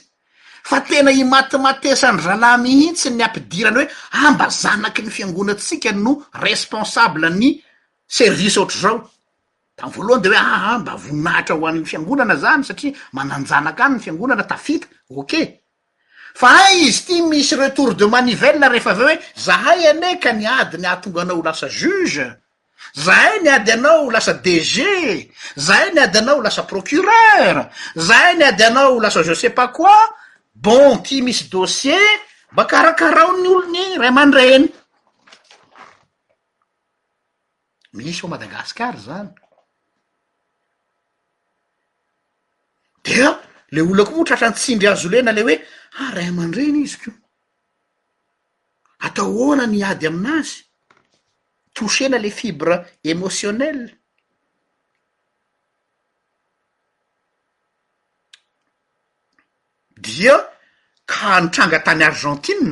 fa 0.69 0.78
tena 0.88 1.11
imatimatesany 1.24 2.17
drala 2.24 2.51
mihitsy 2.63 3.07
ny 3.11 3.24
ampidirany 3.28 3.78
hoe 3.88 3.88
a 4.26 4.32
mba 4.32 4.45
zanaky 4.63 5.01
ny 5.03 5.11
fiangonatsika 5.15 5.89
no 6.03 6.11
responsable 6.45 7.30
ny 7.41 7.49
servise 8.17 8.57
oatr' 8.61 8.80
zao 8.84 8.95
tamy 9.78 9.91
voalohany 9.95 10.21
de 10.24 10.30
hoe 10.34 10.39
aamba 10.39 10.91
ah, 10.91 10.95
voinahitra 11.01 11.55
ho 11.59 11.65
anny 11.69 11.84
fiangonana 11.91 12.36
zany 12.43 12.63
satria 12.69 12.91
mananjanaky 13.15 13.82
anyny 13.86 13.99
fiangonana 14.05 14.43
tafita 14.51 14.88
oke 15.21 15.41
fa 16.39 16.47
a 16.61 16.65
izy 16.86 17.01
ty 17.07 17.15
misy 17.30 17.55
retour 17.61 17.91
de 17.99 18.05
manivella 18.13 18.67
rehefa 18.74 18.91
aveo 18.95 19.09
oe 19.11 19.17
zahay 19.45 19.82
ane 19.91 20.09
ka 20.24 20.32
niadi 20.39 20.78
ny 20.82 20.88
ahatonganao 20.89 21.41
lasa 21.45 21.67
jue 21.78 22.39
zahay 22.93 23.39
ni 23.41 23.49
ady 23.49 23.71
anao 23.73 24.09
lasa 24.13 24.33
dege 24.33 25.31
zahay 25.57 25.89
ny 25.93 25.99
ady 26.01 26.17
anao 26.21 26.41
lasa 26.41 26.63
procureur 26.69 27.69
zahay 27.97 28.35
ny 28.37 28.45
ady 28.45 28.63
anao 28.63 29.01
lasa 29.01 29.23
joses 29.25 29.51
pas 29.53 29.69
quoi 29.73 29.91
bon 30.55 30.97
ty 31.01 31.21
misy 31.21 31.49
dosier 31.49 32.17
mba 32.53 32.65
karakarao 32.69 33.31
ny 33.41 33.47
olony 33.49 33.85
ray 33.97 34.09
aman-dreny 34.13 34.67
misy 37.97 38.21
ao 38.23 38.29
madagasikara 38.29 38.99
zany 39.01 39.29
dea 43.03 43.29
le 43.73 43.81
oloa 43.81 44.05
koa 44.05 44.15
oao 44.21 44.27
tratrany 44.27 44.53
tsindry 44.53 44.87
azo 44.87 45.07
olena 45.09 45.31
le 45.33 45.41
hoe 45.41 45.55
a 45.55 46.03
ah, 46.03 46.09
ray 46.15 46.27
aman-dreny 46.29 46.83
izy 46.85 46.97
keoa 47.01 47.19
atao 49.05 49.31
hoana 49.33 49.65
ny 49.65 49.81
ady 49.83 50.05
amin'azy 50.13 50.61
tousena 51.74 52.17
le 52.17 52.30
fibre 52.30 52.76
emotionnelle 53.03 53.86
dia 60.05 60.36
ka 61.09 61.15
hanitranga 61.36 61.80
tany 61.86 62.03
arzentiee 62.09 62.69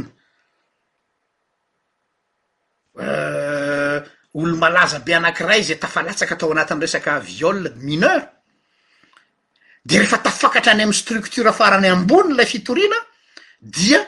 euh, 3.06 4.00
olo 4.42 4.56
malaza 4.64 5.00
be 5.06 5.12
anankiray 5.16 5.62
zay 5.68 5.78
tafalatsaka 5.82 6.34
atao 6.36 6.52
anatiny 6.52 6.80
resaka 6.84 7.14
viole 7.28 7.70
mineur 7.88 8.22
de 9.88 9.96
rehefa 10.00 10.18
tafakatra 10.26 10.72
any 10.74 10.84
amiy 10.86 10.98
structure 11.04 11.52
farany 11.60 11.88
amboniny 11.96 12.34
lay 12.38 12.46
fitoriana 12.54 13.00
dia 13.76 14.00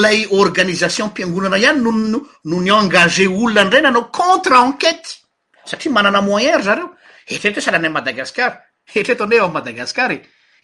lay 0.00 0.24
organisation 0.38 1.08
m-piangonana 1.08 1.58
ihany 1.62 1.80
nono 1.84 2.18
ny 2.62 2.70
angaze 2.80 3.24
olona 3.42 3.62
n 3.66 3.70
dray 3.72 3.82
nanao 3.82 4.04
contre 4.18 4.54
enkety 4.66 5.12
satria 5.70 5.92
manana 5.96 6.20
moyere 6.28 6.62
zareo 6.68 6.88
etreto 7.32 7.58
oe 7.60 7.64
salany 7.66 7.86
amy 7.86 7.94
madagasikar 7.96 8.50
eteto 8.98 9.22
anyho 9.26 9.40
eo 9.42 9.46
am 9.48 9.54
madagasikar 9.58 10.10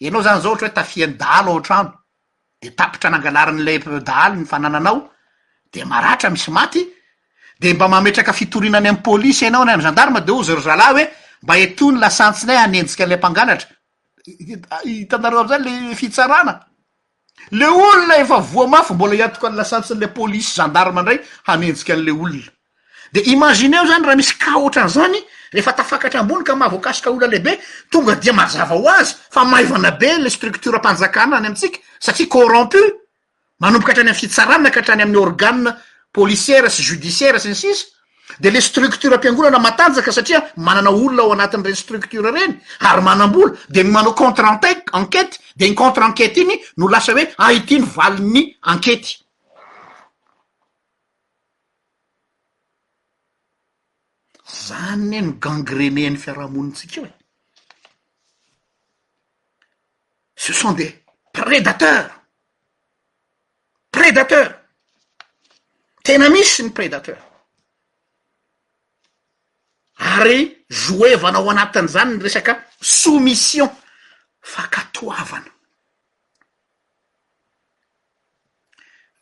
anao 0.07 0.21
zany 0.25 0.39
zao 0.43 0.51
ohatra 0.51 0.67
hoe 0.69 0.73
tafiany 0.79 1.13
daalo 1.21 1.51
aatrano 1.57 1.91
de 2.61 2.69
tapitra 2.79 3.07
anangalarin'lay 3.11 3.77
daaly 4.09 4.35
ny 4.41 4.45
fanananao 4.51 4.97
de 5.73 5.81
maratra 5.91 6.29
misy 6.35 6.51
maty 6.57 6.81
de 7.59 7.73
mba 7.73 7.87
mametraka 7.87 8.33
fitorinany 8.39 8.89
am 8.93 8.97
polisy 9.07 9.45
ianao 9.45 9.65
ny 9.65 9.71
am 9.75 9.81
zandarma 9.81 10.19
de 10.21 10.31
o 10.31 10.43
zaro 10.47 10.61
zalay 10.67 10.89
hoe 10.95 11.05
mba 11.43 11.53
etony 11.63 11.97
lasantsinay 12.03 12.57
anenjika 12.65 13.05
la 13.09 13.15
ampangalatra 13.19 13.67
itanareo 14.85 15.39
amzany 15.43 15.63
le 15.89 15.95
fitsarana 15.95 16.55
le 17.51 17.65
olona 17.67 18.15
efa 18.19 18.37
voa 18.53 18.67
mafo 18.67 18.93
mbola 18.93 19.15
iatoko 19.15 19.47
any 19.47 19.55
lasantsinyle 19.55 20.07
policy 20.19 20.55
jendarme 20.57 21.01
ndray 21.01 21.19
hamentjika 21.47 21.93
an'le 21.93 22.11
olona 22.11 22.49
de 23.13 23.21
imazine 23.33 23.75
eo 23.77 23.85
zany 23.87 24.03
raha 24.07 24.15
misy 24.15 24.35
ka 24.37 24.53
oatran' 24.57 24.89
zany 24.95 25.19
rehefa 25.51 25.73
tafakatra 25.73 26.19
ambony 26.19 26.43
ka 26.43 26.55
mavoakasika 26.55 27.09
olona 27.09 27.27
lehibe 27.27 27.59
tonga 27.91 28.15
dia 28.21 28.33
mazava 28.33 28.75
ho 28.75 28.89
azy 28.89 29.13
fa 29.31 29.45
maivana 29.45 29.91
be 29.91 30.17
le 30.19 30.29
structure 30.29 30.77
mpanjakana 30.77 31.37
any 31.37 31.47
amitsika 31.47 31.79
satria 31.99 32.27
corompu 32.27 32.77
manomboka 33.59 33.93
htrany 33.93 34.09
am 34.09 34.15
fitsarana 34.15 34.69
ka 34.71 34.81
htrany 34.81 35.01
amin'ny 35.03 35.19
organia 35.21 35.77
polisiaira 36.13 36.69
sy 36.69 36.81
judiciaira 36.87 37.39
sy 37.39 37.49
ny 37.51 37.55
sisy 37.55 37.94
de 38.39 38.49
le 38.49 38.59
structure 38.59 39.13
am-piangonana 39.15 39.59
matanjaka 39.59 40.11
satria 40.11 40.39
manana 40.57 40.89
olona 40.91 41.21
ao 41.23 41.31
anatin' 41.33 41.63
ren 41.65 41.75
structure 41.75 42.31
reny 42.31 42.55
ary 42.87 43.01
mana 43.01 43.23
ambola 43.25 43.53
de 43.69 43.81
ny 43.83 43.89
mano 43.91 44.13
contre 44.13 44.45
entê 44.53 44.71
enquête 44.93 45.39
de 45.55 45.65
ny 45.69 45.73
contre 45.75 46.01
enquete 46.05 46.37
iny 46.41 46.53
no 46.77 46.87
lasa 46.87 47.13
hoe 47.13 47.33
ahitiny 47.37 47.85
vali'ny 47.95 48.43
enkety 48.71 49.11
zany 54.67 55.01
ne 55.09 55.21
ny 55.21 55.31
gangreneany 55.43 56.17
fiarahamonitsikaeo 56.17 57.05
e 57.05 57.13
ce 60.43 60.51
sont 60.53 60.73
des 60.73 60.91
prédateur 61.31 62.03
prédateur 63.91 64.47
tena 66.03 66.27
misy 66.29 66.63
ny 66.63 66.71
prédateur 66.71 67.34
ary 70.01 70.65
joevana 70.67 71.39
ao 71.39 71.49
anatin' 71.51 71.87
zany 71.87 72.09
ny 72.17 72.23
resaka 72.23 72.53
soumission 72.81 73.69
fakatoavana 74.43 75.49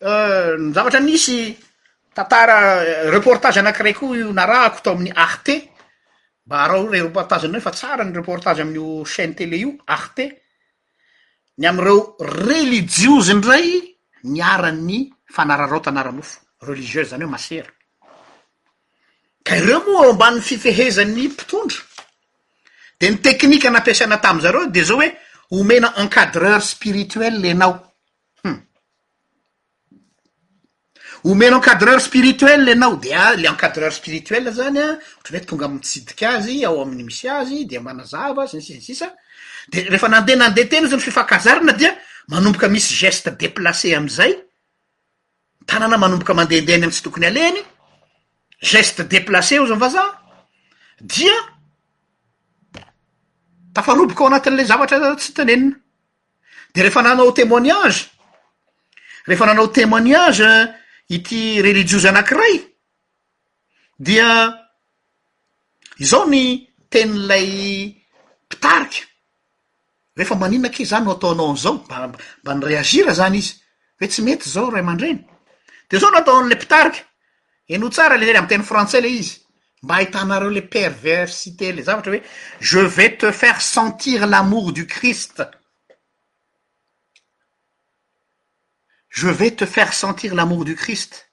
euh, 0.02 0.58
ny 0.58 0.72
zavatra 0.74 1.00
nisy 1.00 1.54
tantara 2.14 2.58
euh, 2.84 3.10
reportage 3.14 3.58
anakiraikoa 3.60 4.18
io 4.18 4.34
narahako 4.34 4.80
tao 4.84 4.94
ami'ny 4.94 5.14
arte 5.16 5.56
mba 6.46 6.56
arao 6.64 6.86
i 6.88 6.90
rey 6.92 7.02
reportage 7.02 7.48
nray 7.48 7.62
fa 7.62 7.72
tsara 7.72 8.04
ny 8.04 8.14
reportage 8.16 8.62
ami'io 8.62 9.04
chaine 9.06 9.36
telé 9.36 9.56
io 9.58 9.72
arte 9.86 10.26
ny 11.58 11.66
amreo 11.68 12.16
relijiose 12.20 13.34
nd 13.34 13.46
ray 13.46 13.68
niara 14.24 14.72
ny 14.72 15.12
fanararao 15.36 15.80
tanaranofo 15.80 16.42
relizieuse 16.66 17.10
zany 17.12 17.24
o 17.26 17.30
masera 17.30 17.70
ireo 19.52 19.84
moa 19.86 20.08
o 20.08 20.12
ambany 20.12 20.42
fifehezany 20.42 21.28
mpitondro 21.30 21.80
de 23.00 23.06
ny 23.12 23.18
teknika 23.26 23.70
napiasana 23.72 24.18
tamzareo 24.26 24.66
de 24.76 24.82
zao 24.90 24.98
oe 25.04 25.10
omena 25.56 25.90
encadreur 26.02 26.62
spirituel 26.72 27.36
lenao 27.44 27.74
hmm. 28.44 28.58
omena 31.32 31.58
enadreur 31.64 32.00
spirituel 32.02 32.62
lenao 32.68 32.94
de 33.04 33.12
a 33.16 33.24
ah, 33.28 33.36
le 33.42 33.48
encadreur 33.54 33.92
spirituel 34.00 34.46
zany 34.58 34.80
a 34.80 34.92
ah, 34.92 34.96
oatrny 35.18 35.38
oe 35.40 35.44
tonga 35.50 35.68
mtsidik' 35.68 36.24
azy 36.34 36.64
ao 36.66 36.82
aminy 36.82 37.04
misy 37.08 37.28
azy 37.40 37.66
di 37.70 37.78
manazava 37.88 38.44
sy 38.48 38.58
ntsisntsisa 38.62 39.08
de 39.72 39.78
refa 39.94 40.08
nandeha 40.10 40.38
nandehatena 40.42 40.88
za 40.92 40.96
ny 40.98 41.04
fifankazarana 41.08 41.74
dia 41.80 41.92
manomboka 42.32 42.68
misy 42.74 42.94
geste 43.02 43.30
deplacé 43.42 43.90
amzay 44.00 44.32
tanana 45.70 45.98
manomboka 46.04 46.34
mandehandehny 46.40 46.84
amtsy 46.86 47.02
tokony 47.04 47.30
lny 47.36 47.62
geste 48.64 49.04
deplace 49.06 49.56
io 49.60 49.66
zao 49.68 49.76
y 49.76 49.82
fa 49.82 49.90
za 49.92 50.04
dia 51.04 51.36
tafaroboky 53.76 54.22
ao 54.24 54.30
anatin'lay 54.32 54.66
zavatra 54.70 55.16
tsy 55.20 55.32
tenenina 55.36 55.76
de 56.74 56.80
refa 56.84 57.02
nanao 57.02 57.32
temoinaze 57.34 58.04
rehefa 59.28 59.46
nanao 59.46 59.68
temoinaze 59.68 60.48
eh, 60.48 60.68
ity 61.16 61.60
relijiose 61.62 62.08
anankiray 62.10 62.56
dia 64.00 64.28
zao 66.10 66.24
ny 66.32 66.44
ten'lay 66.92 67.48
pitariky 68.50 69.02
refa 70.20 70.36
maninaky 70.40 70.86
zany 70.88 71.04
no 71.06 71.12
ataonao 71.20 71.50
anzao 71.52 71.74
mbamba 71.86 72.52
nyreazira 72.56 73.12
zany 73.14 73.38
izy 73.44 73.54
hoe 74.00 74.08
tsy 74.08 74.22
mety 74.24 74.48
zao 74.50 74.70
ray 74.72 74.80
aman-dreny 74.82 75.20
de 75.90 76.00
zao 76.00 76.10
no 76.12 76.18
ataonao 76.24 76.48
n'lay 76.48 76.58
pitariky 76.64 77.02
enou 77.68 77.90
tsara 77.90 78.18
l 78.18 78.36
am 78.38 78.48
tena 78.48 78.64
français 78.64 79.02
le 79.02 79.10
izy 79.10 79.40
mba 79.84 80.02
itanareo 80.04 80.50
les 80.50 80.68
perversité 80.68 81.72
les 81.72 81.84
zavatoe 81.88 82.22
je 82.60 82.80
vais 82.80 83.18
te 83.18 83.32
faire 83.32 83.62
sentir 83.62 84.28
l'amour 84.28 84.74
du 84.74 84.86
christ 84.86 85.44
je 89.10 89.30
vais 89.30 89.52
te 89.56 89.66
faire 89.66 89.94
sentir 89.94 90.36
l'amour 90.36 90.66
du 90.66 90.76
christ 90.76 91.30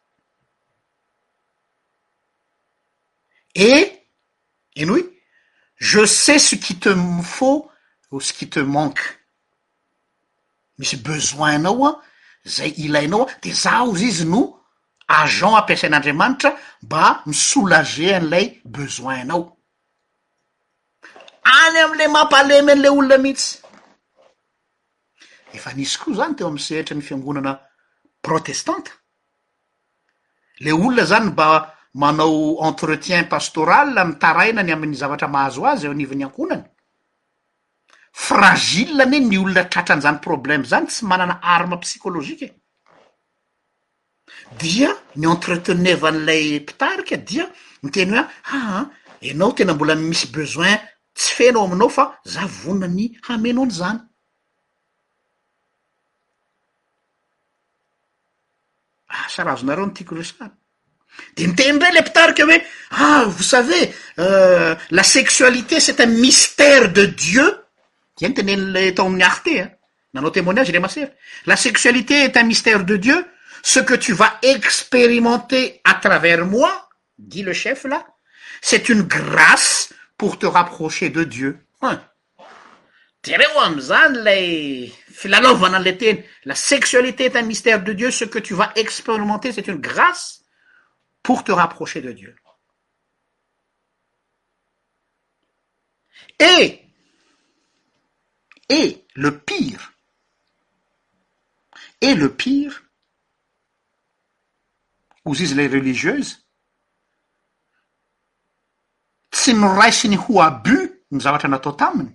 et 3.55 4.05
e 4.77 4.85
noui 4.85 5.03
je 5.77 6.05
sais 6.07 6.39
ce 6.39 6.55
qui 6.55 6.79
te 6.79 6.95
faut 7.25 7.69
ou 8.13 8.21
ce 8.21 8.33
qui 8.33 8.49
te 8.49 8.61
manque 8.61 9.19
misy 10.79 10.97
besoin 10.97 11.59
nao 11.59 11.87
a 11.87 11.93
zay 12.47 12.75
il 12.79 12.95
ainao 12.95 13.27
de 13.43 13.51
zaoz 13.51 14.01
izy 14.03 14.25
no 14.27 14.60
agent 15.19 15.55
ampiasain'andriamanitra 15.61 16.51
mba 16.83 17.05
misoulager 17.27 18.15
an'ilay 18.19 18.47
besoin 18.75 19.25
nao 19.29 19.43
any 21.63 21.79
amle 21.85 22.05
mampalemy 22.17 22.73
an' 22.75 22.83
le 22.85 22.89
olona 22.99 23.17
mihitsy 23.25 23.51
efa 25.57 25.71
nisy 25.79 25.97
koa 26.03 26.15
zany 26.19 26.33
teo 26.37 26.47
amy 26.51 26.61
sehitra 26.67 26.95
ny 26.97 27.03
fiangonana 27.09 27.53
protestante 28.25 28.91
le 30.65 30.71
olona 30.85 31.05
zany 31.11 31.27
mba 31.33 31.47
manao 32.03 32.41
entretien 32.69 33.25
pastoral 33.35 33.89
mitaraina 34.09 34.63
ny 34.67 34.73
amin'ny 34.75 34.95
zavatra 35.01 35.29
mahazo 35.35 35.61
azy 35.71 35.85
eo 35.87 35.93
anivany 35.97 36.25
ankonany 36.27 36.63
frazil 38.27 38.91
ne 39.11 39.19
ny 39.25 39.37
olona 39.43 39.63
tratran'izany 39.73 40.19
probleme 40.27 40.65
zany 40.73 40.87
tsy 40.91 41.03
manana 41.11 41.35
arme 41.55 41.77
psykologikue 41.85 42.49
dia 44.59 44.91
ny 45.17 45.27
entretenevaan'lay 45.27 46.45
pitarika 46.67 47.17
dia 47.29 47.45
ny 47.83 47.89
teny 47.95 48.11
hoea 48.15 48.25
aa 48.27 48.55
ah, 48.57 48.67
ah, 48.79 48.83
enao 49.31 49.51
tena 49.57 49.73
mbola 49.75 49.95
misy 50.09 50.27
besoin 50.35 50.77
tsy 51.19 51.31
fenao 51.37 51.63
aminao 51.67 51.89
fa 51.97 52.05
za 52.35 52.43
vonna 52.61 52.87
ah, 52.91 52.95
ny 52.97 53.05
hamenao 53.27 53.65
ny 53.69 53.73
zany 53.81 53.99
a 59.15 59.17
sarazonareo 59.35 59.87
no 59.87 59.95
tiakoresana 59.97 60.47
de 61.37 61.43
mi 61.49 61.55
teny 61.59 61.79
ray 61.83 61.93
le 61.97 62.03
pitarike 62.09 62.43
hoe 62.49 62.59
ah 63.05 63.23
vo 63.35 63.43
save 63.53 63.81
euh, 64.25 64.71
la 64.99 65.05
sexualité 65.17 65.77
s'est 65.85 66.01
un 66.05 66.13
mystère 66.25 66.85
de 66.99 67.05
dieu 67.27 67.47
ia 68.21 68.29
ny 68.29 68.35
tenenley 68.39 68.89
tao 68.97 69.07
amin'ny 69.07 69.27
harté 69.33 69.55
an 69.63 69.69
nanao 70.15 70.31
temoignage 70.37 70.71
ile 70.73 70.81
masery 70.87 71.11
la 71.51 71.57
sexualité 71.67 72.15
et 72.27 72.39
un 72.41 72.47
mystère 72.53 72.83
de 72.91 72.97
dieu 73.07 73.19
ce 73.63 73.81
que 73.81 73.95
tu 73.95 74.13
vas 74.13 74.39
expérimenter 74.43 75.81
à 75.85 75.95
travers 75.95 76.47
moi 76.47 76.89
dit 77.19 77.43
le 77.43 77.53
chef 77.53 77.85
là 77.85 78.07
c'est 78.63 78.89
une 78.89 79.03
grâce 79.03 79.93
pour 80.17 80.39
te 80.39 80.47
rapprocher 80.47 81.11
de 81.11 81.25
dieu 81.25 81.65
tremzan 83.23 84.13
le 84.25 84.89
flalovanaleten 85.13 86.23
la 86.45 86.55
sexualité 86.55 87.25
est 87.27 87.37
un 87.37 87.43
mystère 87.43 87.83
de 87.83 87.93
dieu 87.93 88.11
ce 88.11 88.25
que 88.25 88.39
tu 88.39 88.55
vas 88.55 88.73
expérimenter 88.77 89.53
c'est 89.53 89.69
une 89.69 89.81
grâce 89.81 90.43
pour 91.23 91.45
te 91.45 91.53
rapprocher 91.53 92.01
de 92.01 92.13
dieu 92.13 92.35
et 96.39 96.81
et 98.69 99.05
le 99.15 99.39
pire 99.39 99.93
et 102.01 102.15
le 102.15 102.31
pire 102.33 102.83
zy 105.35 105.43
izy 105.43 105.55
la 105.55 105.67
relizieuse 105.69 106.33
tsy 109.31 109.55
no 109.55 109.75
raisiny 109.75 110.17
ho 110.19 110.41
abus 110.43 110.89
ny 111.11 111.21
zavatra 111.21 111.49
natao 111.51 111.73
taminy 111.77 112.13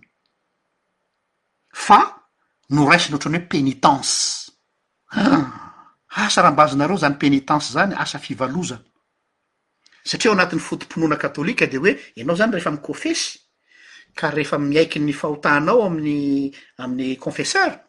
fa 1.73 2.01
no 2.69 2.89
raisiny 2.89 3.13
ohatrany 3.15 3.37
hoe 3.41 3.47
penitense 3.49 4.51
a 5.15 5.39
ah, 6.17 6.25
asarahambazonareo 6.27 6.97
zany 6.97 7.15
penitense 7.19 7.73
zany 7.75 7.95
asa 7.95 8.19
fivalozana 8.19 8.83
satria 10.05 10.31
o 10.31 10.35
anatin'ny 10.35 10.61
fotomponoana 10.61 11.15
katôlika 11.19 11.67
de 11.67 11.77
hoe 11.77 11.95
ianao 12.15 12.35
zany 12.35 12.51
rehefa 12.55 12.71
mikofesy 12.71 13.23
ka 14.15 14.31
rehefa 14.31 14.59
miaiky 14.59 14.99
ny 14.99 15.13
fahotanao 15.13 15.85
ami'ny 15.85 16.51
amin'ny 16.77 17.17
confesseur 17.17 17.79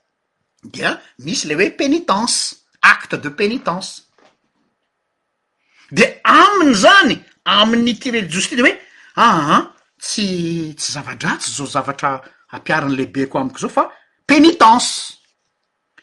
dia 0.62 1.00
misy 1.18 1.46
le 1.48 1.54
hoe 1.54 1.70
penitense 1.76 2.56
acte 2.82 3.16
de 3.18 3.28
pénitence 3.28 4.05
de 5.92 6.04
aminy 6.24 6.74
zany 6.74 7.18
aminny 7.44 7.94
tirejosy 7.98 8.48
tide 8.50 8.62
hoe 8.62 8.74
aa 9.16 9.60
tsy 10.00 10.26
tsy 10.78 10.92
zava-dra 10.92 11.36
tsy 11.38 11.50
zao 11.56 11.66
zavatra 11.66 12.20
ampiaranylehibe 12.52 13.28
ko 13.28 13.38
amiko 13.38 13.58
zao 13.58 13.70
fa 13.70 13.84
penitense 14.26 15.14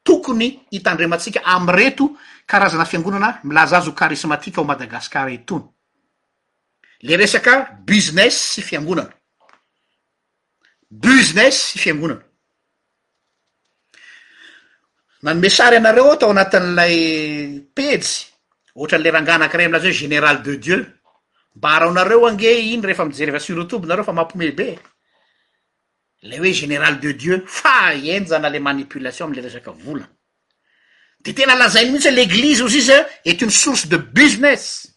tokony 0.04 0.62
hitandrematsika 0.72 1.42
amy 1.44 1.72
reto 1.72 2.18
karazana 2.46 2.86
fiangonana 2.86 3.40
milaza 3.44 3.78
azy 3.78 3.90
o 3.90 3.92
karismatika 3.94 4.62
ao 4.62 4.68
madagasikara 4.68 5.32
etony 5.32 5.64
le 7.02 7.18
resaka 7.18 7.78
business 7.86 8.36
sy 8.54 8.62
fiangonana 8.62 9.12
buziness 10.92 11.58
sy 11.74 11.80
fiangonana 11.80 12.22
nanome 15.24 15.50
sary 15.50 15.76
anareo 15.78 16.16
tao 16.18 16.30
anatin'lay 16.30 16.96
pezy 17.76 18.28
ohatran' 18.76 19.02
le 19.04 19.12
ranganakiray 19.12 19.66
amlaza 19.66 19.88
hoe 19.90 19.94
general 20.02 20.38
de 20.44 20.58
dieu 20.58 20.80
mba 21.56 21.80
rao 21.80 21.92
nareo 21.92 22.28
ange 22.28 22.52
iny 22.62 22.82
rehefa 22.82 23.06
mijereva 23.06 23.40
surotobenareo 23.40 24.04
fa 24.06 24.14
mampomebe 24.14 24.78
le 26.24 26.40
oe 26.40 26.54
géneral 26.54 27.00
de 27.00 27.12
dieu 27.12 27.44
fa 27.46 27.94
ienjana 27.94 28.50
le 28.50 28.60
manipulation 28.60 29.26
amle 29.26 29.42
resaky 29.42 29.70
volaa 29.84 30.08
de 31.20 31.32
tena 31.34 31.54
alazainy 31.54 31.90
mihitsy 31.92 32.08
hoe 32.10 32.16
leglize 32.18 32.62
ozy 32.64 32.78
izy 32.80 33.00
eto 33.26 33.46
ny 33.46 33.52
source 33.52 33.88
de 33.88 33.98
business 33.98 34.88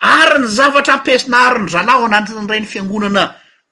ary 0.00 0.38
ny 0.40 0.46
zavatra 0.48 0.94
ampisina 0.98 1.38
aryny 1.48 1.66
dralaho 1.68 2.04
anatiny 2.04 2.46
ray 2.48 2.60
ny 2.60 2.66
fiangonana 2.72 3.24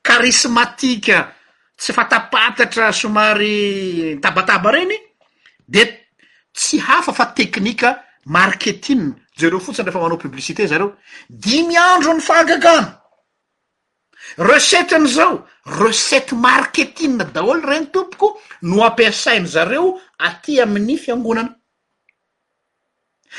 karismatika 0.02 1.34
tsy 1.76 1.92
fatapatatra 1.92 2.92
somary 2.92 4.18
tabataba 4.22 4.70
reny 4.72 4.94
de 5.68 5.82
tsy 6.54 6.80
hafa 6.80 7.12
fa 7.12 7.26
teknika 7.34 8.02
marketin 8.26 9.12
zereo 9.36 9.58
fotsiny 9.60 9.84
refa 9.86 9.98
manao 10.00 10.16
publicité 10.24 10.66
zareo 10.66 10.96
dimy 11.30 11.76
andro 11.76 12.14
ny 12.14 12.20
fahangagana 12.20 13.03
receten' 14.36 15.06
zao 15.08 15.46
recete 15.64 16.34
marketine 16.34 17.24
daholo 17.32 17.60
reny 17.62 17.90
tompoko 17.92 18.40
no 18.62 18.84
ampiasainy 18.84 19.46
zareo 19.46 20.00
aty 20.18 20.60
amin'ny 20.60 20.96
fiangonana 20.98 21.54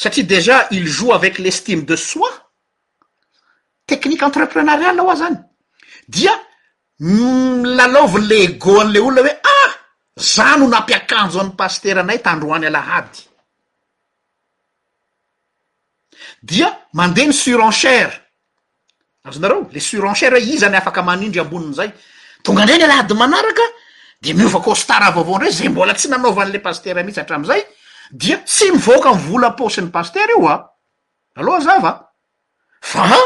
satria 0.00 0.24
dejà 0.24 0.60
ily 0.72 0.88
joe 0.88 1.12
avec 1.14 1.38
l'estime 1.38 1.84
de 1.84 1.96
soi 2.08 2.30
tecnique 3.90 4.24
entrepreneriale 4.28 5.00
ahoaho 5.00 5.16
zany 5.20 5.36
dia 6.08 6.32
mlalovin'le 7.00 8.36
mm, 8.36 8.46
ego 8.46 8.80
an'le 8.80 8.98
olona 9.00 9.20
hoe 9.24 9.34
ah 9.54 9.70
zano 10.30 10.68
nampiakanjo 10.68 11.40
am 11.40 11.50
pastera 11.56 12.00
anay 12.00 12.18
tandro 12.26 12.54
hany 12.54 12.66
alahady 12.70 13.20
dia 16.50 16.68
mandeha 16.98 17.26
ny 17.28 17.34
surenchere 17.36 18.16
azonareo 19.28 19.68
le 19.72 19.80
surenchere 19.80 20.36
hoe 20.38 20.54
izany 20.56 20.76
afaka 20.76 21.02
manindry 21.02 21.40
ambonin' 21.44 21.74
zay 21.76 21.90
tonga 22.42 22.62
andra 22.62 22.76
ny 22.78 22.84
alahady 22.88 23.14
manaraka 23.14 23.64
de 24.22 24.32
miovakostara 24.32 25.10
vaoavao 25.12 25.36
ndreoy 25.36 25.52
zay 25.58 25.68
mbola 25.68 25.94
tsy 25.94 26.08
nanaovan'le 26.08 26.58
pastera 26.66 27.02
mihitsy 27.02 27.20
hatramzay 27.20 27.62
dia 28.10 28.42
tsy 28.42 28.70
mivoka 28.74 29.14
mivolapôsyny 29.14 29.90
pastera 29.90 30.32
eo 30.34 30.46
a 30.48 30.56
aloha 31.38 31.60
zava 31.60 31.92
faa 32.82 33.18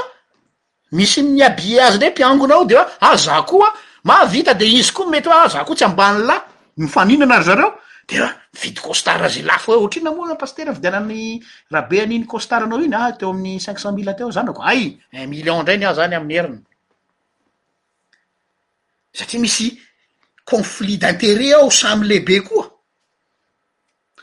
misy 0.93 1.23
miabi 1.23 1.79
azy 1.81 1.97
ndrey 1.97 2.11
mpiangona 2.11 2.55
ao 2.55 2.65
de 2.65 2.77
a 2.77 2.83
aza 3.01 3.37
ah, 3.37 3.43
koa 3.43 3.69
mavita 4.05 4.55
de 4.55 4.67
izy 4.67 4.93
koa 4.93 5.09
mety 5.11 5.29
hoaza 5.29 5.61
ah, 5.61 5.65
koa 5.65 5.75
tsy 5.77 5.85
ambany 5.85 6.21
laymifannana 6.25 7.37
y 7.41 7.45
zreo 7.45 7.71
de 8.09 8.19
a 8.23 8.29
mividykostarz 8.55 9.39
lafo 9.43 9.73
ohtr 9.73 10.03
namonapastervdianany 10.03 11.41
rahbeniny 11.71 12.27
kostaranao 12.27 12.79
iny 12.81 12.95
a 12.97 13.05
ah, 13.07 13.13
teo 13.13 13.31
aminy 13.31 13.59
cinq 13.61 13.79
cent 13.81 13.93
mille 13.97 14.11
ateo 14.11 14.31
zany 14.31 14.49
ako 14.51 14.63
ay 14.63 14.99
un 15.13 15.27
milion 15.31 15.63
ndrany 15.65 15.85
ah 15.85 15.95
zany 15.95 16.15
amy 16.15 16.35
herin 16.37 16.61
satria 19.13 19.41
misy 19.41 19.81
conflit 20.45 20.99
d'intere 21.01 21.55
ao 21.57 21.71
samy 21.71 22.05
lehibe 22.07 22.41
koa 22.45 22.64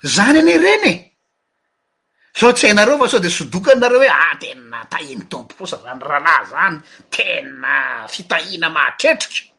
zany 0.04 0.40
any 0.40 0.58
renye 0.58 1.16
zaho 2.34 2.54
tsy 2.54 2.66
hainareo 2.68 2.98
fa 2.98 3.08
sao 3.10 3.20
de 3.26 3.30
sodokanareo 3.30 3.98
hoe 4.00 4.08
a 4.10 4.14
ah, 4.30 4.36
tena 4.42 4.80
tainy 4.90 5.26
tombokosa 5.30 5.78
zany 5.84 6.00
rahalah 6.10 6.42
zany 6.52 6.78
tena 7.16 7.74
fitahina 8.14 8.68
maaketrikyhum 8.70 9.52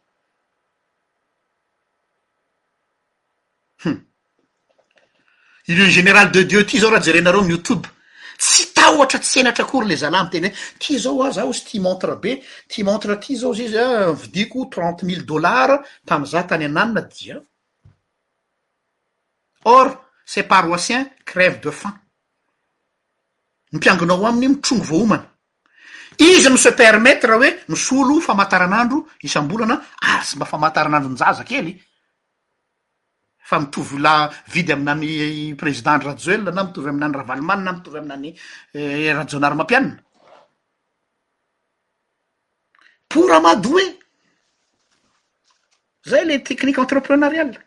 iein 5.69 5.91
genéral 5.97 6.29
de 6.35 6.41
dieu 6.51 6.63
ty 6.67 6.79
zao 6.81 6.91
raha 6.91 7.05
jere 7.07 7.21
nareo 7.21 7.41
amy 7.41 7.51
youtube 7.55 7.87
tsy 8.39 8.63
ta 8.75 8.85
ohatra 8.95 9.19
tsenatra 9.21 9.65
kory 9.71 9.87
le 9.89 9.97
zalah 9.97 10.23
my 10.25 10.31
ten 10.31 10.45
re 10.45 10.51
ty 10.83 10.99
zao 10.99 11.23
a 11.23 11.31
zah 11.37 11.47
o 11.51 11.53
tsy 11.53 11.65
tia 11.69 11.81
montre 11.87 12.15
be 12.23 12.33
ti 12.71 12.79
montre 12.83 13.15
ty 13.23 13.33
zao 13.41 13.53
zay 13.55 13.67
izy 13.67 13.77
a 13.79 14.13
vidiko 14.21 14.59
trente 14.73 15.05
mille 15.09 15.25
dollare 15.33 15.75
tam'za 16.09 16.41
tany 16.49 16.65
ananona 16.65 17.01
dia 17.13 17.37
or 19.77 19.87
ses 20.25 20.45
paroissien 20.45 21.09
crève 21.25 21.61
de 21.61 21.71
fam 21.71 21.97
my 23.73 23.79
piangonao 23.81 24.27
ami'ny 24.27 24.49
mitrongo 24.49 24.85
voahomana 24.91 25.29
izy 26.19 26.49
mo 26.51 26.57
se 26.61 26.73
permetre 26.73 27.33
hoe 27.35 27.49
misolo 27.69 28.21
famahataran'andro 28.21 28.99
isam-bolana 29.27 29.77
ary 30.11 30.23
tsy 30.25 30.37
mba 30.37 30.47
famahataran'andro 30.53 31.11
njaza 31.13 31.45
kely 31.51 31.71
fa 33.49 33.57
mitovyla 33.61 34.15
vidy 34.53 34.73
amina 34.73 34.93
any 34.93 35.55
president 35.63 36.03
radjoelna 36.05 36.51
na 36.55 36.63
mitovy 36.65 36.89
amina 36.91 37.07
ny 37.09 37.15
ra 37.19 37.25
valiman 37.31 37.61
na 37.65 37.73
mitovy 37.77 37.99
aminany 37.99 38.29
radjonary 39.19 39.55
eh, 39.55 39.59
mampianana 39.61 40.01
pouramadoui 43.11 43.87
zay 46.11 46.25
le 46.25 46.43
tekhnique 46.45 46.81
entreprenariale 46.83 47.59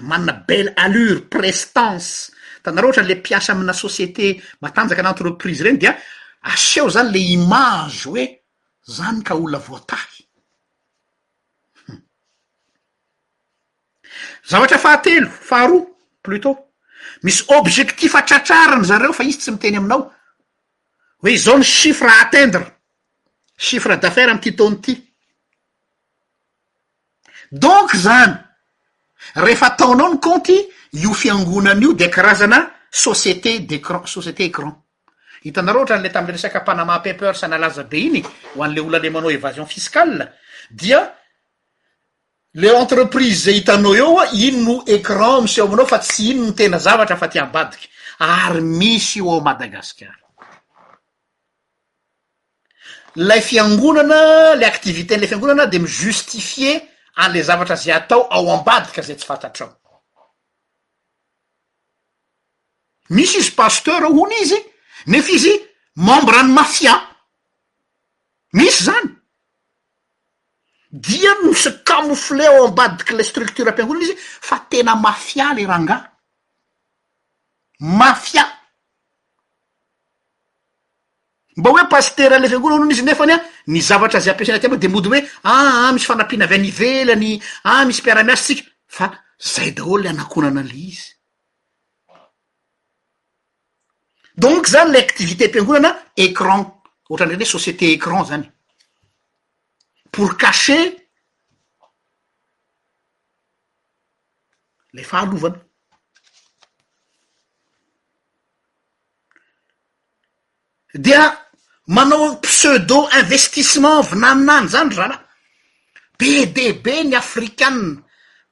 manna 0.00 0.34
belle 0.34 0.72
allure 0.74 1.22
prestance 1.22 2.32
tanareo 2.62 2.90
hatra 2.90 3.02
nle 3.02 3.14
mpiasa 3.16 3.52
amina 3.52 3.72
société 3.72 4.42
matanjaka 4.60 5.00
an'entreprise 5.02 5.62
reny 5.62 5.78
dia 5.78 5.98
aseo 6.50 6.88
zany 6.90 7.10
le 7.12 7.18
image 7.36 8.04
hoe 8.08 8.24
zany 8.96 9.22
ka 9.22 9.34
olona 9.34 9.58
voatahy 9.58 10.22
hmm. 11.86 12.02
zavatra 14.48 14.78
fahatelo 14.78 15.28
faharoa 15.30 15.84
plutôt 16.24 16.54
misy 17.22 17.44
objectif 17.48 18.12
tratrarany 18.26 18.84
zareo 18.84 19.12
fa 19.12 19.22
izy 19.24 19.38
tsy 19.38 19.50
miteny 19.52 19.76
aminao 19.76 20.02
oe 21.24 21.32
izao 21.32 21.58
ny 21.58 21.64
chiffre 21.64 22.10
attendre 22.22 22.64
chiffre 23.56 23.96
d'affaire 23.98 24.28
amty 24.30 24.54
tony 24.56 24.80
ty 24.80 24.94
donc 27.50 27.94
zany 27.96 28.51
rehefa 29.34 29.66
ataonao 29.72 30.12
ny 30.12 30.18
comty 30.18 30.58
io 31.02 31.12
fiangonan' 31.14 31.80
io 31.82 31.92
de 31.92 32.08
karazana 32.10 32.70
société 32.90 33.60
d'écran 33.60 34.02
société 34.06 34.44
écran 34.46 34.72
hitanareo 35.44 35.80
ohatra 35.82 35.96
an'le 35.96 36.10
tam'le 36.12 36.32
resaka 36.32 36.60
panama 36.60 37.00
paper 37.00 37.34
s 37.36 37.42
analaza 37.44 37.84
be 37.84 37.96
iny 38.00 38.22
ho 38.54 38.62
an'le 38.62 38.80
olo 38.80 38.96
alemanao 38.96 39.30
évasion 39.30 39.66
fiscal 39.66 40.30
dia 40.70 41.14
le 42.54 42.68
entreprise 42.70 43.44
zay 43.44 43.54
hitanao 43.60 43.94
eo 43.94 44.18
a 44.18 44.26
ino 44.32 44.62
no 44.62 44.74
écran 44.86 45.42
miseo 45.42 45.66
aminao 45.66 45.86
fa 45.86 45.98
tsy 45.98 46.30
inono 46.30 46.46
no 46.52 46.54
tena 46.54 46.78
zavatra 46.78 47.16
fa 47.16 47.28
tyambadiky 47.28 47.88
ary 48.18 48.60
misy 48.60 49.18
io 49.20 49.30
ao 49.30 49.40
madagasicar 49.40 50.18
lay 53.14 53.40
fiangonana 53.40 54.54
le 54.54 54.64
activiténla 54.66 55.26
fiangonana 55.26 55.66
de 55.66 55.78
mijustifie 55.78 56.91
ale 57.14 57.42
zavatra 57.44 57.76
zay 57.76 57.92
atao 57.92 58.22
ao 58.30 58.52
ambadika 58.58 59.02
zay 59.02 59.16
tsy 59.16 59.26
fantatra 59.26 59.64
ao 59.66 59.74
misy 63.08 63.38
izy 63.38 63.50
pasteur 63.54 64.02
ony 64.04 64.36
izy 64.42 64.58
nefa 65.06 65.30
izy 65.32 65.56
membre 65.96 66.36
any 66.38 66.52
mafia 66.52 66.94
misy 68.52 68.84
zany 68.84 69.08
dia 70.92 71.32
mosy 71.44 71.70
kamouflet 71.84 72.46
ao 72.48 72.64
ambadiky 72.66 73.12
la 73.14 73.24
structure 73.24 73.70
ampianolina 73.70 74.04
izy 74.12 74.16
fa 74.40 74.58
tena 74.70 74.94
mafia 74.96 75.52
le 75.54 75.66
ra 75.66 75.78
nga 75.80 76.12
mafia 77.78 78.51
mba 81.56 81.70
hoe 81.70 81.86
pastera 81.90 82.36
ale 82.36 82.48
fiangonano 82.48 82.80
o 82.82 82.84
no 82.84 82.90
izy 82.90 83.02
nnefany 83.02 83.32
a 83.34 83.38
ny 83.66 83.80
zavatra 83.80 84.20
za 84.20 84.30
ampiasina 84.32 84.58
ty 84.60 84.66
amoa 84.66 84.78
de 84.82 84.88
mody 84.88 85.08
hoe 85.08 85.20
aa 85.44 85.92
misy 85.92 86.06
fanampihnavy 86.06 86.54
anyvelany 86.54 87.32
ah 87.64 87.84
misy 87.86 88.00
ah, 88.00 88.02
mpiara-miasy 88.02 88.54
tsika 88.56 88.70
fa 88.96 89.06
zay 89.52 89.70
daholy 89.76 90.02
le 90.04 90.08
anakonana 90.08 90.62
le 90.62 90.74
izy 90.74 91.16
donc 94.36 94.62
zany 94.72 94.90
le 94.92 94.98
activité 94.98 95.44
am-piangonana 95.46 95.90
écran 96.16 96.60
ohtrany 97.10 97.32
reny 97.32 97.42
oe 97.44 97.52
société 97.56 97.92
écran 97.92 98.24
zany 98.24 98.48
pour 100.10 100.36
cachet 100.38 100.96
lefa 104.92 105.18
alovana 105.20 105.58
dia 110.94 111.41
manao 111.86 112.36
pseudo 112.38 113.08
investissement 113.20 114.02
vinaninandy 114.06 114.68
zany 114.70 114.92
zala 114.94 115.18
be 116.18 116.46
d 116.52 116.74
be 116.78 117.02
ny 117.04 117.14
afrikana 117.18 117.98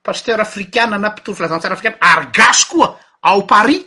paster 0.03 0.41
afrikana 0.41 0.97
na 0.99 1.11
mpitory 1.15 1.37
filazatsaraafikan 1.37 1.95
ary 2.01 2.27
gaso 2.35 2.67
koa 2.75 2.89
ao 3.23 3.47
paris 3.47 3.85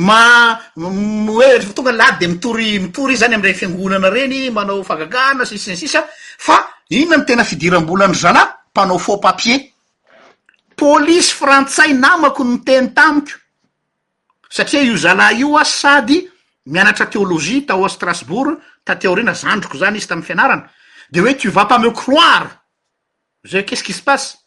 ma 0.00 0.56
oe 0.80 1.50
f 1.60 1.74
tonga 1.74 1.92
lahdy 1.92 2.26
de 2.26 2.32
mitory 2.32 2.78
mitoryi 2.88 3.16
zany 3.20 3.34
amdre 3.34 3.54
fiangonana 3.54 4.08
reny 4.10 4.50
manao 4.50 4.82
fagagana 4.82 5.44
sisnsisa 5.44 6.06
fa 6.38 6.64
inona 6.90 7.16
ny 7.22 7.26
tena 7.26 7.44
fidiram-bolandy 7.44 8.16
zalà 8.16 8.42
mpanao 8.72 8.98
fa 8.98 9.18
papier 9.20 9.60
policy 10.76 11.34
frantsay 11.36 11.92
namako 11.92 12.44
ny 12.44 12.58
teny 12.64 12.94
tamiko 12.94 13.36
satria 14.48 14.80
io 14.80 14.96
zalà 14.96 15.28
io 15.36 15.52
a 15.60 15.64
sady 15.64 16.32
théologietaou 17.10 17.88
strasbourg 17.88 18.56
ta 18.84 18.96
théorina 18.96 19.34
zandroko 19.34 19.78
zany 19.78 19.96
izy 19.98 20.06
tam 20.08 20.22
fianarana 20.22 20.68
de 21.10 21.20
oue 21.20 21.36
tu 21.36 21.48
vas 21.50 21.66
pas 21.66 21.78
me 21.78 21.90
croire 21.90 22.48
ae 23.52 23.62
quest-ce 23.64 23.84
qui 23.84 23.92
se 23.92 24.02
passe 24.02 24.38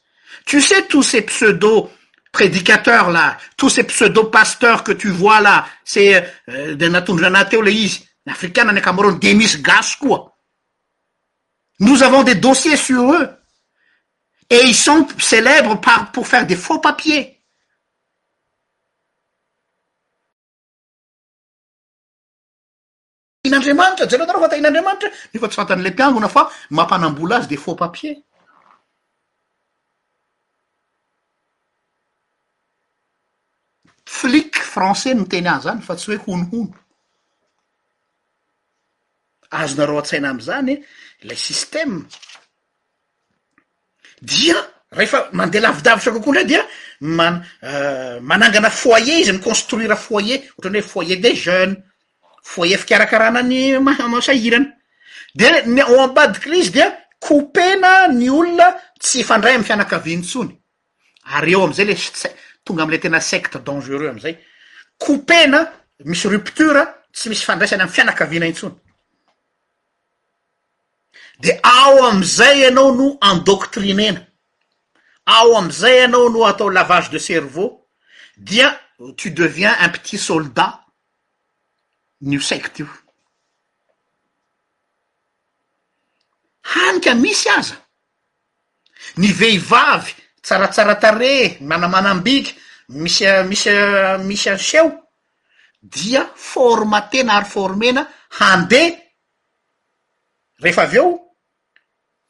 tu 0.46 0.62
sais 0.62 0.88
tous 0.88 1.04
ces 1.04 1.22
pseudo 1.24 1.92
prédicateurs 2.32 3.12
là 3.12 3.38
tous 3.58 3.70
ces 3.70 3.84
pseudo 3.84 4.24
pasteurs 4.26 4.84
que 4.84 4.92
tu 4.92 5.10
vois 5.10 5.42
là 5.42 5.68
c'et 5.84 6.18
euh, 6.50 6.76
de 6.76 6.88
atnateolisy 6.96 8.06
africaine 8.28 8.74
e 8.76 8.82
cameron 8.82 9.18
demis 9.22 9.58
gase 9.62 9.96
qoi 9.98 10.34
nous 11.80 12.02
avons 12.02 12.24
des 12.24 12.36
dossiers 12.36 12.78
sur 12.78 13.14
eux 13.14 13.30
et 14.50 14.62
ils 14.66 14.74
sont 14.76 15.08
célèbres 15.20 15.80
pour 16.14 16.26
faire 16.28 16.48
des 16.48 16.56
faux 16.56 16.80
papiers 16.80 17.37
n'andriamanitra 23.52 24.06
jalo 24.12 24.24
anaro 24.26 24.40
fatahin'andriamanitra 24.46 25.10
nefa 25.34 25.48
tsy 25.50 25.58
fantan' 25.60 25.84
la 25.86 25.92
mpiangona 25.92 26.30
fa 26.36 26.42
mampanam-bola 26.78 27.36
azy 27.38 27.48
de 27.52 27.58
fax 27.64 27.76
papier 27.84 28.16
flik 34.18 34.54
français 34.74 35.14
miteny 35.22 35.48
az 35.54 35.62
zany 35.66 35.80
fa 35.88 35.94
tsy 35.96 36.08
hoe 36.12 36.20
honohono 36.26 36.76
azonareo 39.62 39.98
an-tsaina 40.02 40.30
amzany 40.34 40.68
e, 40.74 40.78
la 41.28 41.36
sisteme 41.48 41.96
dia 44.32 44.58
rehefa 44.98 45.20
mandeha 45.40 45.64
lavidavitra 45.66 46.12
kokoandray 46.16 46.48
dia 46.52 46.62
man- 47.18 47.42
euh, 47.70 48.16
manangana 48.30 48.70
foyer 48.82 49.18
izy 49.22 49.32
ny 49.36 49.42
construira 49.48 49.96
foyer 50.08 50.40
ohatrany 50.56 50.78
hoe 50.80 50.90
foyer 50.94 51.20
des 51.26 51.36
jeunes 51.46 51.78
fo 52.48 52.64
efakarakarana 52.66 53.40
ny 53.44 53.80
masahirany 54.12 54.72
deen 55.40 55.78
oambadiklizy 55.84 56.72
dia 56.74 56.88
kopena 57.20 57.94
ny 58.20 58.30
olona 58.40 58.68
tsy 59.02 59.24
fandray 59.28 59.56
amfianakavintsony 59.60 60.52
ary 61.38 61.52
eo 61.54 61.64
amzay 61.68 61.86
le 61.90 61.96
tonga 62.66 62.84
amle 62.84 62.98
tena 63.04 63.20
secte 63.20 63.58
dangereux 63.68 64.10
amzay 64.14 64.36
koupena 65.04 65.60
misy 66.06 66.26
rupture 66.34 66.84
tsy 67.14 67.30
misy 67.30 67.44
fandraisany 67.46 67.84
m 67.84 67.90
fianakaviana 67.96 68.46
intsony 68.48 68.76
de 71.44 71.60
ao 71.64 72.04
amzay 72.12 72.64
ianao 72.64 72.92
no 72.96 73.08
endoktrinena 73.32 74.22
ao 75.26 75.58
amzay 75.58 76.04
anao 76.08 76.30
no 76.30 76.46
atao 76.48 76.70
lavage 76.70 77.12
de 77.12 77.20
serveau 77.20 77.84
dia 78.38 78.68
to 79.18 79.28
deviens 79.30 79.76
un 79.84 79.90
petit 79.92 80.18
soldat 80.18 80.87
ny 82.26 82.38
o 82.38 82.42
saiko 82.42 82.70
tyio 82.74 82.88
hanika 86.74 87.14
misy 87.16 87.48
aza 87.58 87.76
ny 89.20 89.28
vehivavy 89.40 90.12
tsaratsara 90.44 90.96
tare 91.04 91.58
mana 91.70 91.88
manambiky 91.94 92.52
misya 93.04 93.32
misya 93.50 93.76
misy 94.28 94.48
anseo 94.50 94.90
dia 95.94 96.24
forma 96.52 97.00
tena 97.12 97.32
ary 97.38 97.50
formena 97.56 98.02
handeha 98.40 98.98
rehefa 100.64 100.84
avy 100.88 100.98
eo 101.02 101.10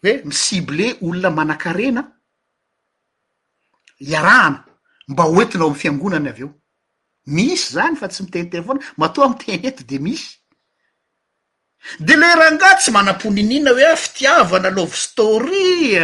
hoe 0.04 0.12
misible 0.30 0.86
olona 1.06 1.30
manan-karena 1.38 2.02
iarahana 4.12 4.60
mba 5.10 5.24
oetina 5.34 5.64
ao 5.64 5.70
amiy 5.70 5.80
fiangonany 5.82 6.28
avy 6.32 6.42
eo 6.46 6.52
misy 7.28 7.72
zany 7.72 7.96
fa 7.96 8.08
tsy 8.08 8.24
miteteafoana 8.24 8.82
matoa 8.98 9.30
mite 9.30 9.60
eto 9.68 9.84
de 9.84 10.00
misy 10.00 10.38
de 12.00 12.16
le 12.16 12.30
ra 12.36 12.52
nga 12.52 12.76
tsy 12.80 12.92
manam-poni 12.92 13.44
ninna 13.44 13.72
hoe 13.72 13.86
a 13.86 13.96
fitiavana 14.04 14.70
love 14.78 14.96
storie 15.08 16.00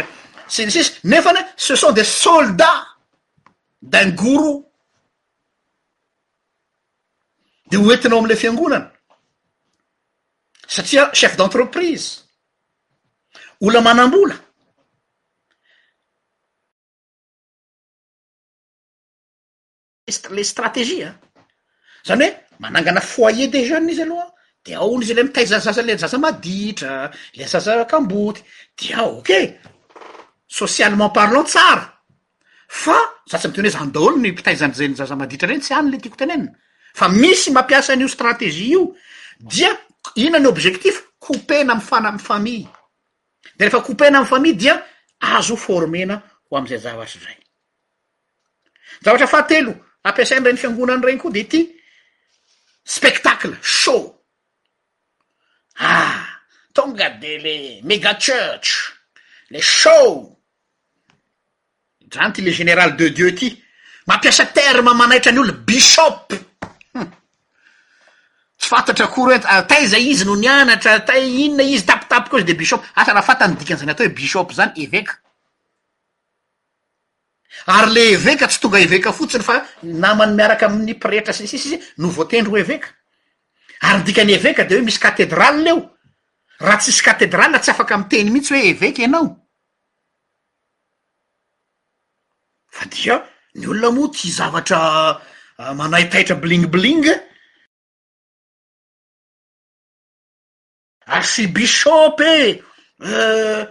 syny 0.54 0.70
sisy 0.74 0.92
nefa 1.10 1.30
n 1.32 1.38
oe 1.40 1.44
ce 1.56 1.74
sont 1.76 1.92
des 1.98 2.04
soldats 2.24 2.84
dun 3.92 4.10
gourou 4.20 4.56
de 7.70 7.76
hoentinao 7.76 8.18
amle 8.20 8.36
fiangolana 8.36 8.90
satria 10.68 11.08
chef 11.14 11.36
d'entreprise 11.36 12.08
ola 13.60 13.80
manam-bola 13.80 14.43
le 20.30 20.42
strateziea 20.42 21.18
zany 22.04 22.22
hoe 22.22 22.46
manangana 22.58 23.00
foyer 23.00 23.48
des 23.48 23.64
jeunea 23.66 23.92
izy 23.92 24.02
aloha 24.02 24.32
de 24.64 24.74
ao 24.74 24.96
n' 24.98 25.02
izy 25.02 25.14
le 25.14 25.22
mitaiza 25.24 25.58
zaza 25.58 25.82
le 25.82 25.96
zaza 25.96 26.18
maditra 26.18 27.10
le 27.34 27.44
zaza 27.46 27.84
kamboty 27.84 28.40
dia 28.78 29.02
oke 29.04 29.60
socialement 30.46 31.08
parlant 31.10 31.44
tsara 31.48 31.86
fa 32.68 32.96
zatsy 33.30 33.46
ami 33.46 33.54
tony 33.54 33.68
hoe 33.68 33.76
zany 33.78 33.90
daolo 33.92 34.16
ny 34.16 34.28
mpitaizan'zany 34.32 34.94
zaza 34.96 35.16
maditra 35.16 35.48
reny 35.48 35.62
tsy 35.62 35.72
any 35.74 35.90
le 35.90 35.98
tiako 35.98 36.16
tenenna 36.16 36.50
fa 36.94 37.06
misy 37.08 37.50
mampiasan'io 37.50 38.08
stratezie 38.08 38.66
io 38.76 38.82
dia 39.40 39.70
inany 40.14 40.46
objectifo 40.46 41.00
coupe 41.18 41.64
na 41.64 41.72
amfana 41.74 42.10
amy 42.12 42.20
family 42.20 42.62
de 43.56 43.64
rehefa 43.64 43.80
koupena 43.80 44.18
amy 44.18 44.26
family 44.28 44.54
dia 44.54 44.76
azo 45.20 45.56
formena 45.56 46.16
ho 46.50 46.56
amizay 46.58 46.78
zavatra 46.78 47.20
zay 47.24 47.36
zavatrafaae 49.04 49.60
ampiasainy 50.08 50.44
reny 50.46 50.58
fiangonany 50.60 51.06
reny 51.06 51.20
koa 51.22 51.32
de 51.32 51.42
ty 51.54 51.60
spectacle 52.96 53.56
show 53.62 54.02
ah 55.80 56.20
tonga 56.74 57.10
de 57.24 57.32
le 57.46 57.54
mega 57.88 58.16
church 58.26 58.70
le 59.50 59.60
show 59.60 60.12
rany 62.14 62.32
ty 62.32 62.42
le 62.42 62.52
general 62.60 62.96
de 62.96 63.08
dieu 63.08 63.34
ty 63.34 63.48
mampiasa 64.06 64.46
terme 64.46 64.94
manaitra 64.94 65.30
any 65.30 65.38
olono 65.40 65.56
bishopyu 65.70 66.38
hmm. 66.92 67.10
tsy 68.58 68.68
fantatra 68.72 69.06
kory 69.16 69.38
etay 69.38 69.86
zay 69.92 70.06
izy 70.12 70.24
no 70.26 70.36
nianatra 70.36 71.00
tay 71.08 71.24
inona 71.44 71.62
izy 71.74 71.86
tapitapy 71.88 72.28
koa 72.30 72.40
izy 72.40 72.52
de 72.52 72.58
bishopy 72.60 72.84
asa 72.94 73.12
raha 73.16 73.26
fantany 73.30 73.56
dikany 73.56 73.78
zany 73.80 73.92
atao 73.94 74.06
hoe 74.06 74.14
bishopy 74.20 74.54
zany 74.60 74.72
eveka 74.84 75.23
ary 77.66 77.90
le 77.92 78.02
eveka 78.14 78.46
tsy 78.48 78.58
tonga 78.60 78.78
eveka 78.78 79.12
fotsiny 79.12 79.42
fa 79.42 79.56
namany 79.82 80.34
miaraka 80.34 80.66
amin'ny 80.66 80.94
piretra 80.98 81.32
si 81.32 81.46
sissy 81.46 81.78
no 81.96 82.08
voatendro 82.10 82.52
ho 82.52 82.58
eveka 82.58 82.88
ary 83.88 83.98
ndikany 84.02 84.32
eveka 84.38 84.64
de 84.64 84.74
hoe 84.74 84.82
misy 84.84 84.98
katedrala 85.04 85.68
eo 85.70 85.78
raha 86.64 86.78
tsisy 86.80 87.02
katedrala 87.06 87.58
tsy 87.62 87.70
afaka 87.72 87.94
miteny 87.98 88.28
mihitsy 88.30 88.52
hoe 88.54 88.68
eveka 88.72 89.00
ianao 89.02 89.26
fa 92.76 92.84
dia 92.94 93.16
ny 93.54 93.66
olona 93.70 93.90
moa 93.96 94.08
ti 94.14 94.30
zavatra 94.30 94.78
ah, 95.58 95.72
manaytaitra 95.74 96.36
blingibling 96.42 97.04
arcibishope 101.16 102.30
e 102.44 102.62
eh, 103.08 103.62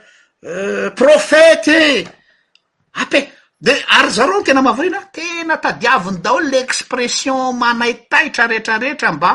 eh, 0.51 0.89
profete 0.95 1.77
e 1.97 2.05
ape 3.01 3.32
de 3.65 3.73
ary 3.97 4.11
zarony 4.15 4.43
tena 4.45 4.61
mavina 4.61 4.99
tena 5.17 5.55
tadiaviny 5.65 6.17
dao 6.25 6.37
lexpression 6.53 7.53
manay 7.61 7.93
taitra 8.11 8.45
reetrarehetra 8.51 9.09
mba 9.17 9.31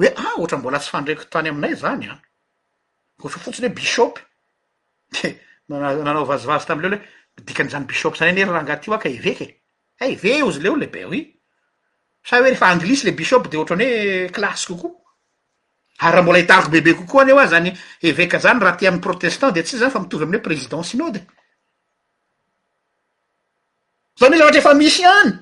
oe 0.00 0.06
a 0.08 0.12
ah, 0.24 0.34
ohatra 0.40 0.56
mbola 0.58 0.78
sy 0.84 0.88
fandraiko 0.94 1.24
tany 1.32 1.48
aminay 1.52 1.74
zany 1.82 2.06
a 2.12 2.14
oata 3.22 3.38
fotsiny 3.44 3.66
hoe 3.68 3.76
bisopy 3.78 4.20
de 5.14 5.28
nanao 6.04 6.24
vazvazy 6.30 6.66
tamleo 6.68 6.90
e 6.96 6.98
mdikan'zany 7.42 7.84
biopy 7.90 8.16
zaneraha 8.20 8.62
ngatioaky 8.66 9.08
eveka 9.18 9.46
ve 10.22 10.30
e, 10.38 10.42
ozy 10.48 10.60
leo 10.64 10.74
le 10.80 10.86
be 10.94 11.00
i 11.20 11.22
sa 12.28 12.34
oe 12.36 12.44
rehefa 12.48 12.66
anglisy 12.74 13.02
le 13.06 13.12
bisopy 13.20 13.48
de 13.52 13.56
oatrany 13.60 13.84
hoe 13.84 14.30
klassy 14.36 14.66
kokoa 14.68 14.94
ary 16.06 16.16
ah 16.18 16.22
mbola 16.22 16.38
hitariko 16.40 16.68
bebe 16.74 16.92
kokoa 17.00 17.22
anya 17.22 17.46
zany 17.52 17.70
eveka 18.08 18.38
zany 18.44 18.58
raha 18.64 18.76
ty 18.76 18.86
amy 18.88 19.00
protestant 19.06 19.50
de 19.56 19.60
tsi 19.62 19.76
zany 19.80 19.90
fa 19.94 20.00
mitovy 20.00 20.24
amyoe 20.24 20.42
residenn 20.52 20.84
zaaty 24.28 24.58
efa 24.58 24.74
misy 24.74 25.04
any 25.04 25.32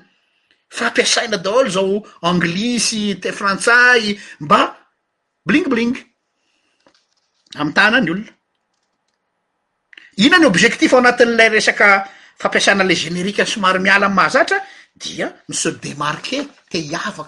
fampiasaina 0.77 1.37
daôl 1.45 1.67
zao 1.75 1.95
anglisy 2.29 3.01
te 3.21 3.29
frantsay 3.37 4.01
mba 4.45 4.59
blingbling 5.47 5.95
atanany 7.61 8.07
olonainany 8.13 10.45
objetif 10.51 10.91
o 10.93 10.95
anatin'la 10.97 11.45
reskfampasanl 11.55 12.91
enerikomary 13.09 13.79
maamhazadia 13.85 15.27
mse 15.49 15.69
deetiamo 15.83 17.23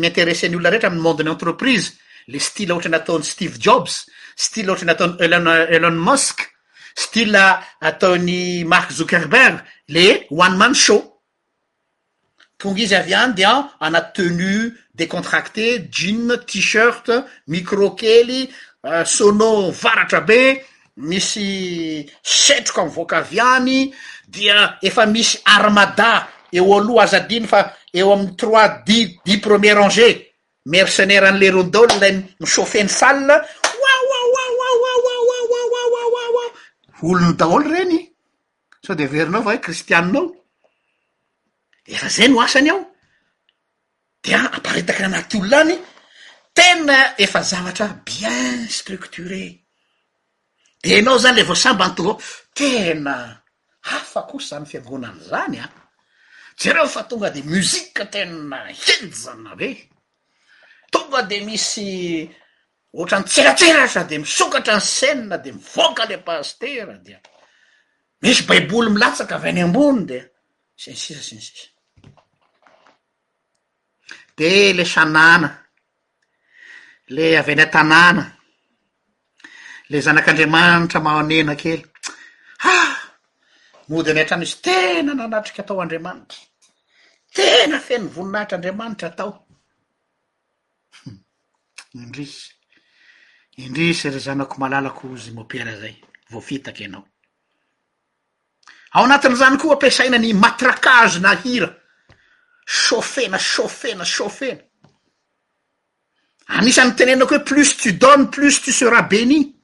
miinteresseny 0.00 0.54
olona 0.56 0.70
rehetra 0.72 0.88
amin'y 0.92 1.04
mondeny 1.06 1.30
entreprise 1.34 1.88
le 2.32 2.38
style 2.40 2.72
ohatra 2.72 2.90
nataony 2.96 3.24
steve 3.32 3.56
jobs 3.64 3.94
style 4.46 4.70
oatra 4.72 4.86
nataony 4.86 5.14
ellon 5.76 5.96
musk 6.08 6.38
styl 7.04 7.32
ataony 7.88 8.64
mark 8.72 8.88
zukerberg 8.98 9.56
le 9.94 10.04
one 10.44 10.56
man 10.60 10.74
show 10.84 11.00
tonga 12.60 12.80
izy 12.84 12.94
av 12.96 13.06
any 13.22 13.32
de 13.36 13.44
a 13.44 13.54
ana 13.86 14.00
tenu 14.16 14.72
décontracté 14.94 15.84
jen 15.96 16.24
t--shirt 16.48 17.06
micro 17.48 17.90
kely 18.00 18.48
euh, 18.84 19.04
sono 19.04 19.70
varatra 19.72 20.20
be 20.20 20.42
misy 21.02 22.06
setroko 22.22 22.82
amvoakavy 22.86 23.38
any 23.40 23.92
dia 24.28 24.78
efa 24.82 25.06
misy 25.06 25.38
armada 25.44 26.28
eo 26.52 26.72
aloha 26.78 27.02
azadiny 27.04 27.46
fa 27.46 27.76
eo 27.94 28.12
amiy 28.12 28.34
trois 28.38 28.68
dix 28.86 29.18
dix 29.24 29.40
premier 29.42 29.76
anger 29.78 30.14
mercenaira 30.66 31.28
any 31.28 31.38
lerony 31.40 31.70
daolo 31.70 31.94
la 32.00 32.08
misoufeny 32.40 32.88
sal 32.88 33.18
wa 33.26 33.94
wa 34.08 34.20
wa 34.32 34.66
aaa 34.92 36.48
a 37.02 37.04
olony 37.10 37.34
daholo 37.38 37.68
reny 37.74 37.98
sao 38.86 38.94
de 38.96 39.06
verinao 39.06 39.42
vao 39.42 39.54
e 39.54 39.58
kristianinao 39.58 40.26
efa 41.88 42.08
zay 42.08 42.28
ny 42.28 42.34
ho 42.34 42.40
asany 42.42 42.68
eo 42.70 42.80
dia 44.22 44.46
aparitaky 44.54 45.02
anaty 45.02 45.36
oloany 45.38 45.76
tena 46.54 46.96
efa 47.24 47.42
zavatra 47.42 47.86
bien 48.06 48.68
structuré 48.70 49.61
de 50.82 50.98
enao 50.98 51.18
zany 51.18 51.36
le 51.36 51.44
voasambany 51.48 51.92
tonga 51.94 52.08
avao 52.10 52.20
tena 52.54 53.42
afa 53.82 54.22
kosy 54.28 54.48
zany 54.48 54.66
fiangonany 54.70 55.20
zany 55.30 55.58
an 55.64 55.70
ah. 55.70 55.88
je 56.58 56.72
reo 56.72 56.88
fa 56.88 57.02
tonga 57.08 57.30
de 57.30 57.42
muzika 57.42 58.04
tena 58.12 58.58
hendjanare 58.82 59.70
tonga 60.92 61.20
de 61.30 61.38
misy 61.46 62.30
ohatra 62.96 63.18
ny 63.18 63.24
tseratseratra 63.24 64.02
de 64.10 64.16
misokatra 64.18 64.74
any 64.74 64.84
sea 64.92 65.38
de 65.44 65.50
mivoka 65.52 66.04
le 66.10 66.16
pasteura 66.26 66.94
de 67.06 67.14
misy 68.22 68.42
baiboly 68.48 68.88
milatsaky 68.90 69.34
avy 69.34 69.48
any 69.48 69.62
ambony 69.66 70.04
de 70.10 70.18
sinysisa 70.82 71.22
siny 71.28 71.40
sisa 71.46 71.68
de 74.38 74.50
le 74.76 74.84
sanana 74.94 75.48
le 77.16 77.24
avy 77.40 77.52
any 77.52 77.62
an-tanàna 77.66 78.24
le 79.92 80.00
zanak'andriamanitra 80.00 81.00
manena 81.00 81.54
kely 81.62 81.82
ah 82.72 82.92
mody 83.88 84.10
anyatrany 84.10 84.44
izy 84.46 84.56
tena 84.66 85.12
nanatriky 85.14 85.60
atao 85.60 85.80
andriamanitry 85.84 86.38
tena 87.36 87.78
feny 87.86 88.06
voninahitr' 88.14 88.54
andriamanitra 88.56 89.08
atao 89.08 89.30
hmm. 91.02 91.16
indrisy 92.02 92.42
indrisy 93.64 94.08
re 94.14 94.18
zanako 94.26 94.54
malalako 94.62 95.04
zy 95.22 95.30
mopiara 95.36 95.74
zay 95.82 95.94
voafitaky 96.32 96.84
anao 96.84 97.04
ao 98.94 99.04
anatin' 99.04 99.36
zany 99.40 99.56
koa 99.60 99.72
ampisaina 99.74 100.18
ny 100.18 100.28
matrakaze 100.34 101.18
na 101.20 101.30
hira 101.42 101.70
shofena 102.80 103.38
shofena 103.38 104.04
sofena 104.16 104.62
anisany 106.56 106.90
tenenako 106.98 107.34
hoe 107.34 107.44
plus 107.48 107.70
tu 107.80 107.88
donne 108.02 108.26
plus 108.34 108.56
to 108.64 108.70
sera 108.72 109.02
beni 109.10 109.61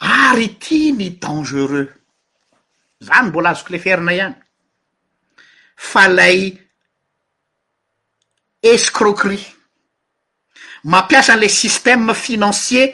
ary 0.00 0.58
ti 0.58 0.92
ny 0.96 1.16
dangereux 1.20 1.88
zany 3.04 3.28
mbola 3.28 3.50
azoko 3.54 3.72
le 3.72 3.78
ferina 3.78 4.12
ihany 4.14 4.34
fa 5.76 6.08
lay 6.08 6.52
escroquerye 8.62 9.46
mampiasanle 10.84 11.48
sisteme 11.48 12.14
financier 12.14 12.88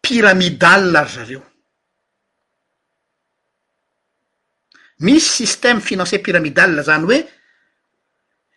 piramidale 0.00 1.02
zavy 1.14 1.32
eo 1.34 1.42
misy 5.04 5.28
sistème 5.38 5.80
financier 5.80 6.22
piramidale 6.22 6.82
zany 6.82 7.04
oe 7.10 7.18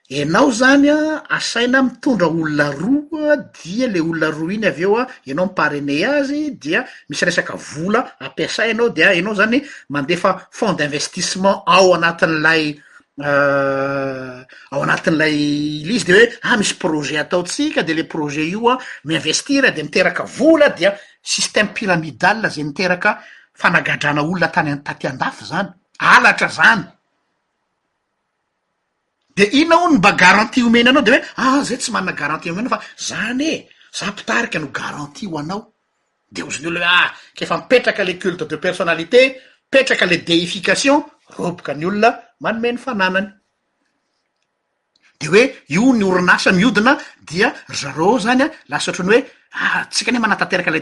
enao 0.09 0.51
zany 0.51 0.89
a 0.89 1.17
asaina 1.35 1.81
mitondra 1.83 2.27
olona 2.27 2.71
roaa 2.71 3.35
dia 3.63 3.87
le 3.87 3.99
olona 3.99 4.31
roa 4.31 4.53
iny 4.55 4.65
av 4.67 4.79
eo 4.79 4.95
an 4.99 5.07
enao 5.27 5.45
miparene 5.49 6.05
azy 6.05 6.51
dia 6.61 6.85
misy 7.09 7.25
resaka 7.25 7.55
vola 7.55 7.99
ampiasa 8.19 8.63
anao 8.63 8.89
dia 8.89 9.11
enao 9.13 9.35
zany 9.35 9.59
mandefa 9.89 10.47
fond 10.51 10.77
d' 10.79 10.83
investissement 10.87 11.63
ao 11.67 11.93
anatin'lay 11.95 12.75
ao 14.71 14.83
anatin'ilay 14.83 15.35
ly 15.87 15.95
izy 15.95 16.05
de 16.07 16.13
hoe 16.13 16.25
a 16.41 16.53
ah, 16.53 16.57
misy 16.57 16.75
projet 16.79 17.17
ataotsika 17.25 17.83
de 17.83 17.93
le 17.93 18.03
projet 18.07 18.47
io 18.47 18.69
an 18.69 18.79
miinvestira 19.03 19.71
de 19.75 19.83
miteraka 19.83 20.23
vola 20.23 20.69
dia 20.69 20.95
sisteme 21.21 21.73
piramidal 21.73 22.47
za 22.49 22.63
miteraka 22.63 23.19
fanagadrana 23.53 24.23
olona 24.23 24.47
tany 24.47 24.71
taty 24.83 25.07
andafy 25.07 25.43
zany 25.51 25.67
alatra 25.99 26.47
zan 26.47 26.93
de 29.37 29.45
inaono 29.61 29.97
mba 29.97 30.11
garantie 30.23 30.63
homena 30.63 30.89
anao 30.89 31.03
de 31.05 31.11
oe 31.11 31.21
ah, 31.37 31.61
zay 31.67 31.77
tsy 31.77 31.91
manana 31.93 32.13
garati 32.19 32.49
ea 32.49 32.55
fa 32.73 32.79
zany 33.07 33.41
e 33.53 33.57
za 33.97 34.05
mpitariky 34.11 34.59
no 34.59 34.67
garanti 34.77 35.25
ho 35.29 35.37
anao 35.37 35.61
de 36.33 36.41
ozny 36.41 36.67
olna 36.67 36.79
oe 36.79 36.85
ah, 37.03 37.09
kefa 37.37 37.55
mipetraka 37.57 38.03
le 38.03 38.13
culte 38.17 38.45
de 38.51 38.57
personalité 38.65 39.19
mpetraka 39.69 40.05
le 40.09 40.17
deification 40.27 40.95
roboka 41.37 41.73
ny 41.77 41.85
olona 41.85 42.11
manome 42.41 42.71
ny 42.71 42.77
fananany 42.85 43.27
de 45.21 45.27
oeonyanyoeianmaatea 45.33 47.47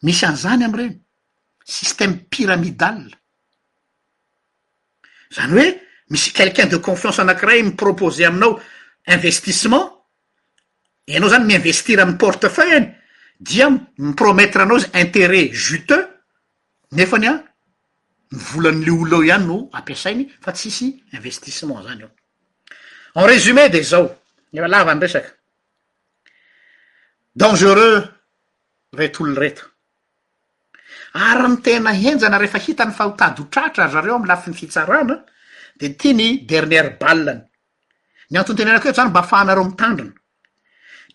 misy 0.04 0.26
anzany 0.26 0.64
am 0.64 0.74
reny 0.78 0.92
système 1.64 2.26
piramidal 2.30 3.04
zany 5.34 5.52
hoe 5.58 5.68
misy 6.12 6.32
quelqu'un 6.32 6.68
de 6.68 6.78
confiance 6.80 7.18
anakiray 7.20 7.62
mipropose 7.62 8.24
aminao 8.26 8.60
investissement 9.14 9.86
ianao 11.06 11.28
zany 11.32 11.44
miinvestiry 11.46 12.00
amy 12.02 12.16
portefeuille 12.16 12.74
any 12.78 12.88
dia 13.40 13.68
miprometre 13.98 14.62
anao 14.62 14.78
za 14.78 14.88
intérêt 15.02 15.52
juteux 15.52 16.04
nefany 16.92 17.26
a 17.28 17.32
mivolan' 18.32 18.84
le 18.84 18.90
olo 18.90 19.16
ao 19.16 19.22
iany 19.24 19.46
no 19.46 19.56
ampiasainy 19.72 20.28
fa 20.40 20.52
tsisy 20.52 20.86
investissement 21.12 21.82
zany 21.82 22.04
o 22.04 22.10
en 23.20 23.26
résume 23.26 23.68
de 23.68 23.82
zao 23.82 24.06
ny 24.52 24.60
malava 24.60 24.90
any 24.92 25.00
resaka 25.00 25.30
dangereux 27.34 28.04
reto 28.92 29.24
olo 29.24 29.34
reto 29.40 29.64
ary 31.14 31.48
ny 31.48 31.60
tena 31.62 31.92
enjana 31.92 32.36
refa 32.38 32.58
hitany 32.58 32.92
fa 32.92 33.04
hotady 33.08 33.42
o 33.42 33.48
trahatra 33.50 33.88
zareo 33.88 34.14
am 34.14 34.24
lafi 34.24 34.50
ny 34.50 34.56
fitsarana 34.56 35.18
de 35.78 35.94
tia 35.96 36.12
ny 36.14 36.44
derniere 36.46 36.96
ballany 37.00 37.40
ny 38.30 38.38
antonteneanako 38.38 38.88
eo 38.88 38.94
zany 38.94 39.10
mba 39.10 39.20
afahanareo 39.20 39.64
mitandrina 39.64 40.12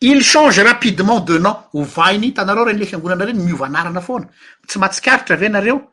il 0.02 0.24
change 0.26 0.64
rapidement 0.64 1.20
de 1.20 1.38
nan 1.40 1.56
ovainy 1.74 2.28
hitanareo 2.32 2.66
reny 2.66 2.80
le 2.80 2.86
fiangonana 2.86 3.26
reny 3.26 3.44
miovanarana 3.44 4.02
foana 4.02 4.28
tsy 4.68 4.80
matsikaritra 4.80 5.36
renareo 5.36 5.92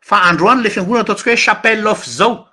fa 0.00 0.22
andro 0.22 0.46
oany 0.50 0.62
le 0.62 0.70
fiangonana 0.70 1.02
ataontsika 1.04 1.30
hoe 1.30 1.36
chapelle 1.36 1.86
off 1.86 2.04
zao 2.06 2.45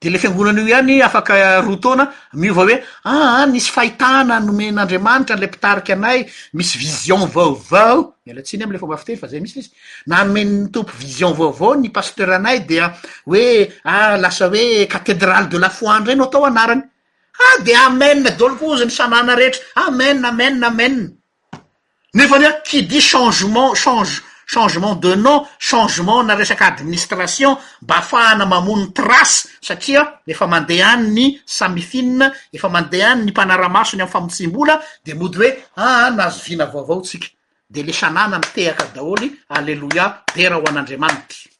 de 0.00 0.10
le 0.10 0.18
fiangonan'io 0.18 0.76
hany 0.78 1.02
afaka 1.02 1.60
roa 1.66 1.76
tona 1.82 2.04
miovao 2.38 2.64
hoe 2.68 2.74
aa 3.10 3.42
ah, 3.42 3.46
nisy 3.46 3.70
fahitana 3.74 4.36
nomen'andriamanitra 4.40 5.36
le 5.40 5.46
mpitariky 5.46 5.92
anay 5.92 6.18
misy 6.54 6.78
vision 6.78 7.26
vaovao 7.34 7.96
milatsiny 8.26 8.62
amle 8.62 8.78
fao 8.78 8.86
mbafiteny 8.88 9.18
fa 9.18 9.26
zay 9.28 9.40
misy 9.42 9.56
misy 9.58 9.70
na 10.06 10.22
nomenyny 10.24 10.70
tompo 10.70 10.92
vision 11.02 11.32
vaovao 11.34 11.74
ny 11.82 11.88
pasteur 11.90 12.30
anay 12.38 12.60
dia 12.60 12.92
oe 13.26 13.66
a 13.84 13.94
ah, 13.94 14.16
lasa 14.22 14.46
hoe 14.48 14.86
katedrale 14.94 15.48
de 15.50 15.58
lafoandro 15.58 16.12
zenyao 16.12 16.28
atao 16.30 16.44
anarany 16.46 16.82
ah 17.48 17.56
de 17.66 17.72
amene 17.86 18.30
dôlokooza 18.38 18.84
ny 18.86 18.90
sanana 18.94 19.34
rehetra 19.34 19.62
amene 19.86 20.22
amen 20.30 20.62
amena 20.68 21.06
nefa 22.14 22.36
nya 22.38 22.50
qidi 22.68 23.00
changement 23.10 23.72
change 23.82 24.22
changement 24.48 24.94
de 24.94 25.14
nom 25.14 25.46
changement 25.58 26.22
na 26.28 26.34
resaky 26.34 26.64
administration 26.64 27.56
mba 27.82 27.96
afahana 27.98 28.46
mamony 28.46 28.86
trace 28.98 29.38
satria 29.66 30.02
efa 30.26 30.46
mandeha 30.46 30.90
any 30.96 31.08
ny 31.16 31.26
samifinina 31.56 32.32
efa 32.52 32.68
mandeha 32.74 33.08
any 33.12 33.22
ny 33.24 33.30
mpanaramasony 33.30 34.02
amy 34.02 34.10
famotsimbola 34.14 34.74
de 35.04 35.12
mody 35.14 35.36
hoe 35.40 35.48
aa 35.76 36.06
ah, 36.06 36.10
nazo 36.10 36.40
vina 36.48 36.64
vaovao 36.66 37.00
tsika 37.02 37.28
de 37.70 37.80
le 37.82 37.92
sanana 37.92 38.38
my 38.38 38.48
tehaka 38.54 38.84
daholy 38.94 39.28
alleloia 39.56 40.24
dera 40.34 40.56
ho 40.58 40.64
an'andriamanitry 40.66 41.50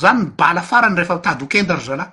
zany 0.00 0.24
balafarany 0.38 0.96
refa 0.96 1.18
tad 1.18 1.40
ho 1.42 1.46
kendary 1.46 1.84
za 1.84 1.96
lahy 1.96 2.10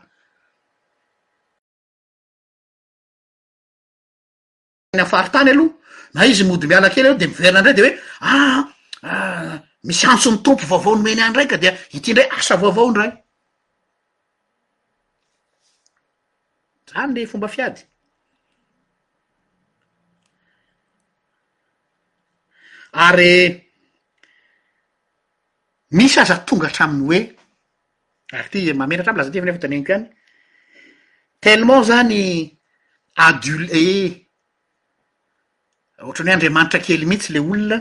ny 4.93 5.01
afaryntany 5.01 5.49
aloha 5.51 5.78
na 6.14 6.26
izy 6.26 6.44
mody 6.48 6.65
miala 6.68 6.90
kely 6.94 7.06
eo 7.10 7.15
de 7.22 7.26
miverina 7.27 7.61
ndray 7.61 7.76
de 7.77 7.81
hoe 7.84 7.94
aha 8.27 8.68
ah, 9.11 9.53
misy 9.88 10.06
antsonny 10.11 10.40
tompo 10.45 10.65
vaovao 10.72 10.95
no 10.95 11.06
oeny 11.10 11.22
any 11.23 11.34
dray 11.36 11.48
ka 11.52 11.57
de 11.64 11.69
ityndray 11.98 12.27
asa 12.38 12.56
vaovaondray 12.61 13.11
zany 16.90 17.11
le 17.15 17.30
fomba 17.31 17.48
fiady 17.56 17.81
ary 23.06 23.31
misy 25.98 26.18
aza 26.19 26.36
tonga 26.48 26.68
atraminy 26.69 27.03
oe 27.14 27.19
ary 28.38 28.49
ty 28.53 28.60
mamenratra 28.73 29.11
amlaza 29.11 29.31
ty 29.31 29.40
fane 29.41 29.53
fa 29.53 29.61
taneniko 29.64 29.91
iany 29.91 30.06
tellement 31.44 31.84
zany 31.90 32.22
adule 33.27 33.84
oatrany 36.05 36.27
hoe 36.31 36.35
andre 36.38 36.49
manitra 36.57 36.80
kely 36.85 37.05
mihitsy 37.05 37.31
le 37.35 37.39
olona 37.51 37.77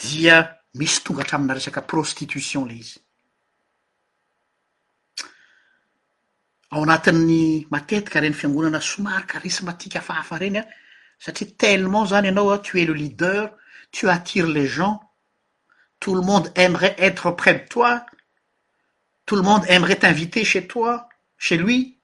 dia 0.00 0.36
misy 0.78 0.98
tongatramina 1.04 1.54
resaka 1.58 1.80
prostitution 1.92 2.62
le 2.68 2.74
izy 2.82 2.98
ao 6.72 6.82
anatin'ny 6.86 7.44
matetika 7.72 8.16
reny 8.22 8.36
fiangonana 8.40 8.80
somary 8.92 9.26
karismatika 9.32 9.96
afahafareny 10.02 10.56
an 10.60 10.66
satria 11.24 11.54
tellement 11.64 12.06
zany 12.12 12.28
anao 12.32 12.50
a 12.50 12.58
tu 12.64 12.72
e 12.80 12.84
le 12.86 12.94
leadeur 13.00 13.44
tu 13.94 14.08
atire 14.10 14.46
les 14.48 14.66
gens 14.76 14.96
tout 16.00 16.14
lo 16.14 16.22
monde 16.22 16.50
aimerait 16.56 16.96
etre 16.98 17.26
auprès 17.32 17.54
de 17.54 17.66
toi 17.68 18.04
tout 19.26 19.36
lo 19.36 19.42
monde 19.42 19.64
aimerai 19.68 19.96
tinviter 19.98 20.44
chez 20.44 20.66
toi 20.66 21.08
che 21.38 21.56
lui 21.56 21.98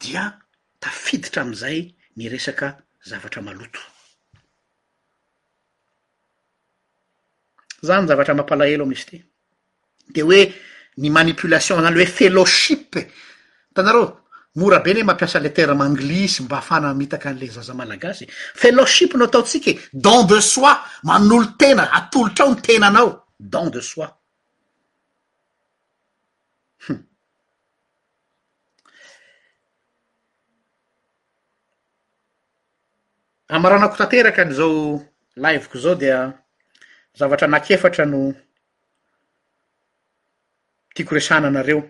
dia 0.00 0.36
tafiditra 0.80 1.42
amizay 1.42 1.94
ny 2.16 2.28
resaka 2.28 2.76
zavatra 3.04 3.42
maloto 3.42 3.80
zany 7.82 8.06
zavatra 8.06 8.34
mampalahelo 8.34 8.84
a 8.84 8.88
misy 8.90 9.04
ity 9.08 9.18
de 10.14 10.22
hoe 10.22 10.40
ny 11.00 11.08
manipulationzany 11.16 11.94
le 11.96 12.02
oe 12.04 12.12
feloshipe 12.18 13.00
tanareo 13.74 14.06
mora 14.60 14.78
be 14.84 14.90
n 14.94 15.00
e 15.02 15.02
mampiasa 15.04 15.42
le 15.42 15.50
terra 15.56 15.74
manglisy 15.74 16.42
mba 16.46 16.56
afana 16.62 16.94
mitaky 16.94 17.26
an'le 17.28 17.46
zaza 17.56 17.74
malagasy 17.74 18.24
feloshipe 18.60 19.14
nao 19.18 19.26
ataotsikae 19.28 19.74
dan 20.04 20.26
de 20.28 20.38
soi 20.52 20.74
manolo 21.08 21.46
tena 21.60 21.84
atolotrao 21.98 22.48
ny 22.54 22.60
tenanao 22.66 23.10
don 23.38 23.68
de 23.74 23.80
soi 23.82 24.06
u 26.86 26.94
hm. 26.94 27.02
amaranako 33.54 33.96
tanteraka 34.00 34.44
ny 34.44 34.54
zao 34.56 35.02
laivoko 35.36 35.78
zao 35.78 35.94
dia 35.94 36.32
zavatra 37.18 37.48
nakefatra 37.48 38.04
no 38.08 38.20
tiakoresana 40.94 41.48
anareo 41.48 41.82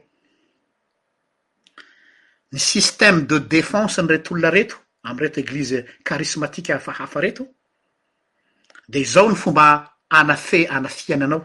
ny 2.52 2.59
sisteme 2.59 3.22
de 3.30 3.39
defense 3.40 4.02
ny 4.02 4.09
reto 4.10 4.30
olona 4.34 4.51
reto 4.51 4.76
amy 5.06 5.20
reto 5.20 5.40
eglize 5.40 5.78
karismatika 6.02 6.78
fahafareto 6.78 7.47
de 8.89 8.98
izao 9.01 9.28
ny 9.30 9.34
fomba 9.36 9.68
ana 10.10 10.36
fe 10.36 10.66
anafiana 10.66 11.24
anao 11.24 11.44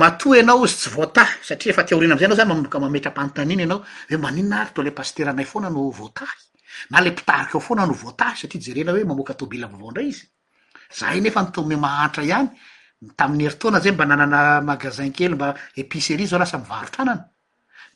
matoa 0.00 0.36
ianao 0.36 0.64
izy 0.64 0.76
tsy 0.78 0.88
voatahy 0.94 1.44
satria 1.44 1.72
efa 1.72 1.84
tiaorina 1.84 2.14
amza 2.14 2.24
anao 2.26 2.36
zany 2.38 2.48
mamoboka 2.48 2.80
mametra 2.80 3.10
ampanitaniny 3.12 3.62
anao 3.62 3.84
hoe 4.08 4.16
maninona 4.16 4.60
arito 4.62 4.80
le 4.82 4.90
pasteranay 4.96 5.44
foana 5.44 5.68
no 5.70 5.90
votahy 6.00 6.40
na 6.90 6.98
le 7.00 7.10
mpitariky 7.10 7.52
ao 7.54 7.60
foana 7.60 7.84
no 7.86 7.92
voatahy 8.02 8.36
satria 8.40 8.60
jerena 8.66 8.92
hoe 8.94 9.04
mamoaka 9.08 9.32
atobila 9.36 9.66
vaovao 9.72 9.90
indray 9.90 10.08
izy 10.12 10.24
zahay 10.98 11.20
nefa 11.24 11.40
nytome 11.44 11.76
mahantra 11.84 12.22
ihany 12.28 12.48
tamin'ny 13.18 13.44
heritaoana 13.46 13.78
zay 13.84 13.92
mba 13.94 14.04
nanana 14.10 14.40
magazin 14.70 15.10
kely 15.16 15.34
mba 15.36 15.48
epicerie 15.80 16.26
zao 16.30 16.38
lasa 16.42 16.56
mivarotranana 16.62 17.16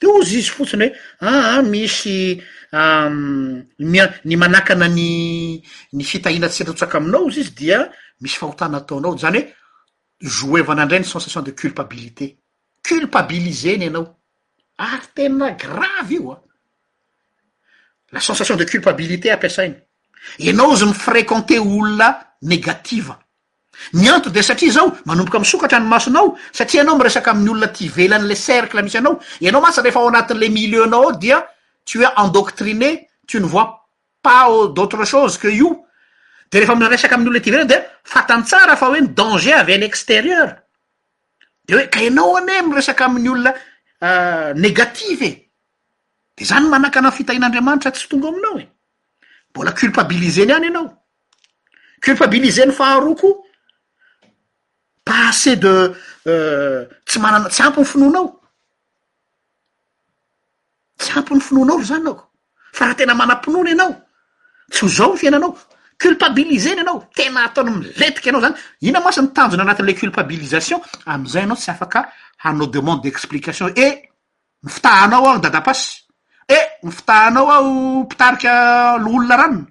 de 0.00 0.06
ozy 0.18 0.36
izy 0.42 0.50
fotsiny 0.56 0.86
hoe 1.22 1.28
aa 1.28 1.42
ah, 1.44 1.52
ah, 1.54 1.62
misy 1.72 2.16
miny 3.92 4.36
manakana 4.42 4.86
ny 4.98 5.06
ny 5.96 6.02
fitahina 6.10 6.48
tsi 6.52 6.62
rotsaka 6.68 6.98
aminao 6.98 7.26
izy 7.30 7.40
izy 7.42 7.52
dia 7.60 7.78
misy 8.22 8.36
fahotana 8.40 8.76
ataonao 8.80 9.12
zany 9.22 9.40
hoe 9.40 10.30
joevana 10.36 10.82
indray 10.84 11.00
ny 11.02 11.08
sensation 11.14 11.42
de 11.46 11.52
culpabilité 11.60 12.26
culpabilizeny 12.88 13.84
ianao 13.86 14.04
ary 14.88 15.06
tena 15.14 15.46
gravy 15.62 16.16
io 16.20 16.30
ah. 16.34 16.40
la 18.12 18.20
sensation 18.20 18.56
de 18.56 18.64
culpabilité 18.66 19.32
ampiasainy 19.32 19.74
anao 20.48 20.74
izy 20.74 20.86
mifréquente 20.86 21.58
olona 21.58 22.08
negativa 22.52 23.14
mianto 23.92 24.30
de 24.36 24.42
satria 24.48 24.72
zao 24.76 24.86
manomboky 25.08 25.36
amsokatra 25.40 25.78
ny 25.80 25.86
masonao 25.94 26.26
satria 26.58 26.82
anao 26.82 26.96
miresaky 26.98 27.30
amny 27.30 27.48
olona 27.50 27.68
tivelany 27.76 28.26
le 28.30 28.34
cercle 28.36 28.82
misy 28.82 28.98
anao 29.00 29.18
anao 29.48 29.60
masa 29.60 29.82
rehefa 29.82 29.98
ao 30.00 30.08
anatin' 30.08 30.38
le 30.40 30.48
milieunao 30.48 31.04
o 31.08 31.12
dia 31.22 31.38
ty 31.86 31.98
hoe 31.98 32.10
endoctrine 32.22 32.90
ty 33.26 33.40
ny 33.40 33.46
voi 33.46 33.66
pas 34.22 34.48
d'autre 34.74 35.04
cose 35.10 35.38
que 35.38 35.48
io 35.48 35.70
de 36.50 36.58
rehefa 36.60 36.74
mresaky 36.74 37.14
amyoo 37.14 37.40
ty 37.44 37.50
velan 37.50 37.66
dea 37.70 37.80
fatany 38.04 38.42
tsara 38.44 38.76
fa 38.76 38.86
hoe 38.88 39.00
ny 39.00 39.08
danger 39.18 39.54
avy 39.60 39.72
any 39.76 39.84
exterieur 39.90 40.48
de 41.66 41.74
oe 41.74 41.88
ka 41.90 42.00
anao 42.06 42.36
ane 42.38 42.62
miresaky 42.68 43.02
aminy 43.02 43.28
olona 43.28 43.52
euh, 44.02 44.54
négative 44.54 45.45
de 46.36 46.44
zany 46.44 46.66
manaka 46.68 46.98
ana 47.00 47.10
fitahin'andriamanitra 47.18 47.90
tsy 47.94 48.06
tonga 48.10 48.28
aminao 48.30 48.56
e 48.58 48.64
mbola 49.50 49.72
culpabilizeny 49.78 50.52
any 50.56 50.68
anao 50.68 50.86
culpabilizeny 52.04 52.72
faharoko 52.72 53.28
pahse 55.06 55.52
de 55.62 55.74
euh, 56.32 56.78
tsy 57.08 57.18
manan 57.24 57.42
tsy 57.52 57.62
ampo 57.66 57.80
ny 57.82 57.86
finonao 57.92 58.26
tsy 61.00 61.12
ampi 61.18 61.32
ny 61.34 61.40
finonao 61.46 61.76
o 61.80 61.82
zany 61.90 62.06
aoko 62.10 62.24
fa 62.76 62.82
raha 62.84 62.96
tena 62.98 63.14
mana-pinoany 63.20 63.72
anao 63.76 63.92
tsy 64.72 64.80
ho 64.84 64.88
zao 64.96 65.08
my 65.12 65.18
fiainanao 65.20 65.50
culpabilizeny 66.02 66.80
anao 66.84 66.98
tena 67.16 67.44
ataony 67.48 67.70
miletiky 67.80 68.28
anao 68.28 68.42
zany 68.44 68.56
ina 68.82 69.00
masany 69.00 69.28
tanjona 69.36 69.62
anatin'le 69.64 69.94
culpabilisation 70.02 70.80
amzay 71.06 71.42
anao 71.46 71.56
tsy 71.56 71.70
afaka 71.70 72.12
hanao 72.44 72.66
demande 72.66 73.00
d'explication 73.04 73.72
e 73.72 73.86
ny 74.62 74.68
fotahanao 74.68 75.24
aho 75.30 75.38
da 75.40 75.48
dapasy 75.50 76.05
e 76.48 76.58
mi 76.84 76.90
fitahanao 76.96 77.46
aho 77.56 77.70
mpitarika 78.06 78.52
loholona 79.04 79.36
ranon 79.40 79.66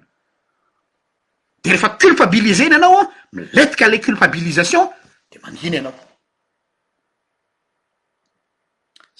de 1.62 1.68
rehefa 1.72 1.88
culpabilizeny 2.02 2.72
ianao 2.76 2.96
an 3.00 3.08
miletika 3.36 3.84
le 3.92 3.98
culpabilisation 4.06 4.84
de 5.30 5.36
mandina 5.44 5.76
ianao 5.76 5.98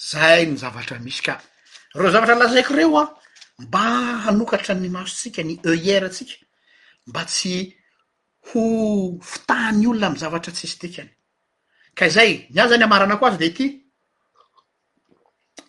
zay 0.09 0.41
ny 0.51 0.57
zavatra 0.63 0.97
misy 1.05 1.21
ka 1.27 1.35
reo 1.97 2.11
zavatra 2.15 2.35
lazaiko 2.41 2.73
reo 2.79 2.95
a 3.03 3.05
mba 3.63 3.81
hanokatra 4.25 4.75
ny 4.75 4.89
masotsika 4.97 5.41
ny 5.49 5.53
ellere 5.71 6.09
tsika 6.15 6.37
mba 7.09 7.23
tsy 7.31 7.55
ho 8.49 8.63
fitahany 9.31 9.87
olona 9.91 10.09
m 10.13 10.17
zavatra 10.23 10.53
tsihsy 10.57 10.77
dikany 10.83 11.13
ka 11.99 12.05
zay 12.17 12.33
myah 12.53 12.67
zany 12.71 12.85
amarana 12.87 13.17
ko 13.19 13.25
azy 13.29 13.39
de 13.43 13.47
ity 13.51 13.67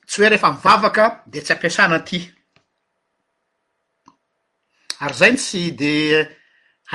tsy 0.07 0.21
hoe 0.21 0.29
rehefa 0.29 0.51
mivavaka 0.51 1.23
de 1.31 1.39
tsy 1.41 1.53
ampiasana 1.53 1.99
ty 1.99 2.19
ary 5.03 5.13
zayn 5.19 5.35
tsy 5.35 5.71
de 5.81 5.93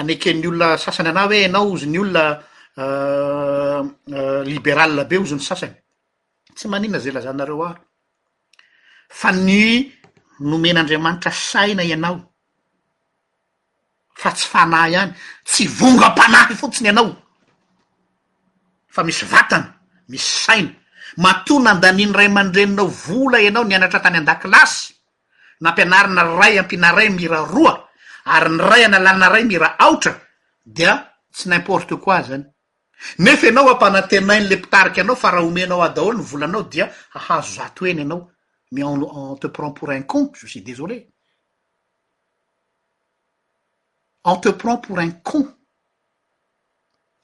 anekeny 0.00 0.46
olona 0.48 0.76
sasany 0.84 1.08
anay 1.10 1.26
hoe 1.26 1.38
ianao 1.44 1.74
izy 1.76 1.86
ny 1.88 1.98
olona 1.98 2.24
euh, 2.78 3.82
euh, 4.16 4.42
liberala 4.44 5.04
be 5.04 5.16
ozyny 5.18 5.40
sasany 5.48 5.74
tsy 6.56 6.66
manina 6.68 6.98
zey 6.98 7.12
lazanareo 7.12 7.62
ah 7.68 7.76
fa 9.08 9.32
ny 9.32 9.92
nomen'andriamanitra 10.50 11.30
saina 11.50 11.84
ianao 11.84 12.16
fa 14.20 14.30
tsy 14.32 14.46
fanay 14.52 14.90
ihany 14.92 15.12
tsy 15.44 15.66
vonga 15.78 16.08
m-panahy 16.10 16.54
fotsiny 16.56 16.88
ianao 16.88 17.10
fa 18.94 19.04
misy 19.04 19.24
vatana 19.32 19.68
misy 20.08 20.28
saina 20.44 20.72
matonandaniany 21.16 22.12
ray 22.12 22.28
man-dreninao 22.28 22.86
vola 22.86 23.40
ianao 23.40 23.64
nianatra 23.64 24.00
tamy 24.00 24.18
andakilasy 24.18 24.94
nampianarina 25.60 26.22
ray 26.40 26.58
ampihnaray 26.58 27.08
mira 27.10 27.44
roa 27.44 27.74
ary 28.24 28.50
ny 28.56 28.60
ray 28.70 28.84
analana 28.84 29.28
ray 29.28 29.44
mira 29.44 29.76
aotra 29.78 30.16
dia 30.64 31.12
tsy 31.32 31.48
n' 31.48 31.56
importe 31.56 31.96
quoi 32.00 32.22
zany 32.22 32.44
nefa 33.18 33.46
anao 33.48 33.70
ampanantenainy 33.70 34.48
le 34.48 34.56
pitariky 34.56 35.00
anao 35.00 35.16
fa 35.16 35.30
raha 35.30 35.44
homenao 35.44 35.82
a 35.82 35.88
daholo 35.88 36.18
ny 36.18 36.24
volanao 36.24 36.62
dia 36.62 36.92
ahazo 37.14 37.54
zatoena 37.56 38.00
ianao 38.02 38.30
me 38.72 38.80
en 38.82 39.38
te 39.38 39.48
prend 39.48 39.74
pour 39.76 39.90
un 39.90 40.02
comt 40.04 40.32
jocuis 40.36 40.62
désolé 40.62 41.08
en 44.24 44.36
te 44.36 44.48
prend 44.50 44.78
pour 44.78 44.98
un 44.98 45.10
comt 45.10 45.48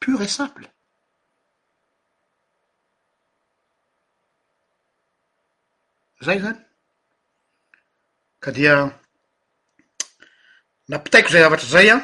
pur 0.01 0.20
et 0.23 0.28
simple 0.28 0.69
zay 6.20 6.39
zany 6.40 6.59
ka 8.40 8.51
dia 8.51 8.74
napitaiko 10.89 11.31
zay 11.31 11.43
zavatra 11.43 11.66
zay 11.69 11.89
an 11.90 12.01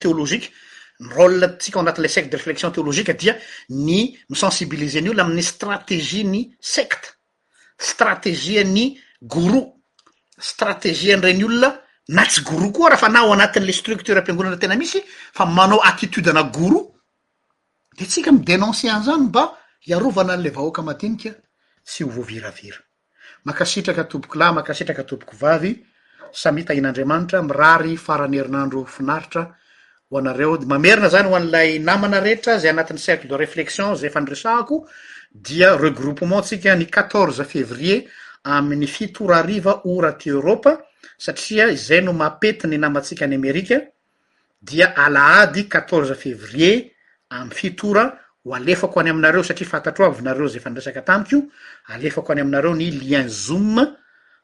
théoloziqua 0.00 0.50
raôln 1.14 1.58
tsika 1.60 1.78
ao 1.78 1.82
anatin'le 1.82 2.08
sectes 2.08 2.30
de 2.30 2.36
reflexion 2.36 2.70
théologiqua 2.72 3.12
dia 3.14 3.34
ah, 3.38 3.42
ny 3.68 4.00
misensibilizeny 4.30 5.08
olona 5.10 5.22
amin'ny 5.24 5.42
stratezie 5.52 6.24
ny 6.24 6.40
secte 6.74 7.06
strateziany 7.78 8.84
gourou 9.22 9.62
stratezieanydreny 10.50 11.44
olona 11.44 11.70
na 12.08 12.24
tsy 12.26 12.40
gouroua 12.48 12.72
koa 12.76 12.90
raha 12.90 13.00
fa 13.02 13.08
na 13.08 13.20
ao 13.22 13.32
anatin'le 13.32 13.72
structure 13.72 14.18
ampiangonana 14.18 14.56
tena 14.58 14.76
misy 14.80 14.98
fa 15.36 15.46
manao 15.46 15.80
atitude 15.90 16.30
ana 16.30 16.42
gourou 16.56 16.95
detsika 17.98 18.30
midenonsianzany 18.38 19.22
mba 19.28 19.44
iarovana 19.90 20.32
an'le 20.36 20.50
vahoaka 20.56 20.82
madinika 20.88 21.30
tsy 21.86 22.02
ho 22.04 22.10
voaviravira 22.16 22.76
makasitraka 23.48 24.02
toboky 24.10 24.36
la 24.40 24.48
makasitraka 24.58 25.02
toboky 25.10 25.36
vavy 25.42 25.72
samyitahin'andriamanitra 26.42 27.38
mirary 27.50 27.94
faranerinandro 28.06 28.80
finaritra 28.96 29.42
ho 30.10 30.14
anareo 30.20 30.54
mamerina 30.72 31.08
zany 31.14 31.28
ho 31.30 31.34
an'lay 31.40 31.70
namana 31.88 32.18
rehetra 32.26 32.52
zay 32.62 32.70
anatin'ny 32.74 32.98
cercle 33.06 33.28
de 33.32 33.36
reflexion 33.44 33.90
zay 34.00 34.10
fa 34.14 34.20
nresaiko 34.24 34.74
dia 35.46 35.70
regroupement 35.84 36.42
tsika 36.46 36.74
ny 36.80 36.86
quatze 36.94 37.44
fevrier 37.52 38.00
amin'ny 38.56 38.86
fitorariva 38.96 39.72
ora 39.94 40.12
ty 40.20 40.28
eropa 40.38 40.72
satria 41.24 41.64
zay 41.88 42.00
no 42.06 42.12
mapety 42.12 42.64
ny 42.68 42.76
namatsika 42.78 43.22
any 43.24 43.36
amerika 43.42 43.76
dia 44.68 44.88
alaady 45.04 45.62
quatze 45.72 46.14
fevrier 46.24 46.92
amy 47.36 47.54
fitora 47.54 48.18
ho 48.44 48.54
alefako 48.54 49.00
any 49.00 49.10
aminareo 49.10 49.44
satria 49.44 49.68
fantatro 49.68 50.04
o 50.06 50.10
avynareo 50.10 50.48
zay 50.48 50.60
fandraisaka 50.60 51.02
tamik'io 51.02 51.42
alefako 51.88 52.32
any 52.32 52.40
aminareo 52.40 52.74
ny 52.74 52.90
lien 52.90 53.28
zom 53.28 53.78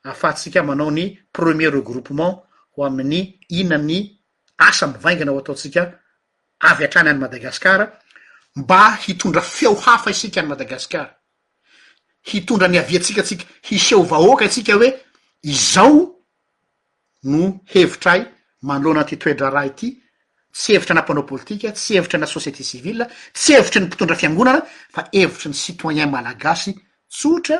ahafatsika 0.05 0.63
manao 0.63 0.91
ny 0.91 1.19
premier 1.33 1.71
regroupement 1.73 2.43
ho 2.77 2.85
amin'ny 2.87 3.39
inany 3.49 4.19
asa 4.59 4.87
mivaingana 4.87 5.31
ao 5.31 5.39
ataotsika 5.39 5.93
avy 6.61 6.85
atrany 6.85 7.09
any 7.09 7.19
madagasikara 7.19 7.93
mba 8.57 8.95
hitondra 8.97 9.43
feo 9.43 9.75
hafa 9.75 10.11
isika 10.11 10.41
any 10.41 10.49
madagasikara 10.49 11.17
hitondra 12.23 12.69
ny 12.69 12.79
aviatsikatsika 12.79 13.45
hiseo 13.63 14.03
vahoaka 14.03 14.45
itsika 14.45 14.75
hoe 14.75 14.95
izao 15.43 16.19
no 17.23 17.61
hevitra 17.65 18.13
ay 18.13 18.25
manlohana 18.63 19.05
ty 19.05 19.17
toedra 19.17 19.51
raha 19.51 19.67
ity 19.67 20.02
tsy 20.53 20.75
evitra 20.77 20.93
anampanao 20.95 21.25
politika 21.27 21.73
tsy 21.73 21.97
evitra 21.97 22.19
na 22.19 22.27
société 22.27 22.63
civil 22.63 22.99
tsy 23.33 23.53
evitry 23.55 23.81
ny 23.81 23.87
mpitondra 23.87 24.17
fiangonana 24.17 24.61
fa 24.95 25.09
hevitry 25.13 25.49
ny 25.49 25.55
citoyen 25.55 26.11
malagasy 26.11 26.73
tsotra 27.11 27.57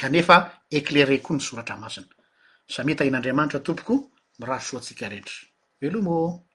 kanefa 0.00 0.36
éclaire 0.70 1.16
koa 1.22 1.36
ny 1.36 1.40
soratra 1.40 1.76
masina 1.76 2.08
samitahian'andriamanitra 2.74 3.60
tompoko 3.66 3.92
miraha 4.38 4.60
soantsika 4.68 5.08
rehetra 5.12 5.36
velo 5.80 6.00
mo 6.06 6.49